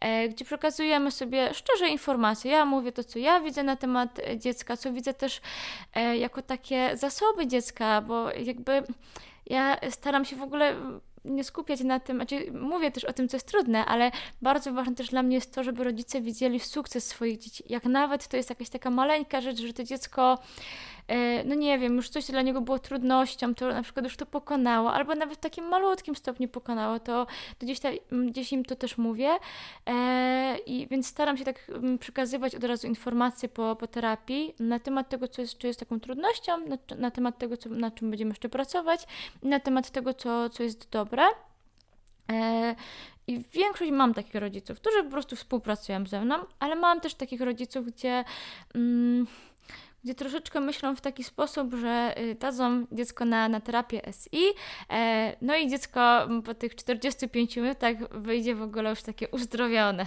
e, 0.01 0.29
gdzie 0.29 0.45
przekazujemy 0.45 1.11
sobie 1.11 1.53
szczerze 1.53 1.87
informacje. 1.89 2.51
Ja 2.51 2.65
mówię 2.65 2.91
to, 2.91 3.03
co 3.03 3.19
ja 3.19 3.39
widzę 3.39 3.63
na 3.63 3.75
temat 3.75 4.19
e, 4.19 4.37
dziecka, 4.37 4.77
co 4.77 4.93
widzę 4.93 5.13
też 5.13 5.41
e, 5.93 6.17
jako 6.17 6.41
takie 6.41 6.97
zasoby 6.97 7.47
dziecka, 7.47 8.01
bo 8.01 8.31
jakby 8.31 8.83
ja 9.45 9.77
staram 9.89 10.25
się 10.25 10.35
w 10.35 10.41
ogóle 10.41 10.75
nie 11.25 11.43
skupiać 11.43 11.83
na 11.83 11.99
tym, 11.99 12.17
znaczy 12.17 12.51
mówię 12.51 12.91
też 12.91 13.03
o 13.03 13.13
tym, 13.13 13.27
co 13.27 13.37
jest 13.37 13.47
trudne, 13.47 13.85
ale 13.85 14.11
bardzo 14.41 14.73
ważne 14.73 14.95
też 14.95 15.09
dla 15.09 15.23
mnie 15.23 15.35
jest 15.35 15.53
to, 15.53 15.63
żeby 15.63 15.83
rodzice 15.83 16.21
widzieli 16.21 16.59
sukces 16.59 17.07
swoich 17.07 17.37
dzieci. 17.37 17.63
Jak 17.69 17.85
nawet 17.85 18.27
to 18.27 18.37
jest 18.37 18.49
jakaś 18.49 18.69
taka 18.69 18.89
maleńka 18.89 19.41
rzecz, 19.41 19.59
że 19.61 19.73
to 19.73 19.83
dziecko 19.83 20.39
no 21.45 21.55
nie 21.55 21.79
wiem, 21.79 21.95
już 21.95 22.09
coś 22.09 22.25
dla 22.25 22.41
niego 22.41 22.61
było 22.61 22.79
trudnością, 22.79 23.55
to 23.55 23.67
na 23.67 23.83
przykład 23.83 24.05
już 24.05 24.17
to 24.17 24.25
pokonało, 24.25 24.93
albo 24.93 25.15
nawet 25.15 25.37
w 25.37 25.41
takim 25.41 25.65
malutkim 25.65 26.15
stopniu 26.15 26.47
pokonało, 26.47 26.99
to, 26.99 27.25
to 27.57 27.65
gdzieś, 27.65 27.79
ta, 27.79 27.89
gdzieś 28.27 28.53
im 28.53 28.65
to 28.65 28.75
też 28.75 28.97
mówię. 28.97 29.29
E, 29.85 30.57
I 30.65 30.87
więc 30.87 31.07
staram 31.07 31.37
się 31.37 31.45
tak 31.45 31.71
przekazywać 31.99 32.55
od 32.55 32.63
razu 32.63 32.87
informacje 32.87 33.49
po, 33.49 33.75
po 33.75 33.87
terapii 33.87 34.55
na 34.59 34.79
temat 34.79 35.09
tego, 35.09 35.27
co 35.27 35.41
jest, 35.41 35.57
czy 35.57 35.67
jest 35.67 35.79
taką 35.79 35.99
trudnością, 35.99 36.57
na, 36.57 36.77
na 36.97 37.11
temat 37.11 37.37
tego, 37.37 37.57
co, 37.57 37.69
na 37.69 37.91
czym 37.91 38.09
będziemy 38.09 38.31
jeszcze 38.31 38.49
pracować, 38.49 39.07
na 39.43 39.59
temat 39.59 39.89
tego, 39.89 40.13
co, 40.13 40.49
co 40.49 40.63
jest 40.63 40.89
dobre. 40.89 41.23
E, 42.31 42.75
I 43.27 43.43
większość 43.53 43.91
mam 43.91 44.13
takich 44.13 44.35
rodziców, 44.35 44.79
którzy 44.79 45.03
po 45.03 45.09
prostu 45.09 45.35
współpracują 45.35 46.05
ze 46.05 46.21
mną, 46.21 46.35
ale 46.59 46.75
mam 46.75 47.01
też 47.01 47.15
takich 47.15 47.41
rodziców, 47.41 47.85
gdzie. 47.85 48.23
Mm, 48.75 49.27
gdzie 50.05 50.15
troszeczkę 50.15 50.59
myślą 50.59 50.95
w 50.95 51.01
taki 51.01 51.23
sposób, 51.23 51.73
że 51.73 52.15
y, 52.17 52.35
dadzą 52.35 52.85
dziecko 52.91 53.25
na, 53.25 53.49
na 53.49 53.59
terapię 53.59 54.01
SI, 54.11 54.43
e, 54.89 55.35
no 55.41 55.55
i 55.55 55.69
dziecko 55.69 56.27
po 56.45 56.53
tych 56.53 56.75
45 56.75 57.55
minutach 57.55 57.95
wyjdzie 58.11 58.55
w 58.55 58.61
ogóle 58.61 58.89
już 58.89 59.01
takie 59.01 59.27
uzdrowione. 59.27 60.05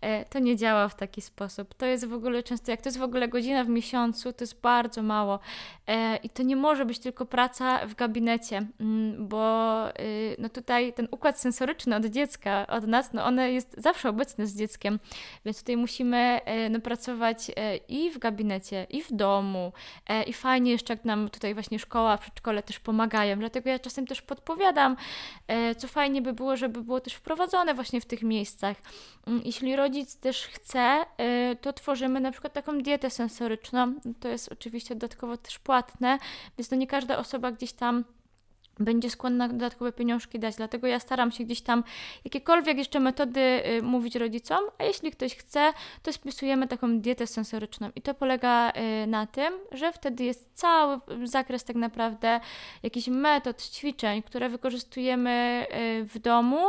E, 0.00 0.24
to 0.24 0.38
nie 0.38 0.56
działa 0.56 0.88
w 0.88 0.94
taki 0.94 1.20
sposób. 1.20 1.74
To 1.74 1.86
jest 1.86 2.06
w 2.06 2.12
ogóle 2.12 2.42
często, 2.42 2.70
jak 2.70 2.82
to 2.82 2.88
jest 2.88 2.98
w 2.98 3.02
ogóle 3.02 3.28
godzina 3.28 3.64
w 3.64 3.68
miesiącu, 3.68 4.32
to 4.32 4.44
jest 4.44 4.60
bardzo 4.60 5.02
mało. 5.02 5.38
E, 5.86 6.16
I 6.16 6.30
to 6.30 6.42
nie 6.42 6.56
może 6.56 6.84
być 6.84 6.98
tylko 6.98 7.26
praca 7.26 7.86
w 7.86 7.94
gabinecie, 7.94 8.66
mm, 8.80 9.28
bo 9.28 9.84
y, 10.00 10.36
no 10.38 10.48
tutaj 10.48 10.92
ten 10.92 11.08
układ 11.10 11.40
sensoryczny 11.40 11.96
od 11.96 12.06
dziecka, 12.06 12.66
od 12.66 12.86
nas, 12.86 13.12
no 13.12 13.24
one 13.24 13.52
jest 13.52 13.74
zawsze 13.78 14.08
obecny 14.08 14.46
z 14.46 14.56
dzieckiem, 14.56 14.98
więc 15.44 15.58
tutaj 15.58 15.76
musimy 15.76 16.40
no, 16.70 16.80
pracować 16.80 17.50
i 17.88 18.10
w 18.10 18.18
gabinecie, 18.18 18.86
i 18.90 19.02
w 19.02 19.12
domu. 19.20 19.72
E, 20.08 20.22
I 20.22 20.32
fajnie 20.32 20.70
jeszcze, 20.70 20.92
jak 20.94 21.04
nam 21.04 21.28
tutaj 21.28 21.54
właśnie 21.54 21.78
szkoła, 21.78 22.18
przedszkole 22.18 22.62
też 22.62 22.78
pomagają. 22.78 23.38
Dlatego 23.38 23.70
ja 23.70 23.78
czasem 23.78 24.06
też 24.06 24.22
podpowiadam, 24.22 24.96
e, 25.48 25.74
co 25.74 25.88
fajnie 25.88 26.22
by 26.22 26.32
było, 26.32 26.56
żeby 26.56 26.82
było 26.82 27.00
też 27.00 27.14
wprowadzone 27.14 27.74
właśnie 27.74 28.00
w 28.00 28.04
tych 28.04 28.22
miejscach. 28.22 28.76
Mm, 29.26 29.42
jeśli 29.44 29.76
rodzic 29.76 30.16
też 30.16 30.46
chce, 30.46 31.04
e, 31.18 31.56
to 31.56 31.72
tworzymy 31.72 32.20
na 32.20 32.30
przykład 32.32 32.52
taką 32.52 32.78
dietę 32.78 33.10
sensoryczną. 33.10 33.94
To 34.20 34.28
jest 34.28 34.52
oczywiście 34.52 34.94
dodatkowo 34.94 35.36
też 35.36 35.58
płatne, 35.58 36.18
więc 36.58 36.68
to 36.68 36.76
nie 36.76 36.86
każda 36.86 37.18
osoba 37.18 37.52
gdzieś 37.52 37.72
tam 37.72 38.04
będzie 38.80 39.10
skłonna 39.10 39.48
dodatkowe 39.48 39.92
pieniążki 39.92 40.38
dać. 40.38 40.56
Dlatego 40.56 40.86
ja 40.86 41.00
staram 41.00 41.32
się 41.32 41.44
gdzieś 41.44 41.60
tam 41.60 41.84
jakiekolwiek 42.24 42.78
jeszcze 42.78 43.00
metody 43.00 43.40
y, 43.40 43.82
mówić 43.82 44.14
rodzicom, 44.16 44.58
a 44.78 44.84
jeśli 44.84 45.10
ktoś 45.10 45.36
chce, 45.36 45.72
to 46.02 46.12
spisujemy 46.12 46.68
taką 46.68 47.00
dietę 47.00 47.26
sensoryczną. 47.26 47.90
I 47.96 48.02
to 48.02 48.14
polega 48.14 48.70
y, 48.70 49.06
na 49.06 49.26
tym, 49.26 49.54
że 49.72 49.92
wtedy 49.92 50.24
jest 50.24 50.50
cały 50.54 51.00
zakres 51.24 51.64
tak 51.64 51.76
naprawdę 51.76 52.40
jakichś 52.82 53.08
metod, 53.08 53.62
ćwiczeń, 53.62 54.22
które 54.22 54.48
wykorzystujemy 54.48 55.66
y, 56.00 56.04
w 56.04 56.18
domu, 56.18 56.60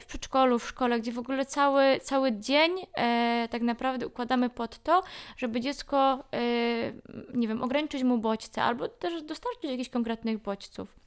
w 0.00 0.06
przedszkolu, 0.06 0.58
w 0.58 0.68
szkole, 0.68 1.00
gdzie 1.00 1.12
w 1.12 1.18
ogóle 1.18 1.46
cały, 1.46 2.00
cały 2.02 2.32
dzień 2.32 2.72
tak 3.50 3.62
naprawdę 3.62 4.06
układamy 4.06 4.50
pod 4.50 4.78
to, 4.78 5.02
żeby 5.36 5.60
dziecko, 5.60 6.24
nie 7.34 7.48
wiem, 7.48 7.62
ograniczyć 7.62 8.02
mu 8.02 8.18
bodźce 8.18 8.62
albo 8.62 8.88
też 8.88 9.22
dostarczyć 9.22 9.70
jakichś 9.70 9.90
konkretnych 9.90 10.38
bodźców. 10.38 11.06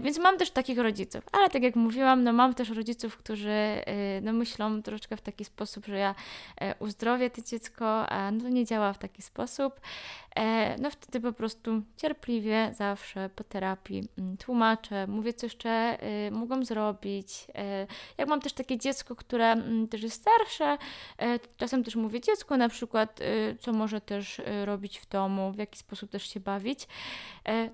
więc 0.00 0.18
mam 0.18 0.38
też 0.38 0.50
takich 0.50 0.78
rodziców, 0.78 1.24
ale 1.32 1.50
tak 1.50 1.62
jak 1.62 1.76
mówiłam, 1.76 2.24
no 2.24 2.32
mam 2.32 2.54
też 2.54 2.70
rodziców, 2.70 3.16
którzy 3.16 3.50
e, 3.50 4.20
no 4.22 4.32
myślą 4.32 4.82
troszeczkę 4.82 5.16
w 5.16 5.20
taki 5.20 5.44
sposób, 5.44 5.86
że 5.86 5.98
ja 5.98 6.14
e, 6.60 6.74
uzdrowię 6.78 7.30
to 7.30 7.42
dziecko, 7.42 8.08
a 8.08 8.30
no 8.30 8.48
nie 8.48 8.64
działa 8.64 8.92
w 8.92 8.98
taki 8.98 9.22
sposób. 9.22 9.80
No 10.78 10.90
wtedy 10.90 11.20
po 11.20 11.32
prostu 11.32 11.82
cierpliwie 11.96 12.70
zawsze 12.76 13.30
po 13.36 13.44
terapii 13.44 14.08
mm, 14.18 14.36
tłumaczę, 14.36 15.06
mówię 15.06 15.32
co 15.32 15.46
jeszcze 15.46 15.98
mogą 16.30 16.64
zrobić. 16.64 17.46
Jak 18.18 18.28
mam 18.28 18.40
też 18.40 18.52
takie 18.52 18.78
dziecko, 18.78 19.16
które 19.16 19.52
mm, 19.52 19.88
też 19.88 20.02
jest 20.02 20.20
starsze, 20.22 20.78
czasem 21.56 21.84
też 21.84 21.96
mówię 21.96 22.20
dziecku 22.20 22.56
na 22.56 22.68
przykład, 22.68 23.20
co 23.60 23.72
może 23.72 24.00
też 24.00 24.40
robić 24.64 24.98
w 24.98 25.08
domu, 25.08 25.52
w 25.52 25.58
jaki 25.58 25.78
sposób 25.78 26.10
też 26.10 26.30
się 26.30 26.40
bawić. 26.40 26.88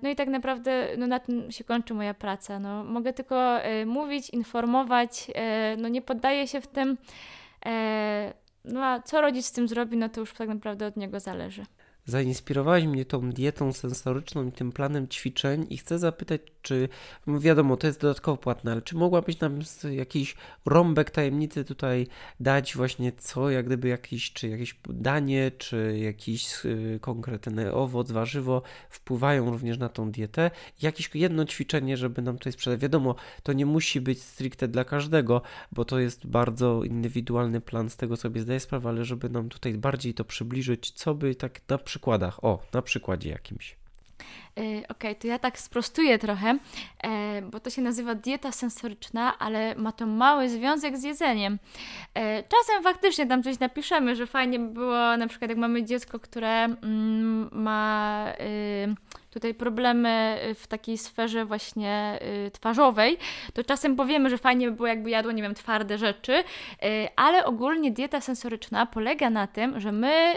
No 0.01 0.09
i 0.09 0.15
tak 0.15 0.27
naprawdę 0.27 0.87
no 0.97 1.07
na 1.07 1.19
tym 1.19 1.51
się 1.51 1.63
kończy 1.63 1.93
moja 2.01 2.13
praca. 2.13 2.59
No, 2.59 2.83
mogę 2.83 3.13
tylko 3.13 3.65
y, 3.65 3.85
mówić, 3.85 4.29
informować, 4.29 5.27
y, 5.29 5.77
no 5.77 5.87
nie 5.87 6.01
poddaję 6.01 6.47
się 6.47 6.61
w 6.61 6.67
tym. 6.67 6.89
Y, 6.91 7.67
no 8.65 8.85
a 8.85 9.01
co 9.01 9.21
rodzic 9.21 9.45
z 9.45 9.51
tym 9.51 9.67
zrobi, 9.67 9.97
no 9.97 10.09
to 10.09 10.19
już 10.19 10.33
tak 10.33 10.49
naprawdę 10.49 10.87
od 10.87 10.97
niego 10.97 11.19
zależy. 11.19 11.65
Zainspirowałaś 12.05 12.83
mnie 12.83 13.05
tą 13.05 13.29
dietą 13.29 13.73
sensoryczną 13.73 14.47
i 14.47 14.51
tym 14.51 14.71
planem 14.71 15.07
ćwiczeń 15.07 15.67
i 15.69 15.77
chcę 15.77 15.99
zapytać, 15.99 16.41
czy 16.61 16.89
no 17.27 17.39
wiadomo, 17.39 17.77
to 17.77 17.87
jest 17.87 18.01
dodatkowo 18.01 18.37
płatne, 18.37 18.71
ale 18.71 18.81
czy 18.81 18.95
mogłabyś 18.95 19.39
nam 19.39 19.59
jakiś 19.91 20.35
rąbek 20.65 21.11
tajemnicy 21.11 21.65
tutaj 21.65 22.07
dać 22.39 22.75
właśnie 22.75 23.11
co, 23.11 23.49
jak 23.49 23.65
gdyby 23.65 23.87
jakiś, 23.87 24.33
czy 24.33 24.47
jakieś 24.47 24.79
danie, 24.89 25.51
czy 25.57 25.97
jakiś 25.97 26.65
y, 26.65 26.99
konkretny 27.01 27.73
owoc, 27.73 28.11
warzywo 28.11 28.61
wpływają 28.89 29.51
również 29.51 29.77
na 29.77 29.89
tą 29.89 30.11
dietę? 30.11 30.51
Jakieś 30.81 31.09
jedno 31.13 31.45
ćwiczenie, 31.45 31.97
żeby 31.97 32.21
nam 32.21 32.37
tutaj 32.37 32.53
sprzedać. 32.53 32.79
Wiadomo, 32.79 33.15
to 33.43 33.53
nie 33.53 33.65
musi 33.65 34.01
być 34.01 34.21
stricte 34.21 34.67
dla 34.67 34.83
każdego, 34.83 35.41
bo 35.71 35.85
to 35.85 35.99
jest 35.99 36.27
bardzo 36.27 36.83
indywidualny 36.83 37.61
plan, 37.61 37.89
z 37.89 37.95
tego 37.95 38.17
sobie 38.17 38.41
zdaję 38.41 38.59
sprawę, 38.59 38.89
ale 38.89 39.05
żeby 39.05 39.29
nam 39.29 39.49
tutaj 39.49 39.73
bardziej 39.73 40.13
to 40.13 40.25
przybliżyć, 40.25 40.91
co 40.91 41.15
by 41.15 41.35
tak 41.35 41.61
na 41.69 41.77
przykładach, 41.91 42.43
o, 42.43 42.59
na 42.73 42.81
przykładzie 42.81 43.29
jakimś. 43.29 43.75
E, 43.75 44.61
okej, 44.61 44.85
okay, 44.89 45.15
to 45.15 45.27
ja 45.27 45.39
tak 45.39 45.59
sprostuję 45.59 46.19
trochę, 46.19 46.57
e, 47.03 47.41
bo 47.41 47.59
to 47.59 47.69
się 47.69 47.81
nazywa 47.81 48.15
dieta 48.15 48.51
sensoryczna, 48.51 49.39
ale 49.39 49.75
ma 49.75 49.91
to 49.91 50.05
mały 50.05 50.49
związek 50.49 50.97
z 50.97 51.03
jedzeniem. 51.03 51.59
E, 52.13 52.43
czasem 52.43 52.83
faktycznie 52.83 53.27
tam 53.27 53.43
coś 53.43 53.59
napiszemy, 53.59 54.15
że 54.15 54.27
fajnie 54.27 54.59
by 54.59 54.73
było, 54.73 55.17
na 55.17 55.27
przykład 55.27 55.49
jak 55.49 55.57
mamy 55.57 55.83
dziecko, 55.83 56.19
które 56.19 56.63
mm, 56.63 57.49
ma 57.51 58.25
y, 58.39 58.95
tutaj 59.31 59.53
problemy 59.53 60.39
w 60.55 60.67
takiej 60.67 60.97
sferze 60.97 61.45
właśnie 61.45 62.19
y, 62.47 62.51
twarzowej, 62.51 63.17
to 63.53 63.63
czasem 63.63 63.95
powiemy, 63.95 64.29
że 64.29 64.37
fajnie 64.37 64.69
by 64.69 64.75
było 64.75 64.87
jakby 64.87 65.09
jadło, 65.09 65.31
nie 65.31 65.41
wiem, 65.41 65.55
twarde 65.55 65.97
rzeczy, 65.97 66.33
y, 66.33 66.43
ale 67.15 67.45
ogólnie 67.45 67.91
dieta 67.91 68.21
sensoryczna 68.21 68.85
polega 68.85 69.29
na 69.29 69.47
tym, 69.47 69.79
że 69.79 69.91
my 69.91 70.33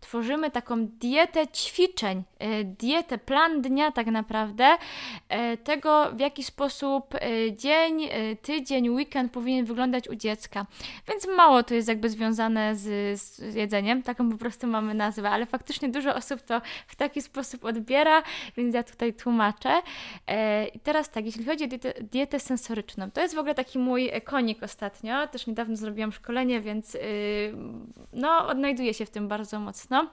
tworzymy 0.00 0.50
taką 0.50 0.86
dietę 0.86 1.48
ćwiczeń, 1.48 2.22
dietę, 2.64 3.18
plan 3.18 3.62
dnia 3.62 3.92
tak 3.92 4.06
naprawdę, 4.06 4.76
tego 5.64 6.10
w 6.12 6.20
jaki 6.20 6.44
sposób 6.44 7.14
dzień, 7.52 8.08
tydzień, 8.42 8.90
weekend 8.90 9.32
powinien 9.32 9.64
wyglądać 9.64 10.08
u 10.08 10.14
dziecka. 10.14 10.66
Więc 11.08 11.28
mało 11.36 11.62
to 11.62 11.74
jest 11.74 11.88
jakby 11.88 12.10
związane 12.10 12.76
z, 12.76 13.20
z 13.20 13.54
jedzeniem, 13.54 14.02
taką 14.02 14.30
po 14.30 14.38
prostu 14.38 14.66
mamy 14.66 14.94
nazwę, 14.94 15.30
ale 15.30 15.46
faktycznie 15.46 15.88
dużo 15.88 16.14
osób 16.14 16.40
to 16.40 16.60
w 16.86 16.96
taki 16.96 17.22
sposób 17.22 17.64
odbiera, 17.64 17.95
więc 18.56 18.74
ja 18.74 18.82
tutaj 18.82 19.14
tłumaczę. 19.14 19.82
I 20.74 20.80
teraz 20.80 21.10
tak, 21.10 21.26
jeśli 21.26 21.44
chodzi 21.44 21.64
o 21.64 21.66
dietę, 21.66 21.92
dietę 22.00 22.40
sensoryczną, 22.40 23.10
to 23.10 23.20
jest 23.20 23.34
w 23.34 23.38
ogóle 23.38 23.54
taki 23.54 23.78
mój 23.78 24.10
konik 24.24 24.62
ostatnio, 24.62 25.26
też 25.26 25.46
niedawno 25.46 25.76
zrobiłam 25.76 26.12
szkolenie, 26.12 26.60
więc 26.60 26.96
no, 28.12 28.48
odnajduję 28.48 28.94
się 28.94 29.06
w 29.06 29.10
tym 29.10 29.28
bardzo 29.28 29.60
mocno. 29.60 30.10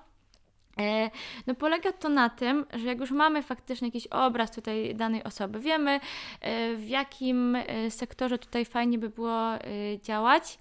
E, 0.79 1.09
no 1.47 1.55
polega 1.55 1.91
to 1.91 2.09
na 2.09 2.29
tym, 2.29 2.65
że 2.73 2.87
jak 2.87 2.99
już 2.99 3.11
mamy 3.11 3.43
faktycznie 3.43 3.87
jakiś 3.87 4.07
obraz 4.07 4.51
tutaj 4.51 4.95
danej 4.95 5.23
osoby, 5.23 5.59
wiemy 5.59 5.99
e, 6.41 6.75
w 6.75 6.89
jakim 6.89 7.55
e, 7.55 7.91
sektorze 7.91 8.37
tutaj 8.37 8.65
fajnie 8.65 8.97
by 8.99 9.09
było 9.09 9.51
działać, 10.01 10.59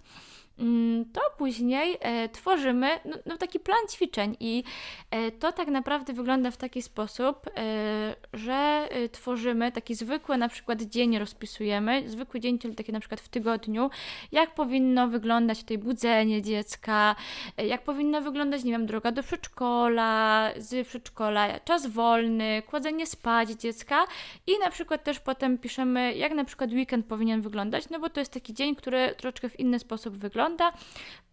to 1.13 1.21
później 1.39 1.99
e, 2.01 2.29
tworzymy 2.29 2.89
no, 3.05 3.17
no, 3.27 3.37
taki 3.37 3.61
plan 3.61 3.79
ćwiczeń 3.91 4.37
i 4.41 4.65
e, 5.11 5.31
to 5.31 5.53
tak 5.53 5.69
naprawdę 5.69 6.13
wygląda 6.13 6.51
w 6.51 6.57
taki 6.57 6.83
sposób, 6.83 7.47
e, 7.57 8.17
że 8.33 8.89
tworzymy 9.13 9.73
taki 9.73 9.95
zwykły 9.95 10.37
na 10.37 10.49
przykład 10.49 10.83
dzień 10.83 11.19
rozpisujemy, 11.19 12.09
zwykły 12.09 12.41
dzień, 12.41 12.59
czyli 12.59 12.75
taki 12.75 12.93
na 12.93 13.01
przykład 13.01 13.21
w 13.21 13.29
tygodniu, 13.29 13.91
jak 14.33 14.55
powinno 14.55 15.09
wyglądać 15.09 15.61
tutaj 15.61 15.79
budzenie 15.79 16.43
dziecka, 16.43 17.17
jak 17.57 17.83
powinna 17.83 18.21
wyglądać, 18.21 18.65
nie 18.65 18.73
wiem, 18.73 18.87
droga 18.87 19.13
do 19.13 19.23
przedszkola, 19.23 20.51
z 20.57 20.87
przedszkola, 20.89 21.61
czas 21.61 21.87
wolny, 21.87 22.63
kładzenie 22.67 23.07
spać 23.07 23.51
dziecka 23.51 24.05
i 24.47 24.59
na 24.59 24.71
przykład 24.71 25.05
też 25.05 25.21
potem 25.21 25.59
piszemy, 25.59 26.15
jak 26.15 26.35
na 26.35 26.45
przykład 26.45 26.71
weekend 26.71 27.07
powinien 27.07 27.41
wyglądać, 27.41 27.91
no 27.91 28.01
bo 28.01 28.11
to 28.11 28.21
jest 28.21 28.33
taki 28.33 28.55
dzień, 28.55 28.77
który 28.77 29.15
troszeczkę 29.17 29.49
w 29.49 29.61
inny 29.61 29.79
sposób 29.79 30.17
wygląda, 30.17 30.42
wygląda, 30.43 30.73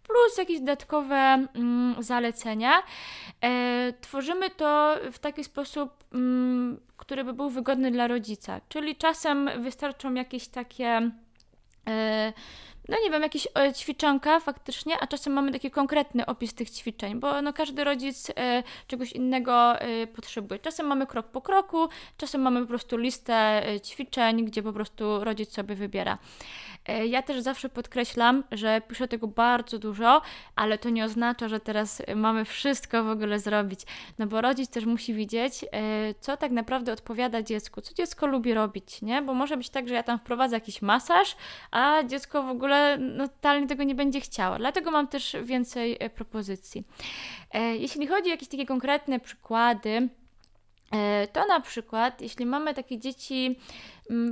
plus 0.03 0.37
jakieś 0.37 0.59
dodatkowe 0.59 1.15
mm, 1.15 1.95
zalecenia. 1.99 2.83
E, 3.43 3.93
tworzymy 4.01 4.49
to 4.49 4.95
w 5.11 5.19
taki 5.19 5.43
sposób, 5.43 6.03
mm, 6.13 6.79
który 6.97 7.23
by 7.23 7.33
był 7.33 7.49
wygodny 7.49 7.91
dla 7.91 8.07
rodzica, 8.07 8.61
czyli 8.69 8.95
czasem 8.95 9.49
wystarczą 9.63 10.13
jakieś 10.13 10.47
takie. 10.47 11.11
E, 11.87 12.33
no 12.89 12.97
nie 13.03 13.09
wiem, 13.09 13.21
jakieś 13.21 13.47
e, 13.55 13.73
ćwiczonka 13.73 14.39
faktycznie, 14.39 14.99
a 14.99 15.07
czasem 15.07 15.33
mamy 15.33 15.51
taki 15.51 15.71
konkretny 15.71 16.25
opis 16.25 16.53
tych 16.53 16.69
ćwiczeń, 16.69 17.19
bo 17.19 17.41
no 17.41 17.53
każdy 17.53 17.83
rodzic 17.83 18.29
e, 18.29 18.63
czegoś 18.87 19.11
innego 19.11 19.79
e, 19.79 20.07
potrzebuje. 20.07 20.59
Czasem 20.59 20.87
mamy 20.87 21.07
krok 21.07 21.27
po 21.27 21.41
kroku, 21.41 21.89
czasem 22.17 22.41
mamy 22.41 22.61
po 22.61 22.67
prostu 22.67 22.97
listę 22.97 23.63
ćwiczeń, 23.85 24.45
gdzie 24.45 24.63
po 24.63 24.73
prostu 24.73 25.23
rodzic 25.23 25.51
sobie 25.51 25.75
wybiera. 25.75 26.17
E, 26.89 27.07
ja 27.07 27.21
też 27.21 27.41
zawsze 27.41 27.69
podkreślam, 27.69 28.43
że 28.51 28.81
piszę 28.87 29.07
tego 29.07 29.27
bardzo 29.27 29.79
dużo, 29.79 30.21
ale 30.55 30.77
to 30.77 30.89
nie 30.89 31.05
oznacza, 31.05 31.47
że 31.47 31.59
teraz 31.59 32.01
mamy 32.15 32.45
wszystko 32.45 33.03
w 33.03 33.09
ogóle 33.09 33.39
zrobić. 33.39 33.79
No 34.19 34.27
bo 34.27 34.41
rodzic 34.41 34.69
też 34.69 34.85
musi 34.85 35.13
widzieć, 35.13 35.63
e, 35.63 35.67
co 36.19 36.37
tak 36.37 36.51
naprawdę 36.51 36.93
odpowiada 36.93 37.41
dziecku, 37.41 37.81
co 37.81 37.93
dziecko 37.93 38.27
lubi 38.27 38.53
robić, 38.53 39.01
nie? 39.01 39.21
Bo 39.21 39.33
może 39.33 39.57
być 39.57 39.69
tak, 39.69 39.87
że 39.87 39.93
ja 39.93 40.03
tam 40.03 40.19
wprowadzę 40.19 40.55
jakiś 40.55 40.81
masaż, 40.81 41.35
a 41.71 42.03
dziecko 42.03 42.43
w 42.43 42.49
ogóle 42.49 42.97
no, 42.97 43.27
totalnie 43.27 43.67
tego 43.67 43.83
nie 43.83 43.95
będzie 43.95 44.21
chciało. 44.21 44.57
Dlatego 44.57 44.91
mam 44.91 45.07
też 45.07 45.35
więcej 45.43 45.97
e, 45.99 46.09
propozycji. 46.09 46.83
Jeśli 47.79 48.07
chodzi 48.07 48.27
o 48.27 48.31
jakieś 48.31 48.47
takie 48.47 48.65
konkretne 48.65 49.19
przykłady, 49.19 50.09
to 51.33 51.47
na 51.47 51.59
przykład, 51.59 52.21
jeśli 52.21 52.45
mamy 52.45 52.73
takie 52.73 52.97
dzieci, 52.97 53.59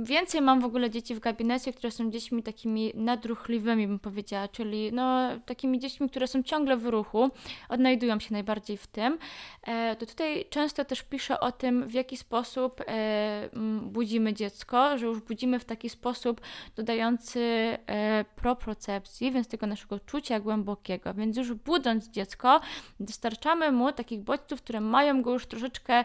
więcej 0.02 0.40
mam 0.40 0.60
w 0.60 0.64
ogóle 0.64 0.90
dzieci 0.90 1.14
w 1.14 1.18
gabinecie, 1.18 1.72
które 1.72 1.90
są 1.90 2.10
dziećmi 2.10 2.42
takimi 2.42 2.92
nadruchliwymi, 2.94 3.86
bym 3.86 3.98
powiedziała, 3.98 4.48
czyli 4.48 4.92
no, 4.92 5.28
takimi 5.46 5.78
dziećmi, 5.78 6.08
które 6.08 6.26
są 6.26 6.42
ciągle 6.42 6.76
w 6.76 6.86
ruchu, 6.86 7.30
odnajdują 7.68 8.20
się 8.20 8.28
najbardziej 8.32 8.76
w 8.76 8.86
tym. 8.86 9.18
E, 9.62 9.96
to 9.96 10.06
tutaj 10.06 10.44
często 10.50 10.84
też 10.84 11.02
piszę 11.02 11.40
o 11.40 11.52
tym, 11.52 11.88
w 11.88 11.92
jaki 11.92 12.16
sposób 12.16 12.80
e, 12.86 13.48
budzimy 13.82 14.34
dziecko, 14.34 14.98
że 14.98 15.06
już 15.06 15.20
budzimy 15.20 15.58
w 15.58 15.64
taki 15.64 15.88
sposób 15.88 16.40
dodający 16.76 17.40
e, 17.86 18.24
proprocepcji, 18.36 19.32
więc 19.32 19.48
tego 19.48 19.66
naszego 19.66 20.00
czucia 20.00 20.40
głębokiego. 20.40 21.14
Więc 21.14 21.36
już 21.36 21.54
budząc 21.54 22.08
dziecko, 22.10 22.60
dostarczamy 23.00 23.72
mu 23.72 23.92
takich 23.92 24.20
bodźców, 24.20 24.62
które 24.62 24.80
mają 24.80 25.22
go 25.22 25.32
już 25.32 25.46
troszeczkę 25.46 26.04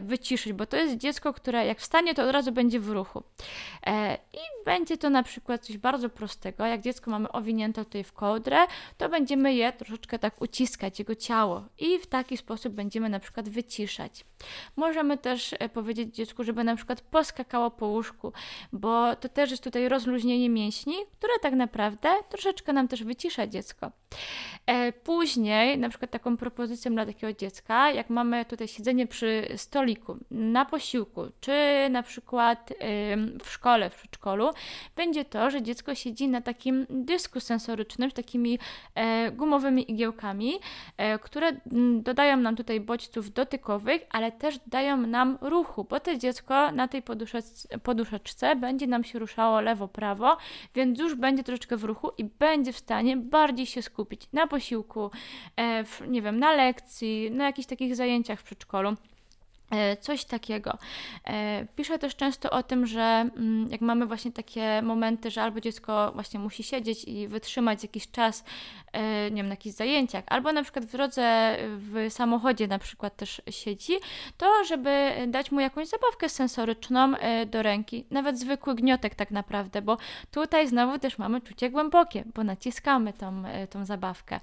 wyciszyć, 0.00 0.52
bo 0.52 0.66
to 0.66 0.76
jest 0.76 0.96
dziecko, 0.96 1.32
które 1.32 1.66
jak 1.66 1.78
wstanie, 1.80 2.14
to 2.14 2.24
od 2.24 2.30
razu 2.30 2.52
będzie 2.52 2.80
w 2.80 2.88
ruchu 2.88 2.97
ruchu. 2.98 3.22
E, 3.86 4.18
I 4.32 4.64
będzie 4.64 4.96
to 4.98 5.10
na 5.10 5.22
przykład 5.22 5.66
coś 5.66 5.78
bardzo 5.78 6.08
prostego, 6.08 6.66
jak 6.66 6.80
dziecko 6.80 7.10
mamy 7.10 7.32
owinięte 7.32 7.84
tutaj 7.84 8.04
w 8.04 8.12
kołdrę, 8.12 8.58
to 8.98 9.08
będziemy 9.08 9.54
je 9.54 9.72
troszeczkę 9.72 10.18
tak 10.18 10.42
uciskać, 10.42 10.98
jego 10.98 11.14
ciało 11.14 11.64
i 11.78 11.98
w 11.98 12.06
taki 12.06 12.36
sposób 12.36 12.72
będziemy 12.72 13.08
na 13.08 13.20
przykład 13.20 13.48
wyciszać. 13.48 14.24
Możemy 14.76 15.18
też 15.18 15.54
e, 15.58 15.68
powiedzieć 15.68 16.14
dziecku, 16.14 16.44
żeby 16.44 16.64
na 16.64 16.76
przykład 16.76 17.00
poskakało 17.00 17.70
po 17.70 17.86
łóżku, 17.86 18.32
bo 18.72 19.16
to 19.16 19.28
też 19.28 19.50
jest 19.50 19.64
tutaj 19.64 19.88
rozluźnienie 19.88 20.48
mięśni, 20.50 20.94
które 21.18 21.32
tak 21.42 21.54
naprawdę 21.54 22.08
troszeczkę 22.28 22.72
nam 22.72 22.88
też 22.88 23.04
wycisza 23.04 23.46
dziecko. 23.46 23.92
E, 24.66 24.92
później, 24.92 25.78
na 25.78 25.88
przykład 25.88 26.10
taką 26.10 26.36
propozycją 26.36 26.92
dla 26.92 27.06
takiego 27.06 27.32
dziecka, 27.32 27.90
jak 27.90 28.10
mamy 28.10 28.44
tutaj 28.44 28.68
siedzenie 28.68 29.06
przy 29.06 29.48
stoliku, 29.56 30.16
na 30.30 30.64
posiłku, 30.64 31.22
czy 31.40 31.52
na 31.90 32.02
przykład 32.02 32.72
w 33.44 33.50
szkole, 33.50 33.90
w 33.90 33.94
przedszkolu, 33.94 34.50
będzie 34.96 35.24
to, 35.24 35.50
że 35.50 35.62
dziecko 35.62 35.94
siedzi 35.94 36.28
na 36.28 36.40
takim 36.40 36.86
dysku 36.90 37.40
sensorycznym 37.40 38.10
z 38.10 38.14
takimi 38.14 38.58
e, 38.94 39.30
gumowymi 39.32 39.90
igiełkami, 39.90 40.52
e, 40.96 41.18
które 41.18 41.52
dodają 42.00 42.36
nam 42.36 42.56
tutaj 42.56 42.80
bodźców 42.80 43.32
dotykowych, 43.32 44.02
ale 44.10 44.32
też 44.32 44.58
dają 44.66 44.96
nam 44.96 45.38
ruchu, 45.40 45.84
bo 45.84 46.00
to 46.00 46.16
dziecko 46.16 46.72
na 46.72 46.88
tej 46.88 47.02
poduszeczce, 47.02 47.78
poduszeczce 47.78 48.56
będzie 48.56 48.86
nam 48.86 49.04
się 49.04 49.18
ruszało 49.18 49.60
lewo-prawo, 49.60 50.36
więc 50.74 50.98
już 50.98 51.14
będzie 51.14 51.44
troszeczkę 51.44 51.76
w 51.76 51.84
ruchu 51.84 52.10
i 52.18 52.24
będzie 52.24 52.72
w 52.72 52.78
stanie 52.78 53.16
bardziej 53.16 53.66
się 53.66 53.82
skupić 53.82 54.28
na 54.32 54.46
posiłku, 54.46 55.10
e, 55.56 55.84
w, 55.84 56.08
nie 56.08 56.22
wiem, 56.22 56.38
na 56.38 56.52
lekcji, 56.52 57.30
na 57.30 57.44
jakichś 57.44 57.66
takich 57.66 57.96
zajęciach 57.96 58.40
w 58.40 58.42
przedszkolu. 58.42 58.96
E, 59.70 59.96
coś 59.96 60.24
takiego. 60.24 60.78
E, 61.26 61.66
piszę 61.76 61.98
też 61.98 62.16
często 62.16 62.50
o 62.50 62.62
tym, 62.62 62.86
że 62.86 63.00
mm, 63.00 63.68
jak 63.70 63.80
mamy 63.80 64.06
właśnie 64.06 64.32
takie 64.32 64.82
momenty, 64.82 65.30
że 65.30 65.42
albo 65.42 65.60
dziecko 65.60 66.10
właśnie 66.14 66.40
musi 66.40 66.62
siedzieć 66.62 67.04
i 67.04 67.28
wytrzymać 67.28 67.82
jakiś 67.82 68.10
czas, 68.10 68.44
e, 68.92 69.30
nie 69.30 69.36
wiem, 69.36 69.46
na 69.46 69.52
jakichś 69.52 69.76
zajęciach, 69.76 70.24
albo 70.26 70.52
na 70.52 70.62
przykład 70.62 70.84
w 70.84 70.92
drodze 70.92 71.56
w 71.76 72.06
samochodzie 72.08 72.68
na 72.68 72.78
przykład 72.78 73.16
też 73.16 73.42
siedzi, 73.50 73.92
to 74.36 74.64
żeby 74.64 75.14
dać 75.26 75.52
mu 75.52 75.60
jakąś 75.60 75.88
zabawkę 75.88 76.28
sensoryczną 76.28 77.12
do 77.46 77.62
ręki, 77.62 78.04
nawet 78.10 78.38
zwykły 78.38 78.74
gniotek 78.74 79.14
tak 79.14 79.30
naprawdę, 79.30 79.82
bo 79.82 79.96
tutaj 80.30 80.68
znowu 80.68 80.98
też 80.98 81.18
mamy 81.18 81.40
czucie 81.40 81.70
głębokie, 81.70 82.24
bo 82.34 82.44
naciskamy 82.44 83.12
tą, 83.12 83.42
tą 83.70 83.84
zabawkę. 83.84 84.40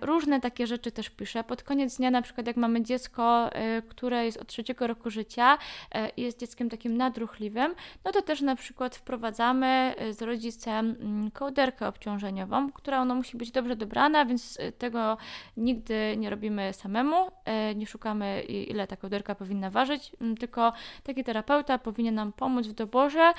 Różne 0.00 0.40
takie 0.40 0.66
rzeczy 0.66 0.92
też 0.92 1.10
piszę. 1.10 1.44
Pod 1.44 1.62
koniec 1.62 1.96
dnia 1.96 2.10
na 2.10 2.22
przykład 2.22 2.46
jak 2.46 2.56
mamy 2.56 2.82
dziecko, 2.82 3.50
które 3.88 4.21
jest 4.24 4.38
od 4.38 4.48
trzeciego 4.48 4.86
roku 4.86 5.10
życia 5.10 5.58
e, 5.92 6.08
i 6.16 6.22
jest 6.22 6.38
dzieckiem 6.38 6.70
takim 6.70 6.96
nadruchliwym, 6.96 7.74
no 8.04 8.12
to 8.12 8.22
też 8.22 8.40
na 8.40 8.56
przykład 8.56 8.96
wprowadzamy 8.96 9.94
e, 9.96 10.12
z 10.12 10.22
rodzicem 10.22 10.96
mm, 11.00 11.30
kołderkę 11.30 11.88
obciążeniową, 11.88 12.72
która 12.72 13.00
ona 13.00 13.14
musi 13.14 13.36
być 13.36 13.50
dobrze 13.50 13.76
dobrana, 13.76 14.24
więc 14.24 14.58
e, 14.60 14.72
tego 14.72 15.16
nigdy 15.56 16.16
nie 16.16 16.30
robimy 16.30 16.72
samemu, 16.72 17.30
nie 17.76 17.86
szukamy 17.86 18.42
ile 18.42 18.86
ta 18.86 18.96
kołderka 18.96 19.34
powinna 19.34 19.70
ważyć, 19.70 20.12
mm, 20.20 20.36
tylko 20.36 20.72
taki 21.02 21.24
terapeuta 21.24 21.78
powinien 21.78 22.14
nam 22.14 22.32
pomóc 22.32 22.66
w 22.66 22.72
doborze, 22.72 23.32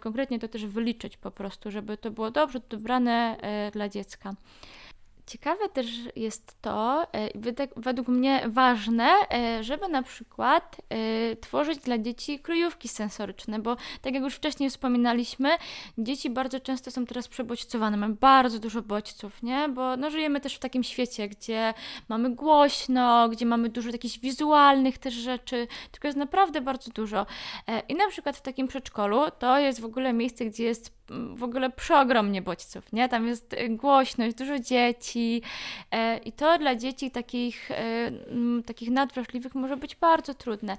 konkretnie 0.00 0.38
to 0.38 0.48
też 0.48 0.66
wyliczyć 0.66 1.16
po 1.16 1.30
prostu, 1.30 1.70
żeby 1.70 1.96
to 1.96 2.10
było 2.10 2.30
dobrze 2.30 2.60
dobrane 2.68 3.36
dla 3.72 3.88
dziecka. 3.88 4.34
Ciekawe 5.30 5.68
też 5.68 5.86
jest 6.16 6.56
to, 6.60 7.06
e, 7.14 7.28
według 7.76 8.08
mnie 8.08 8.42
ważne, 8.48 9.10
e, 9.32 9.64
żeby 9.64 9.88
na 9.88 10.02
przykład 10.02 10.76
e, 10.88 11.36
tworzyć 11.36 11.78
dla 11.78 11.98
dzieci 11.98 12.38
kryjówki 12.38 12.88
sensoryczne, 12.88 13.58
bo 13.58 13.76
tak 14.02 14.14
jak 14.14 14.22
już 14.22 14.34
wcześniej 14.34 14.70
wspominaliśmy, 14.70 15.50
dzieci 15.98 16.30
bardzo 16.30 16.60
często 16.60 16.90
są 16.90 17.06
teraz 17.06 17.28
przebodźcowane, 17.28 17.96
mamy 17.96 18.14
bardzo 18.14 18.58
dużo 18.58 18.82
bodźców, 18.82 19.42
nie? 19.42 19.68
Bo 19.68 19.96
no, 19.96 20.10
żyjemy 20.10 20.40
też 20.40 20.54
w 20.54 20.58
takim 20.58 20.82
świecie, 20.82 21.28
gdzie 21.28 21.74
mamy 22.08 22.30
głośno, 22.30 23.28
gdzie 23.28 23.46
mamy 23.46 23.68
dużo 23.68 23.92
takich 23.92 24.20
wizualnych 24.20 24.98
też 24.98 25.14
rzeczy, 25.14 25.66
tylko 25.90 26.08
jest 26.08 26.18
naprawdę 26.18 26.60
bardzo 26.60 26.90
dużo. 26.90 27.26
I 27.88 27.94
na 27.94 28.08
przykład 28.08 28.36
w 28.36 28.42
takim 28.42 28.68
przedszkolu 28.68 29.20
to 29.38 29.58
jest 29.58 29.80
w 29.80 29.84
ogóle 29.84 30.12
miejsce, 30.12 30.44
gdzie 30.44 30.64
jest 30.64 30.99
w 31.10 31.42
ogóle 31.42 31.70
przeogromnie 31.70 32.42
bodźców, 32.42 32.92
nie? 32.92 33.08
Tam 33.08 33.26
jest 33.26 33.52
y, 33.52 33.68
głośność, 33.68 34.36
dużo 34.36 34.58
dzieci 34.58 35.42
e, 35.90 36.18
i 36.18 36.32
to 36.32 36.58
dla 36.58 36.74
dzieci 36.74 37.10
takich, 37.10 37.70
e, 37.70 38.10
takich 38.66 38.90
nadwrażliwych 38.90 39.54
może 39.54 39.76
być 39.76 39.96
bardzo 39.96 40.34
trudne. 40.34 40.76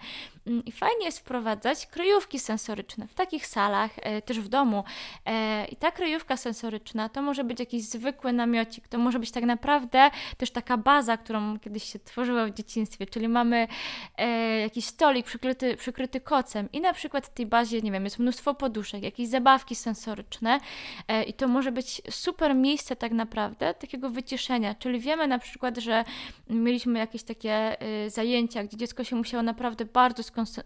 Mm, 0.48 0.66
I 0.66 0.72
fajnie 0.72 1.06
jest 1.06 1.20
wprowadzać 1.20 1.88
kryjówki 1.88 2.40
sensoryczne 2.40 3.08
w 3.08 3.14
takich 3.14 3.48
salach, 3.48 3.92
e, 3.96 4.22
też 4.22 4.40
w 4.40 4.48
domu. 4.48 4.84
E, 5.26 5.66
I 5.66 5.76
ta 5.76 5.92
kryjówka 5.92 6.38
sensoryczna 6.38 7.10
to 7.10 7.22
może 7.22 7.44
być 7.44 7.60
jakiś 7.60 7.84
zwykły 7.84 8.34
namiocik, 8.34 8.88
to 8.88 8.98
może 8.98 9.20
być 9.20 9.32
tak 9.32 9.44
naprawdę 9.44 10.10
też 10.38 10.52
taka 10.52 10.78
baza, 10.78 11.18
którą 11.18 11.60
kiedyś 11.60 11.84
się 11.84 12.00
tworzyła 12.00 12.46
w 12.46 12.54
dzieciństwie, 12.54 13.06
czyli 13.06 13.28
mamy 13.28 13.68
jakiś 14.62 14.86
stolik 14.86 15.26
przykryty, 15.26 15.78
przykryty 15.78 16.22
kocem 16.22 16.70
i 16.74 16.82
na 16.82 16.94
przykład 16.94 17.28
w 17.28 17.34
tej 17.34 17.46
bazie, 17.46 17.82
nie 17.82 17.92
wiem, 17.92 18.04
jest 18.04 18.20
mnóstwo 18.20 18.54
poduszek, 18.54 19.04
jakieś 19.04 19.28
zabawki 19.28 19.76
sensoryczne 19.76 20.21
i 21.28 21.34
to 21.34 21.48
może 21.48 21.72
być 21.72 22.02
super 22.10 22.56
miejsce 22.56 22.96
tak 22.96 23.12
naprawdę 23.12 23.74
takiego 23.74 24.10
wyciszenia, 24.10 24.76
czyli 24.76 25.00
wiemy 25.00 25.28
na 25.28 25.40
przykład, 25.40 25.78
że 25.78 26.04
mieliśmy 26.50 27.00
jakieś 27.00 27.24
takie 27.24 27.78
zajęcia, 28.08 28.64
gdzie 28.64 28.78
dziecko 28.78 29.04
się 29.04 29.16
musiało 29.16 29.44
naprawdę 29.44 29.86
bardzo 29.86 30.24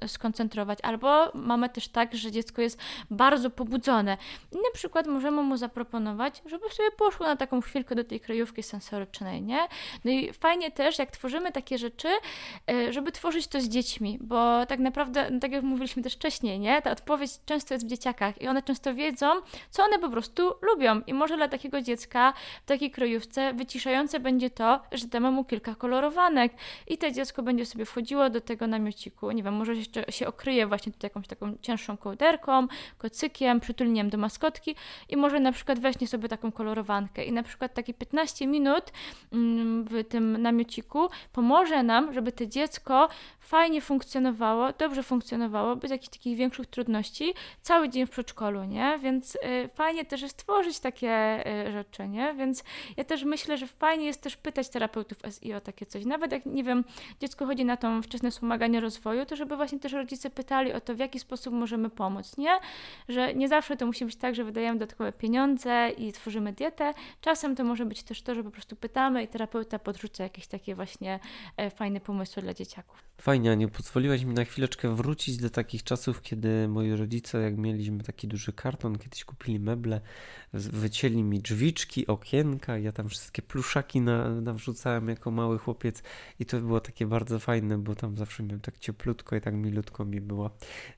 skoncentrować, 0.08 0.80
albo 0.84 1.32
mamy 1.34 1.70
też 1.70 1.88
tak, 1.88 2.16
że 2.16 2.32
dziecko 2.32 2.62
jest 2.62 2.80
bardzo 3.12 3.49
pobudzone 3.49 4.18
i 4.51 4.56
na 4.56 4.72
przykład 4.74 5.08
możemy 5.08 5.43
mu 5.43 5.58
zaproponować, 5.58 6.41
żeby 6.45 6.70
sobie 6.70 6.91
poszło 6.91 7.26
na 7.26 7.36
taką 7.36 7.62
chwilkę 7.62 7.95
do 7.95 8.03
tej 8.03 8.20
kryjówki 8.20 8.64
sensorycznej, 8.64 9.41
nie? 9.41 9.68
No 10.06 10.12
i 10.12 10.34
fajnie 10.34 10.72
też, 10.72 10.99
jak 10.99 11.12
tworzymy 11.12 11.51
takie 11.51 11.78
rzeczy, 11.78 12.08
e, 12.72 12.93
żeby 12.93 13.12
tworzyć 13.12 13.47
to 13.47 13.62
z 13.62 13.70
dziećmi, 13.70 14.18
bo 14.22 14.66
tak 14.66 14.80
naprawdę, 14.80 15.30
no 15.32 15.39
tak 15.39 15.51
jak 15.51 15.64
mówiliśmy 15.64 16.03
też 16.03 16.14
wcześniej, 16.14 16.60
nie? 16.60 16.82
Ta 16.82 16.91
odpowiedź 16.91 17.32
często 17.45 17.74
jest 17.74 17.86
w 17.86 17.89
dzieciakach 17.89 18.41
i 18.41 18.47
one 18.47 18.64
często 18.64 18.95
wiedzą, 18.95 19.28
co 19.70 19.84
one 19.84 20.00
po 20.00 20.10
prostu 20.10 20.54
lubią. 20.62 21.02
I 21.08 21.14
może 21.14 21.38
dla 21.38 21.48
takiego 21.48 21.82
dziecka 21.82 22.34
w 22.64 22.66
takiej 22.66 22.91
kryjówce 22.91 23.54
wyciszające 23.54 24.20
będzie 24.20 24.50
to, 24.50 24.80
że 24.91 25.08
damy 25.08 25.32
mu 25.32 25.46
kilka 25.46 25.76
kolorowanek. 25.76 26.54
I 26.88 26.98
to 26.98 27.12
dziecko 27.12 27.43
będzie 27.43 27.66
sobie 27.66 27.86
wchodziło 27.86 28.30
do 28.30 28.41
tego 28.41 28.68
namiociku, 28.68 29.32
nie 29.32 29.43
wiem, 29.43 29.54
może 29.54 29.76
jeszcze 29.76 30.12
się 30.12 30.28
okryje 30.28 30.68
właśnie 30.68 30.91
tutaj 30.91 31.10
jakąś 31.10 31.28
taką 31.28 31.58
cięższą 31.62 31.98
kołderką, 31.98 32.68
kocykiem, 32.98 33.60
przytulniem 33.60 34.10
do 34.10 34.18
maskotki. 34.18 34.76
I 35.10 35.18
może 35.18 35.39
na 35.39 35.52
przykład 35.52 35.80
weźmie 35.80 36.08
sobie 36.08 36.30
taką 36.30 36.52
kolorowankę. 36.52 37.24
I 37.24 37.32
na 37.32 37.43
przykład 37.43 37.74
takie 37.74 37.93
15 37.93 38.48
minut 38.48 38.91
mm, 39.34 39.84
w 39.84 40.04
tym 40.10 40.41
namiociku 40.41 41.10
pomoże 41.34 41.84
nam, 41.84 42.14
żeby 42.14 42.32
to 42.32 42.46
dziecko 42.46 43.10
fajnie 43.39 43.82
funkcjonowało, 43.82 44.74
dobrze 44.74 45.04
funkcjonowało, 45.04 45.76
bez 45.76 45.91
jakichś 45.91 46.10
takich 46.10 46.38
większych 46.38 46.68
trudności 46.68 47.34
cały 47.62 47.89
dzień 47.89 48.06
w 48.06 48.10
przedszkolu, 48.10 48.64
nie? 48.64 49.00
Więc 49.02 49.34
y, 49.36 49.69
fajnie 49.73 50.05
też 50.05 50.21
jest 50.21 50.38
tworzyć 50.38 50.79
takie 50.79 51.43
y, 51.67 51.71
rzeczy, 51.71 52.07
nie? 52.07 52.33
Więc 52.33 52.63
ja 52.97 53.03
też 53.03 53.23
myślę, 53.23 53.57
że 53.57 53.67
fajnie 53.67 54.05
jest 54.05 54.21
też 54.21 54.38
pytać 54.38 54.69
terapeutów 54.69 55.17
SI 55.29 55.53
o 55.53 55.61
takie 55.61 55.86
coś. 55.86 56.05
Nawet 56.05 56.31
jak, 56.31 56.45
nie 56.45 56.63
wiem, 56.63 56.83
dziecko 57.19 57.45
chodzi 57.45 57.65
na 57.65 57.77
tą 57.77 58.01
wczesne 58.01 58.31
wspomaganie 58.31 58.79
rozwoju, 58.79 59.25
to 59.25 59.36
żeby 59.36 59.55
właśnie 59.55 59.79
też 59.79 59.93
rodzice 59.93 60.29
pytali 60.29 60.73
o 60.73 60.81
to, 60.81 60.95
w 60.95 60.99
jaki 60.99 61.19
sposób 61.19 61.53
możemy 61.53 61.89
pomóc, 61.89 62.38
nie? 62.38 62.59
Że 63.09 63.33
nie 63.33 63.47
zawsze 63.47 63.77
to 63.77 63.86
musi 63.86 64.05
być 64.05 64.15
tak, 64.15 64.36
że 64.36 64.43
wydajemy 64.43 64.79
dodatkowe 64.79 65.11
pieniądze 65.11 65.89
i 65.97 66.11
tworzymy 66.11 66.53
dietę. 66.53 66.93
Czasem 67.21 67.55
to 67.55 67.63
może 67.63 67.86
być 67.86 68.03
też 68.03 68.21
to, 68.21 68.36
że 68.36 68.43
po 68.43 68.51
prostu 68.51 68.75
pytamy 68.75 69.23
i 69.23 69.27
terapeuta 69.27 69.79
podrzuca 69.79 70.23
jakieś 70.23 70.47
takie 70.47 70.75
właśnie 70.75 71.19
e, 71.57 71.69
fajne 71.69 71.99
pomysły 71.99 72.41
dla 72.41 72.53
dzieciaków. 72.53 73.05
Fajnie, 73.21 73.57
nie 73.57 73.67
pozwoliłaś 73.67 74.23
mi 74.23 74.33
na 74.33 74.45
chwileczkę 74.45 74.95
wrócić 74.95 75.38
do 75.38 75.49
takich 75.49 75.83
czasów, 75.83 76.21
kiedy 76.21 76.67
moi 76.67 76.95
rodzice, 76.95 77.41
jak 77.41 77.57
mieliśmy 77.57 78.03
taki 78.03 78.27
duży 78.27 78.53
karton, 78.53 78.97
kiedyś 78.97 79.24
kupili 79.26 79.59
meble, 79.59 80.01
wycięli 80.53 81.23
mi 81.23 81.39
drzwiczki, 81.39 82.07
okienka, 82.07 82.78
ja 82.78 82.91
tam 82.91 83.09
wszystkie 83.09 83.41
pluszaki 83.41 84.01
na, 84.01 84.41
nawrzucałem 84.41 85.09
jako 85.09 85.32
mały 85.32 85.57
chłopiec 85.57 86.03
i 86.39 86.45
to 86.45 86.59
było 86.59 86.80
takie 86.80 87.05
bardzo 87.05 87.39
fajne, 87.39 87.78
bo 87.78 87.95
tam 87.95 88.17
zawsze 88.17 88.43
miałem 88.43 88.59
tak 88.59 88.80
cieplutko 88.80 89.36
i 89.36 89.41
tak 89.41 89.53
milutko 89.53 90.05
mi 90.05 90.21
było. 90.21 90.49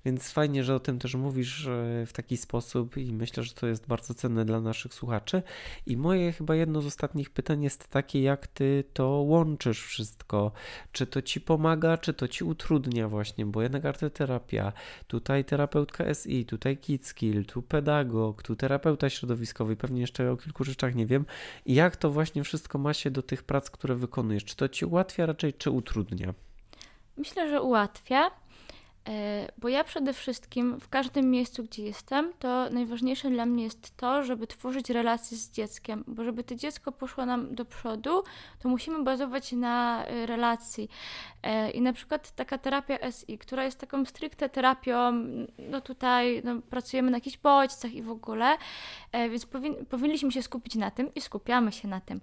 Więc 0.05 0.32
fajnie, 0.32 0.63
że 0.63 0.75
o 0.75 0.80
tym 0.80 0.99
też 0.99 1.15
mówisz 1.15 1.67
w 2.05 2.13
taki 2.13 2.38
sposób 2.38 2.97
i 2.97 3.13
myślę, 3.13 3.43
że 3.43 3.53
to 3.53 3.67
jest 3.67 3.88
bardzo 3.88 4.13
cenne 4.13 4.45
dla 4.45 4.61
naszych 4.61 4.93
słuchaczy. 4.93 5.43
I 5.86 5.97
moje 5.97 6.32
chyba 6.32 6.55
jedno 6.55 6.82
z 6.82 6.86
ostatnich 6.86 7.30
pytań 7.30 7.63
jest 7.63 7.88
takie, 7.88 8.21
jak 8.21 8.47
ty 8.47 8.84
to 8.93 9.07
łączysz 9.07 9.86
wszystko? 9.86 10.51
Czy 10.91 11.07
to 11.07 11.21
ci 11.21 11.41
pomaga, 11.41 11.97
czy 11.97 12.13
to 12.13 12.28
ci 12.28 12.43
utrudnia 12.43 13.07
właśnie, 13.09 13.45
bo 13.45 13.61
jednak 13.61 13.86
arteterapia, 13.86 14.73
tutaj 15.07 15.45
terapeutka 15.45 16.13
SI, 16.13 16.45
tutaj 16.45 16.78
Kidskill, 16.78 17.45
tu 17.45 17.61
pedagog, 17.61 18.07
tu 18.43 18.55
terapeuta 18.55 19.10
środowiskowy, 19.10 19.76
pewnie 19.76 20.01
jeszcze 20.01 20.32
o 20.32 20.38
kilku 20.38 20.64
rzeczach 20.64 20.95
nie 20.95 21.05
wiem. 21.05 21.26
I 21.66 21.74
jak 21.76 21.95
to 21.95 22.12
właśnie 22.12 22.43
wszystko 22.43 22.78
ma 22.78 22.93
się 22.93 23.12
do 23.12 23.22
tych 23.22 23.43
prac, 23.43 23.70
które 23.70 23.95
wykonujesz? 23.95 24.45
Czy 24.45 24.55
to 24.55 24.70
ci 24.70 24.86
ułatwia 24.86 25.26
raczej, 25.26 25.53
czy 25.53 25.72
utrudnia? 25.72 26.34
Myślę, 27.18 27.49
że 27.49 27.62
ułatwia. 27.62 28.32
E, 29.08 29.47
bo 29.58 29.70
ja 29.70 29.84
przede 29.84 30.14
wszystkim 30.14 30.80
w 30.80 30.89
każdym 30.89 31.32
miejscu, 31.32 31.64
gdzie 31.64 31.84
jestem, 31.84 32.34
to 32.39 32.70
najważniejsze 32.70 33.30
dla 33.30 33.45
mnie 33.45 33.64
jest 33.64 33.97
to, 33.97 34.24
żeby 34.24 34.47
tworzyć 34.47 34.89
relacje 34.89 35.38
z 35.38 35.51
dzieckiem, 35.51 36.03
bo 36.08 36.24
żeby 36.24 36.43
to 36.43 36.55
dziecko 36.55 36.91
poszło 36.91 37.26
nam 37.26 37.55
do 37.55 37.66
przodu, 37.66 38.24
to 38.60 38.70
musimy 38.70 39.03
bazować 39.03 39.51
na 39.51 40.05
e, 40.05 40.26
relacji. 40.26 40.89
E, 41.43 41.72
I 41.72 41.82
na 41.82 41.93
przykład 41.93 42.32
taka 42.32 42.58
terapia 42.58 43.12
SI, 43.12 43.38
która 43.38 43.64
jest 43.64 43.80
taką 43.80 44.05
stricte 44.05 44.49
terapią, 44.49 45.12
no 45.70 45.82
tutaj 45.82 46.41
no, 46.43 46.62
pracujemy 46.70 47.12
na 47.12 47.18
jakichś 47.18 47.38
bodźcach 47.38 47.93
i 47.93 48.01
w 48.01 48.10
ogóle, 48.10 48.58
więc 49.14 49.45
powin 49.45 49.86
powinniśmy 49.86 50.32
się 50.32 50.43
skupić 50.43 50.76
na 50.76 50.91
tym 50.91 51.14
i 51.16 51.22
skupiamy 51.22 51.72
się 51.72 51.88
na 51.88 52.01
tym. 52.01 52.22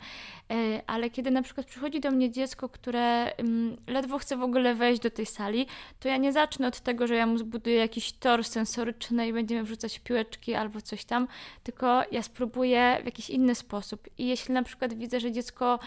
Ale 0.87 1.11
kiedy 1.11 1.31
na 1.31 1.43
przykład 1.43 1.67
przychodzi 1.67 2.01
do 2.01 2.11
mnie 2.11 2.31
dziecko, 2.31 2.69
które 2.69 3.37
mm, 3.37 3.77
ledwo 3.87 4.19
chce 4.19 4.37
w 4.37 4.43
ogóle 4.43 4.75
wejść 4.75 5.03
do 5.03 5.11
tej 5.11 5.27
sali, 5.27 5.67
to 6.01 6.09
ja 6.09 6.17
nie 6.17 6.33
zacznę 6.33 6.71
od 6.75 6.81
tego, 6.81 7.07
że 7.07 7.15
ja 7.15 7.27
mu 7.27 7.39
zbuduję 7.39 7.77
jakiś 7.77 8.13
tor 8.13 8.45
sensoryczny 8.45 9.29
i 9.29 9.33
będziemy 9.33 9.63
wrzucać 9.63 9.99
piłeczki 9.99 10.55
albo 10.55 10.81
coś 10.81 11.05
tam, 11.05 11.29
tylko 11.63 12.03
ja 12.11 12.23
spróbuję 12.23 12.99
w 13.03 13.05
jakiś 13.05 13.31
inny 13.31 13.55
sposób. 13.55 14.09
I 14.19 14.27
jeśli 14.27 14.55
na 14.55 14.63
przykład 14.63 14.95
widzę, 14.95 15.21
że 15.21 15.33
dziecko, 15.33 15.79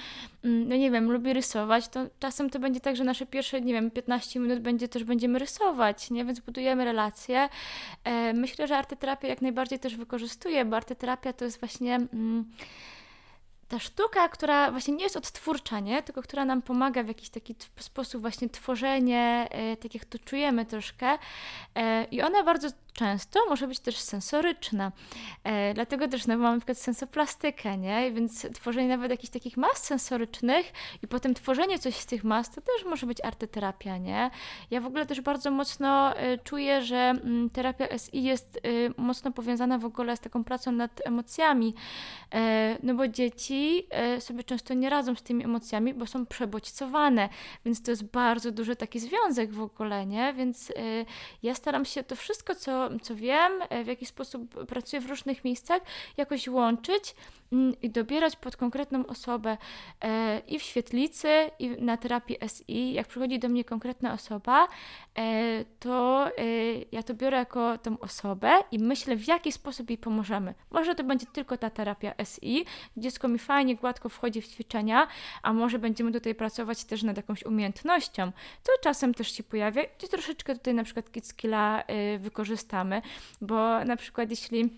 mm, 0.44 0.70
no 0.70 0.76
nie 0.76 0.92
wiem, 0.92 1.12
lubi 1.12 1.34
rysować, 1.34 1.88
to 1.88 2.06
czasem 2.20 2.50
to 2.50 2.60
będzie 2.60 2.80
tak, 2.80 2.96
że 2.96 3.04
nasze 3.04 3.26
pierwsze, 3.26 3.62
nie 3.62 3.74
wiem, 3.74 3.92
15 3.92 4.40
minut 4.40 4.60
będzie 4.60 4.88
też 4.88 5.04
będziemy 5.04 5.40
rysować, 5.40 6.12
nie? 6.12 6.26
Więc 6.26 6.40
budujemy 6.40 6.86
relacje. 6.86 7.50
E, 8.04 8.34
myślę, 8.34 8.68
że 8.68 8.78
arteterapia 8.78 9.28
jak 9.28 9.42
najbardziej 9.42 9.80
też 9.80 9.96
wykorzystuje, 9.96 10.66
bo 10.66 10.76
arteterapia 10.76 11.34
to 11.34 11.46
jest 11.46 11.60
właśnie... 11.60 11.96
Mm, 11.96 12.46
ta 13.68 13.80
sztuka, 13.80 14.30
która 14.30 14.72
właśnie 14.72 14.94
nie 14.94 15.04
jest 15.04 15.18
odtwórcza, 15.18 15.80
nie? 15.80 16.04
tylko 16.04 16.22
która 16.22 16.46
nam 16.46 16.62
pomaga 16.62 17.04
w 17.04 17.08
jakiś 17.08 17.30
taki 17.30 17.56
sposób 17.80 18.22
właśnie 18.22 18.50
tworzenie, 18.50 19.48
e, 19.52 19.78
tak 19.78 19.94
jak 19.94 20.06
to 20.06 20.20
czujemy 20.20 20.66
troszkę. 20.66 21.18
E, 21.76 22.04
I 22.04 22.22
ona 22.22 22.44
bardzo 22.44 22.70
często 22.98 23.40
może 23.50 23.68
być 23.68 23.80
też 23.80 23.98
sensoryczna. 23.98 24.92
E, 25.44 25.74
dlatego 25.74 26.08
też 26.08 26.28
no, 26.28 26.38
mamy 26.38 26.56
na 26.56 26.60
przykład 26.60 26.78
sensoplastykę, 26.78 27.78
nie? 27.78 28.12
Więc 28.12 28.48
tworzenie 28.54 28.88
nawet 28.88 29.12
jakichś 29.12 29.34
takich 29.34 29.58
mas 29.58 29.78
sensorycznych 29.78 30.74
i 31.04 31.08
potem 31.08 31.34
tworzenie 31.34 31.80
coś 31.80 31.96
z 31.96 32.06
tych 32.06 32.24
mas, 32.24 32.50
to 32.50 32.62
też 32.62 32.86
może 32.86 33.08
być 33.08 33.24
arteterapia, 33.24 33.98
nie? 33.98 34.32
Ja 34.72 34.82
w 34.82 34.86
ogóle 34.86 35.06
też 35.06 35.22
bardzo 35.22 35.52
mocno 35.52 36.18
e, 36.18 36.38
czuję, 36.38 36.82
że 36.82 36.98
mm, 36.98 37.50
terapia 37.50 37.98
SI 37.98 38.24
jest 38.24 38.58
e, 38.58 39.02
mocno 39.02 39.32
powiązana 39.32 39.78
w 39.78 39.86
ogóle 39.86 40.18
z 40.18 40.20
taką 40.20 40.44
pracą 40.44 40.72
nad 40.72 41.08
emocjami, 41.08 41.74
e, 42.34 42.78
no 42.84 42.94
bo 42.94 43.08
dzieci 43.08 43.88
sobie 44.20 44.44
często 44.44 44.74
nie 44.74 44.90
radzą 44.90 45.16
z 45.16 45.24
tymi 45.24 45.44
emocjami, 45.44 45.94
bo 45.94 46.06
są 46.06 46.26
przebodźcowane, 46.26 47.30
więc 47.66 47.82
to 47.82 47.92
jest 47.92 48.04
bardzo 48.04 48.52
duży 48.52 48.76
taki 48.76 49.00
związek 49.00 49.54
w 49.54 49.62
ogóle, 49.62 50.06
nie? 50.06 50.34
Więc 50.34 50.74
ja 51.44 51.56
staram 51.56 51.86
się 51.86 52.04
to 52.04 52.16
wszystko, 52.16 52.56
co 52.56 52.87
co, 53.02 53.16
wiem, 53.16 53.52
e, 53.70 53.84
w 53.84 53.88
jaki 53.88 54.06
sposób 54.06 54.66
pracuję 54.66 55.02
w 55.02 55.10
różnych 55.10 55.44
miejscach, 55.44 55.82
jakoś 56.18 56.48
łączyć 56.48 57.16
mm, 57.52 57.82
i 57.82 57.90
dobierać 57.90 58.36
pod 58.36 58.58
konkretną 58.58 59.06
osobę 59.06 59.58
e, 60.02 60.42
i 60.48 60.60
w 60.60 60.64
świetlicy, 60.64 61.28
i 61.60 61.70
na 61.70 61.98
terapii 61.98 62.38
SI. 62.48 62.94
Jak 62.94 63.08
przychodzi 63.08 63.40
do 63.40 63.50
mnie 63.50 63.64
konkretna 63.64 64.14
osoba, 64.14 64.68
e, 65.18 65.66
to 65.80 66.28
ja 66.92 67.04
to 67.04 67.14
biorę 67.14 67.38
jako 67.38 67.78
tą 67.78 68.00
osobę 68.00 68.52
i 68.72 68.80
myślę, 68.80 69.16
w 69.16 69.28
jaki 69.28 69.52
sposób 69.52 69.90
jej 69.90 69.98
pomożemy. 69.98 70.54
Może 70.72 70.96
to 70.96 71.04
będzie 71.04 71.26
tylko 71.26 71.58
ta 71.58 71.70
terapia 71.70 72.14
SI, 72.26 72.66
dziecko 72.98 73.28
mi 73.28 73.40
fajnie, 73.40 73.76
gładko 73.76 74.10
wchodzi 74.10 74.42
w 74.42 74.48
ćwiczenia, 74.48 75.08
a 75.44 75.54
może 75.54 75.80
będziemy 75.80 76.12
tutaj 76.12 76.36
pracować 76.36 76.84
też 76.84 77.04
nad 77.04 77.18
jakąś 77.18 77.44
umiejętnością. 77.44 78.32
To 78.64 78.72
czasem 78.82 79.14
też 79.14 79.32
się 79.32 79.44
pojawia, 79.44 79.84
gdzie 79.98 80.08
troszeczkę 80.08 80.54
tutaj 80.54 80.74
na 80.74 80.84
przykład 80.84 81.12
Kidskilla 81.12 81.84
bo 83.42 83.86
na 83.86 83.98
przykład 83.98 84.30
jeśli 84.30 84.70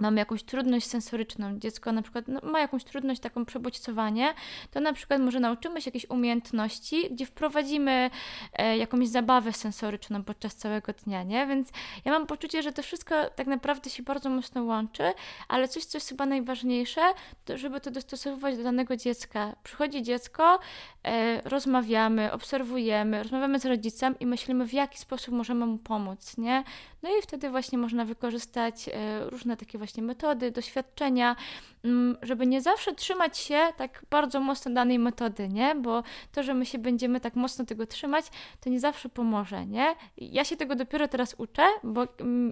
mamy 0.00 0.18
jakąś 0.18 0.42
trudność 0.42 0.86
sensoryczną, 0.86 1.58
dziecko 1.58 1.92
na 1.92 2.02
przykład 2.02 2.28
no, 2.28 2.40
ma 2.42 2.60
jakąś 2.60 2.84
trudność 2.84 3.20
taką 3.20 3.44
przebodźcowanie, 3.44 4.34
to 4.70 4.80
na 4.80 4.92
przykład 4.92 5.20
może 5.20 5.40
nauczymy 5.40 5.80
się 5.80 5.88
jakiejś 5.88 6.10
umiejętności, 6.10 7.10
gdzie 7.10 7.26
wprowadzimy 7.26 8.10
e, 8.52 8.76
jakąś 8.76 9.08
zabawę 9.08 9.52
sensoryczną 9.52 10.24
podczas 10.24 10.56
całego 10.56 10.92
dnia, 10.92 11.22
nie? 11.22 11.46
Więc 11.46 11.68
ja 12.04 12.12
mam 12.12 12.26
poczucie, 12.26 12.62
że 12.62 12.72
to 12.72 12.82
wszystko 12.82 13.14
tak 13.36 13.46
naprawdę 13.46 13.90
się 13.90 14.02
bardzo 14.02 14.30
mocno 14.30 14.64
łączy, 14.64 15.12
ale 15.48 15.68
coś, 15.68 15.84
co 15.84 15.98
jest 15.98 16.08
chyba 16.08 16.26
najważniejsze, 16.26 17.00
to 17.44 17.58
żeby 17.58 17.80
to 17.80 17.90
dostosowywać 17.90 18.56
do 18.56 18.62
danego 18.62 18.96
dziecka. 18.96 19.56
Przychodzi 19.62 20.02
dziecko, 20.02 20.58
e, 21.04 21.48
rozmawiamy, 21.48 22.32
obserwujemy, 22.32 23.22
rozmawiamy 23.22 23.60
z 23.60 23.66
rodzicem 23.66 24.18
i 24.20 24.26
myślimy, 24.26 24.66
w 24.66 24.72
jaki 24.72 24.98
sposób 24.98 25.34
możemy 25.34 25.66
mu 25.66 25.78
pomóc, 25.78 26.38
nie? 26.38 26.64
No 27.02 27.08
i 27.18 27.22
wtedy 27.22 27.50
właśnie 27.50 27.78
można 27.78 28.04
wykorzystać 28.04 28.88
e, 28.88 29.30
różne 29.30 29.56
takie 29.56 29.78
właśnie 29.78 29.87
metody, 29.96 30.50
doświadczenia, 30.50 31.36
mm, 31.84 32.16
żeby 32.22 32.46
nie 32.46 32.60
zawsze 32.60 32.94
trzymać 32.94 33.38
się 33.38 33.58
tak 33.76 34.02
bardzo 34.10 34.40
mocno 34.40 34.72
danej 34.72 34.98
metody, 34.98 35.48
nie? 35.48 35.74
Bo 35.74 36.02
to, 36.32 36.42
że 36.42 36.54
my 36.54 36.66
się 36.66 36.78
będziemy 36.78 37.20
tak 37.20 37.36
mocno 37.36 37.64
tego 37.64 37.86
trzymać, 37.86 38.26
to 38.60 38.70
nie 38.70 38.80
zawsze 38.80 39.08
pomoże, 39.08 39.66
nie? 39.66 39.94
Ja 40.16 40.44
się 40.44 40.56
tego 40.56 40.74
dopiero 40.74 41.08
teraz 41.08 41.34
uczę, 41.38 41.62
bo 41.84 42.06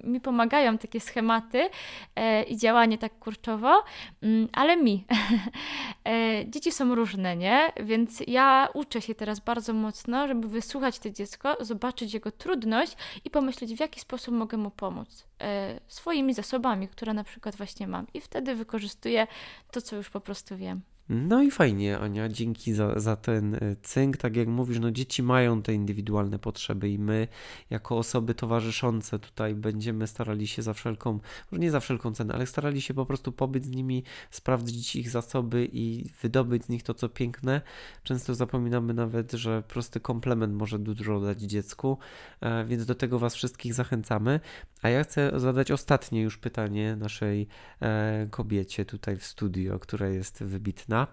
mi 0.04 0.20
pomagają 0.20 0.78
takie 0.78 1.00
schematy 1.00 1.68
e, 2.16 2.42
i 2.42 2.56
działanie 2.56 2.98
tak 2.98 3.18
kurczowo, 3.18 3.84
mm, 4.22 4.48
ale 4.52 4.76
mi. 4.76 5.04
E, 6.06 6.50
dzieci 6.50 6.72
są 6.72 6.94
różne, 6.94 7.36
nie? 7.36 7.72
Więc 7.84 8.22
ja 8.26 8.68
uczę 8.74 9.02
się 9.02 9.14
teraz 9.14 9.40
bardzo 9.40 9.72
mocno, 9.72 10.28
żeby 10.28 10.48
wysłuchać 10.48 10.98
to 10.98 11.10
dziecko, 11.10 11.56
zobaczyć 11.60 12.14
jego 12.14 12.30
trudność 12.30 12.96
i 13.24 13.30
pomyśleć, 13.30 13.74
w 13.74 13.80
jaki 13.80 14.00
sposób 14.00 14.34
mogę 14.34 14.56
mu 14.56 14.70
pomóc 14.70 15.26
e, 15.40 15.80
swoimi 15.88 16.34
zasobami, 16.34 16.88
które 16.88 17.14
na 17.14 17.24
przykład 17.26 17.56
właśnie 17.56 17.88
mam. 17.88 18.06
I 18.14 18.20
wtedy 18.20 18.54
wykorzystuję 18.54 19.26
to, 19.70 19.82
co 19.82 19.96
już 19.96 20.10
po 20.10 20.20
prostu 20.20 20.56
wiem. 20.56 20.80
No 21.08 21.42
i 21.42 21.50
fajnie, 21.50 21.98
Ania, 21.98 22.28
dzięki 22.28 22.72
za, 22.72 23.00
za 23.00 23.16
ten 23.16 23.54
e, 23.54 23.76
cynk. 23.82 24.16
Tak 24.16 24.36
jak 24.36 24.48
mówisz, 24.48 24.78
no 24.78 24.90
dzieci 24.90 25.22
mają 25.22 25.62
te 25.62 25.74
indywidualne 25.74 26.38
potrzeby 26.38 26.88
i 26.90 26.98
my, 26.98 27.28
jako 27.70 27.98
osoby 27.98 28.34
towarzyszące, 28.34 29.18
tutaj 29.18 29.54
będziemy 29.54 30.06
starali 30.06 30.46
się 30.46 30.62
za 30.62 30.72
wszelką, 30.72 31.20
może 31.52 31.60
nie 31.60 31.70
za 31.70 31.80
wszelką 31.80 32.14
cenę, 32.14 32.34
ale 32.34 32.46
starali 32.46 32.80
się 32.80 32.94
po 32.94 33.06
prostu 33.06 33.32
pobyć 33.32 33.64
z 33.64 33.70
nimi, 33.70 34.02
sprawdzić 34.30 34.96
ich 34.96 35.10
zasoby 35.10 35.68
i 35.72 36.10
wydobyć 36.22 36.64
z 36.64 36.68
nich 36.68 36.82
to, 36.82 36.94
co 36.94 37.08
piękne. 37.08 37.60
Często 38.02 38.34
zapominamy 38.34 38.94
nawet, 38.94 39.32
że 39.32 39.62
prosty 39.62 40.00
komplement 40.00 40.54
może 40.54 40.78
dużo 40.78 41.20
dać 41.20 41.40
dziecku, 41.40 41.98
e, 42.40 42.64
więc 42.64 42.86
do 42.86 42.94
tego 42.94 43.18
Was 43.18 43.34
wszystkich 43.34 43.74
zachęcamy. 43.74 44.40
A 44.82 44.88
ja 44.88 45.04
chcę 45.04 45.40
zadać 45.40 45.70
ostatnie 45.70 46.22
już 46.22 46.38
pytanie 46.38 46.96
naszej 46.96 47.48
e, 47.82 48.26
kobiecie 48.30 48.84
tutaj 48.84 49.16
w 49.16 49.24
studio, 49.24 49.78
która 49.78 50.08
jest 50.08 50.42
wybitna. 50.44 51.06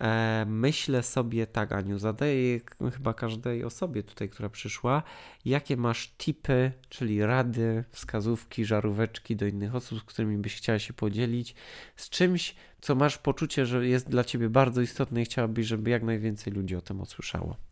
E, 0.00 0.44
myślę 0.48 1.02
sobie 1.02 1.46
tak, 1.46 1.72
Aniu, 1.72 1.98
zadaję 1.98 2.60
chyba 2.92 3.14
każdej 3.14 3.64
osobie 3.64 4.02
tutaj, 4.02 4.28
która 4.28 4.48
przyszła, 4.48 5.02
jakie 5.44 5.76
masz 5.76 6.08
tipy, 6.18 6.72
czyli 6.88 7.22
rady, 7.26 7.84
wskazówki, 7.90 8.64
żaróweczki 8.64 9.36
do 9.36 9.46
innych 9.46 9.74
osób, 9.74 10.00
z 10.00 10.02
którymi 10.02 10.38
byś 10.38 10.56
chciała 10.56 10.78
się 10.78 10.92
podzielić, 10.92 11.54
z 11.96 12.08
czymś, 12.10 12.54
co 12.80 12.94
masz 12.94 13.18
poczucie, 13.18 13.66
że 13.66 13.88
jest 13.88 14.08
dla 14.08 14.24
ciebie 14.24 14.48
bardzo 14.48 14.80
istotne 14.80 15.22
i 15.22 15.24
chciałabyś, 15.24 15.66
żeby 15.66 15.90
jak 15.90 16.02
najwięcej 16.02 16.52
ludzi 16.52 16.76
o 16.76 16.80
tym 16.80 17.00
usłyszało. 17.00 17.67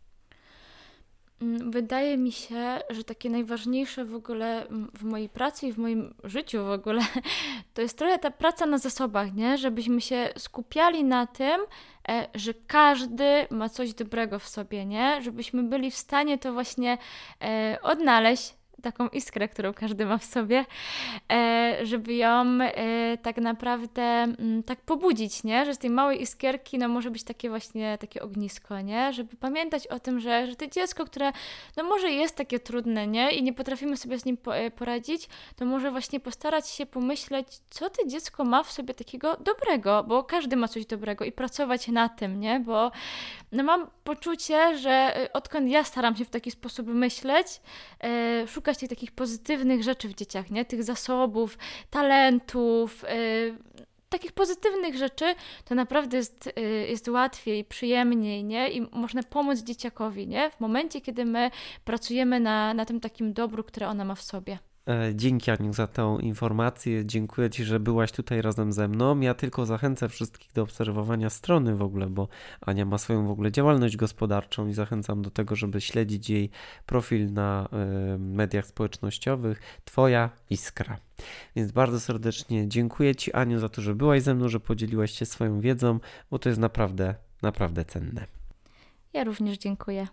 Mm, 1.41 1.71
wydaje 1.71 2.17
mi 2.17 2.31
się, 2.31 2.79
że 2.89 3.03
takie 3.03 3.29
najważniejsze 3.29 4.05
w 4.05 4.15
ogóle 4.15 4.67
mm, 4.67 4.91
w 4.93 5.03
mojej 5.03 5.29
pracy 5.29 5.67
i 5.67 5.73
w 5.73 5.77
moim 5.77 6.13
życiu 6.23 6.65
w 6.65 6.71
ogóle, 6.71 7.01
to 7.73 7.81
jest 7.81 7.97
trochę 7.97 8.19
ta 8.19 8.31
praca 8.31 8.65
na 8.65 8.77
zasobach, 8.77 9.33
nie? 9.33 9.57
Żebyśmy 9.57 10.01
się 10.01 10.29
skupiali 10.37 11.03
na 11.03 11.27
tym, 11.27 11.61
e, 12.09 12.27
że 12.35 12.53
każdy 12.67 13.47
ma 13.49 13.69
coś 13.69 13.93
dobrego 13.93 14.39
w 14.39 14.47
sobie, 14.47 14.85
nie? 14.85 15.21
Żebyśmy 15.21 15.63
byli 15.63 15.91
w 15.91 15.95
stanie 15.95 16.37
to 16.37 16.53
właśnie 16.53 16.97
e, 17.41 17.77
odnaleźć, 17.81 18.56
taką 18.81 19.07
iskrę, 19.07 19.47
którą 19.47 19.73
każdy 19.73 20.05
ma 20.05 20.17
w 20.17 20.25
sobie, 20.25 20.65
e, 21.31 21.77
żeby 21.83 22.13
ją 22.13 22.59
e, 22.61 23.17
tak 23.17 23.37
naprawdę 23.37 24.01
mm, 24.03 24.63
tak 24.63 24.81
pobudzić, 24.81 25.43
nie? 25.43 25.65
Że 25.65 25.73
z 25.73 25.77
tej 25.77 25.89
małej 25.89 26.21
iskierki 26.21 26.77
no 26.77 26.87
może 26.87 27.11
być 27.11 27.23
takie 27.23 27.49
właśnie 27.49 27.97
takie 27.97 28.21
ognisko, 28.21 28.81
nie? 28.81 29.13
Żeby 29.13 29.35
pamiętać 29.35 29.87
o 29.87 29.99
tym, 29.99 30.19
że, 30.19 30.47
że 30.47 30.55
to 30.55 30.67
dziecko, 30.67 31.05
które 31.05 31.31
no 31.77 31.83
może 31.83 32.11
jest 32.11 32.35
takie 32.35 32.59
trudne, 32.59 33.07
nie? 33.07 33.31
I 33.31 33.43
nie 33.43 33.53
potrafimy 33.53 33.97
sobie 33.97 34.19
z 34.19 34.25
nim 34.25 34.37
e, 34.51 34.71
poradzić, 34.71 35.29
to 35.55 35.65
może 35.65 35.91
właśnie 35.91 36.19
postarać 36.19 36.69
się 36.69 36.85
pomyśleć, 36.85 37.47
co 37.69 37.89
to 37.89 38.07
dziecko 38.07 38.43
ma 38.43 38.63
w 38.63 38.71
sobie 38.71 38.93
takiego 38.93 39.37
dobrego, 39.37 40.03
bo 40.03 40.23
każdy 40.23 40.55
ma 40.55 40.67
coś 40.67 40.85
dobrego 40.85 41.25
i 41.25 41.31
pracować 41.31 41.87
na 41.87 42.09
tym, 42.09 42.39
nie? 42.39 42.59
Bo 42.59 42.91
no 43.51 43.63
mam 43.63 43.87
poczucie, 44.03 44.77
że 44.77 45.15
odkąd 45.33 45.69
ja 45.69 45.83
staram 45.83 46.15
się 46.15 46.25
w 46.25 46.29
taki 46.29 46.51
sposób 46.51 46.87
myśleć, 46.87 47.47
szukać 48.47 48.66
szukać 48.67 48.77
tych 48.77 48.89
takich 48.89 49.11
pozytywnych 49.11 49.83
rzeczy 49.83 50.07
w 50.07 50.13
dzieciach, 50.13 50.51
nie? 50.51 50.65
Tych 50.65 50.83
zasobów, 50.83 51.57
talentów, 51.89 53.03
yy, 53.03 53.57
takich 54.09 54.31
pozytywnych 54.31 54.95
rzeczy, 54.95 55.35
to 55.65 55.75
naprawdę 55.75 56.17
jest, 56.17 56.49
yy, 56.57 56.87
jest 56.87 57.07
łatwiej, 57.07 57.65
przyjemniej, 57.65 58.43
nie? 58.43 58.69
I 58.69 58.81
można 58.91 59.23
pomóc 59.23 59.59
dzieciakowi, 59.59 60.27
nie? 60.27 60.49
W 60.49 60.59
momencie, 60.59 61.01
kiedy 61.01 61.25
my 61.25 61.51
pracujemy 61.85 62.39
na, 62.39 62.73
na 62.73 62.85
tym 62.85 62.99
takim 62.99 63.33
dobru, 63.33 63.63
które 63.63 63.87
ona 63.87 64.05
ma 64.05 64.15
w 64.15 64.21
sobie. 64.21 64.59
E, 64.87 65.15
dzięki 65.15 65.51
Aniu 65.51 65.73
za 65.73 65.87
tę 65.87 66.17
informację. 66.21 67.05
Dziękuję 67.05 67.49
Ci, 67.49 67.63
że 67.63 67.79
byłaś 67.79 68.11
tutaj 68.11 68.41
razem 68.41 68.71
ze 68.71 68.87
mną. 68.87 69.19
Ja 69.19 69.33
tylko 69.33 69.65
zachęcę 69.65 70.09
wszystkich 70.09 70.53
do 70.53 70.63
obserwowania 70.63 71.29
strony 71.29 71.75
w 71.75 71.81
ogóle, 71.81 72.07
bo 72.07 72.27
Ania 72.61 72.85
ma 72.85 72.97
swoją 72.97 73.27
w 73.27 73.31
ogóle 73.31 73.51
działalność 73.51 73.97
gospodarczą 73.97 74.67
i 74.67 74.73
zachęcam 74.73 75.21
do 75.21 75.31
tego, 75.31 75.55
żeby 75.55 75.81
śledzić 75.81 76.29
jej 76.29 76.49
profil 76.85 77.33
na 77.33 77.69
y, 78.15 78.19
mediach 78.19 78.65
społecznościowych. 78.65 79.61
Twoja 79.85 80.29
iskra. 80.49 80.97
Więc 81.55 81.71
bardzo 81.71 81.99
serdecznie 81.99 82.67
dziękuję 82.67 83.15
Ci, 83.15 83.33
Aniu, 83.33 83.59
za 83.59 83.69
to, 83.69 83.81
że 83.81 83.95
byłaś 83.95 84.21
ze 84.21 84.35
mną, 84.35 84.49
że 84.49 84.59
podzieliłaś 84.59 85.11
się 85.11 85.25
swoją 85.25 85.59
wiedzą, 85.59 85.99
bo 86.31 86.39
to 86.39 86.49
jest 86.49 86.61
naprawdę, 86.61 87.15
naprawdę 87.41 87.85
cenne. 87.85 88.25
Ja 89.13 89.23
również 89.23 89.57
dziękuję. 89.57 90.07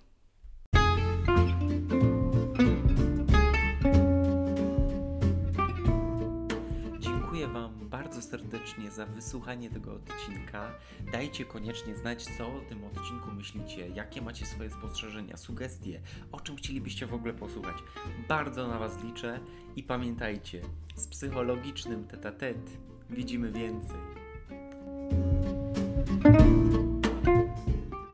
Serdecznie 8.22 8.90
za 8.90 9.06
wysłuchanie 9.06 9.70
tego 9.70 9.94
odcinka. 9.94 10.70
Dajcie 11.12 11.44
koniecznie 11.44 11.96
znać, 11.96 12.24
co 12.38 12.46
o 12.46 12.60
tym 12.68 12.84
odcinku 12.84 13.30
myślicie, 13.36 13.88
jakie 13.88 14.22
macie 14.22 14.46
swoje 14.46 14.70
spostrzeżenia, 14.70 15.36
sugestie, 15.36 16.00
o 16.32 16.40
czym 16.40 16.56
chcielibyście 16.56 17.06
w 17.06 17.14
ogóle 17.14 17.34
posłuchać. 17.34 17.76
Bardzo 18.28 18.68
na 18.68 18.78
Was 18.78 19.04
liczę 19.04 19.40
i 19.76 19.82
pamiętajcie, 19.82 20.62
z 20.96 21.08
psychologicznym 21.08 22.04
tete 22.04 22.54
widzimy 23.10 23.52
więcej. 23.52 23.98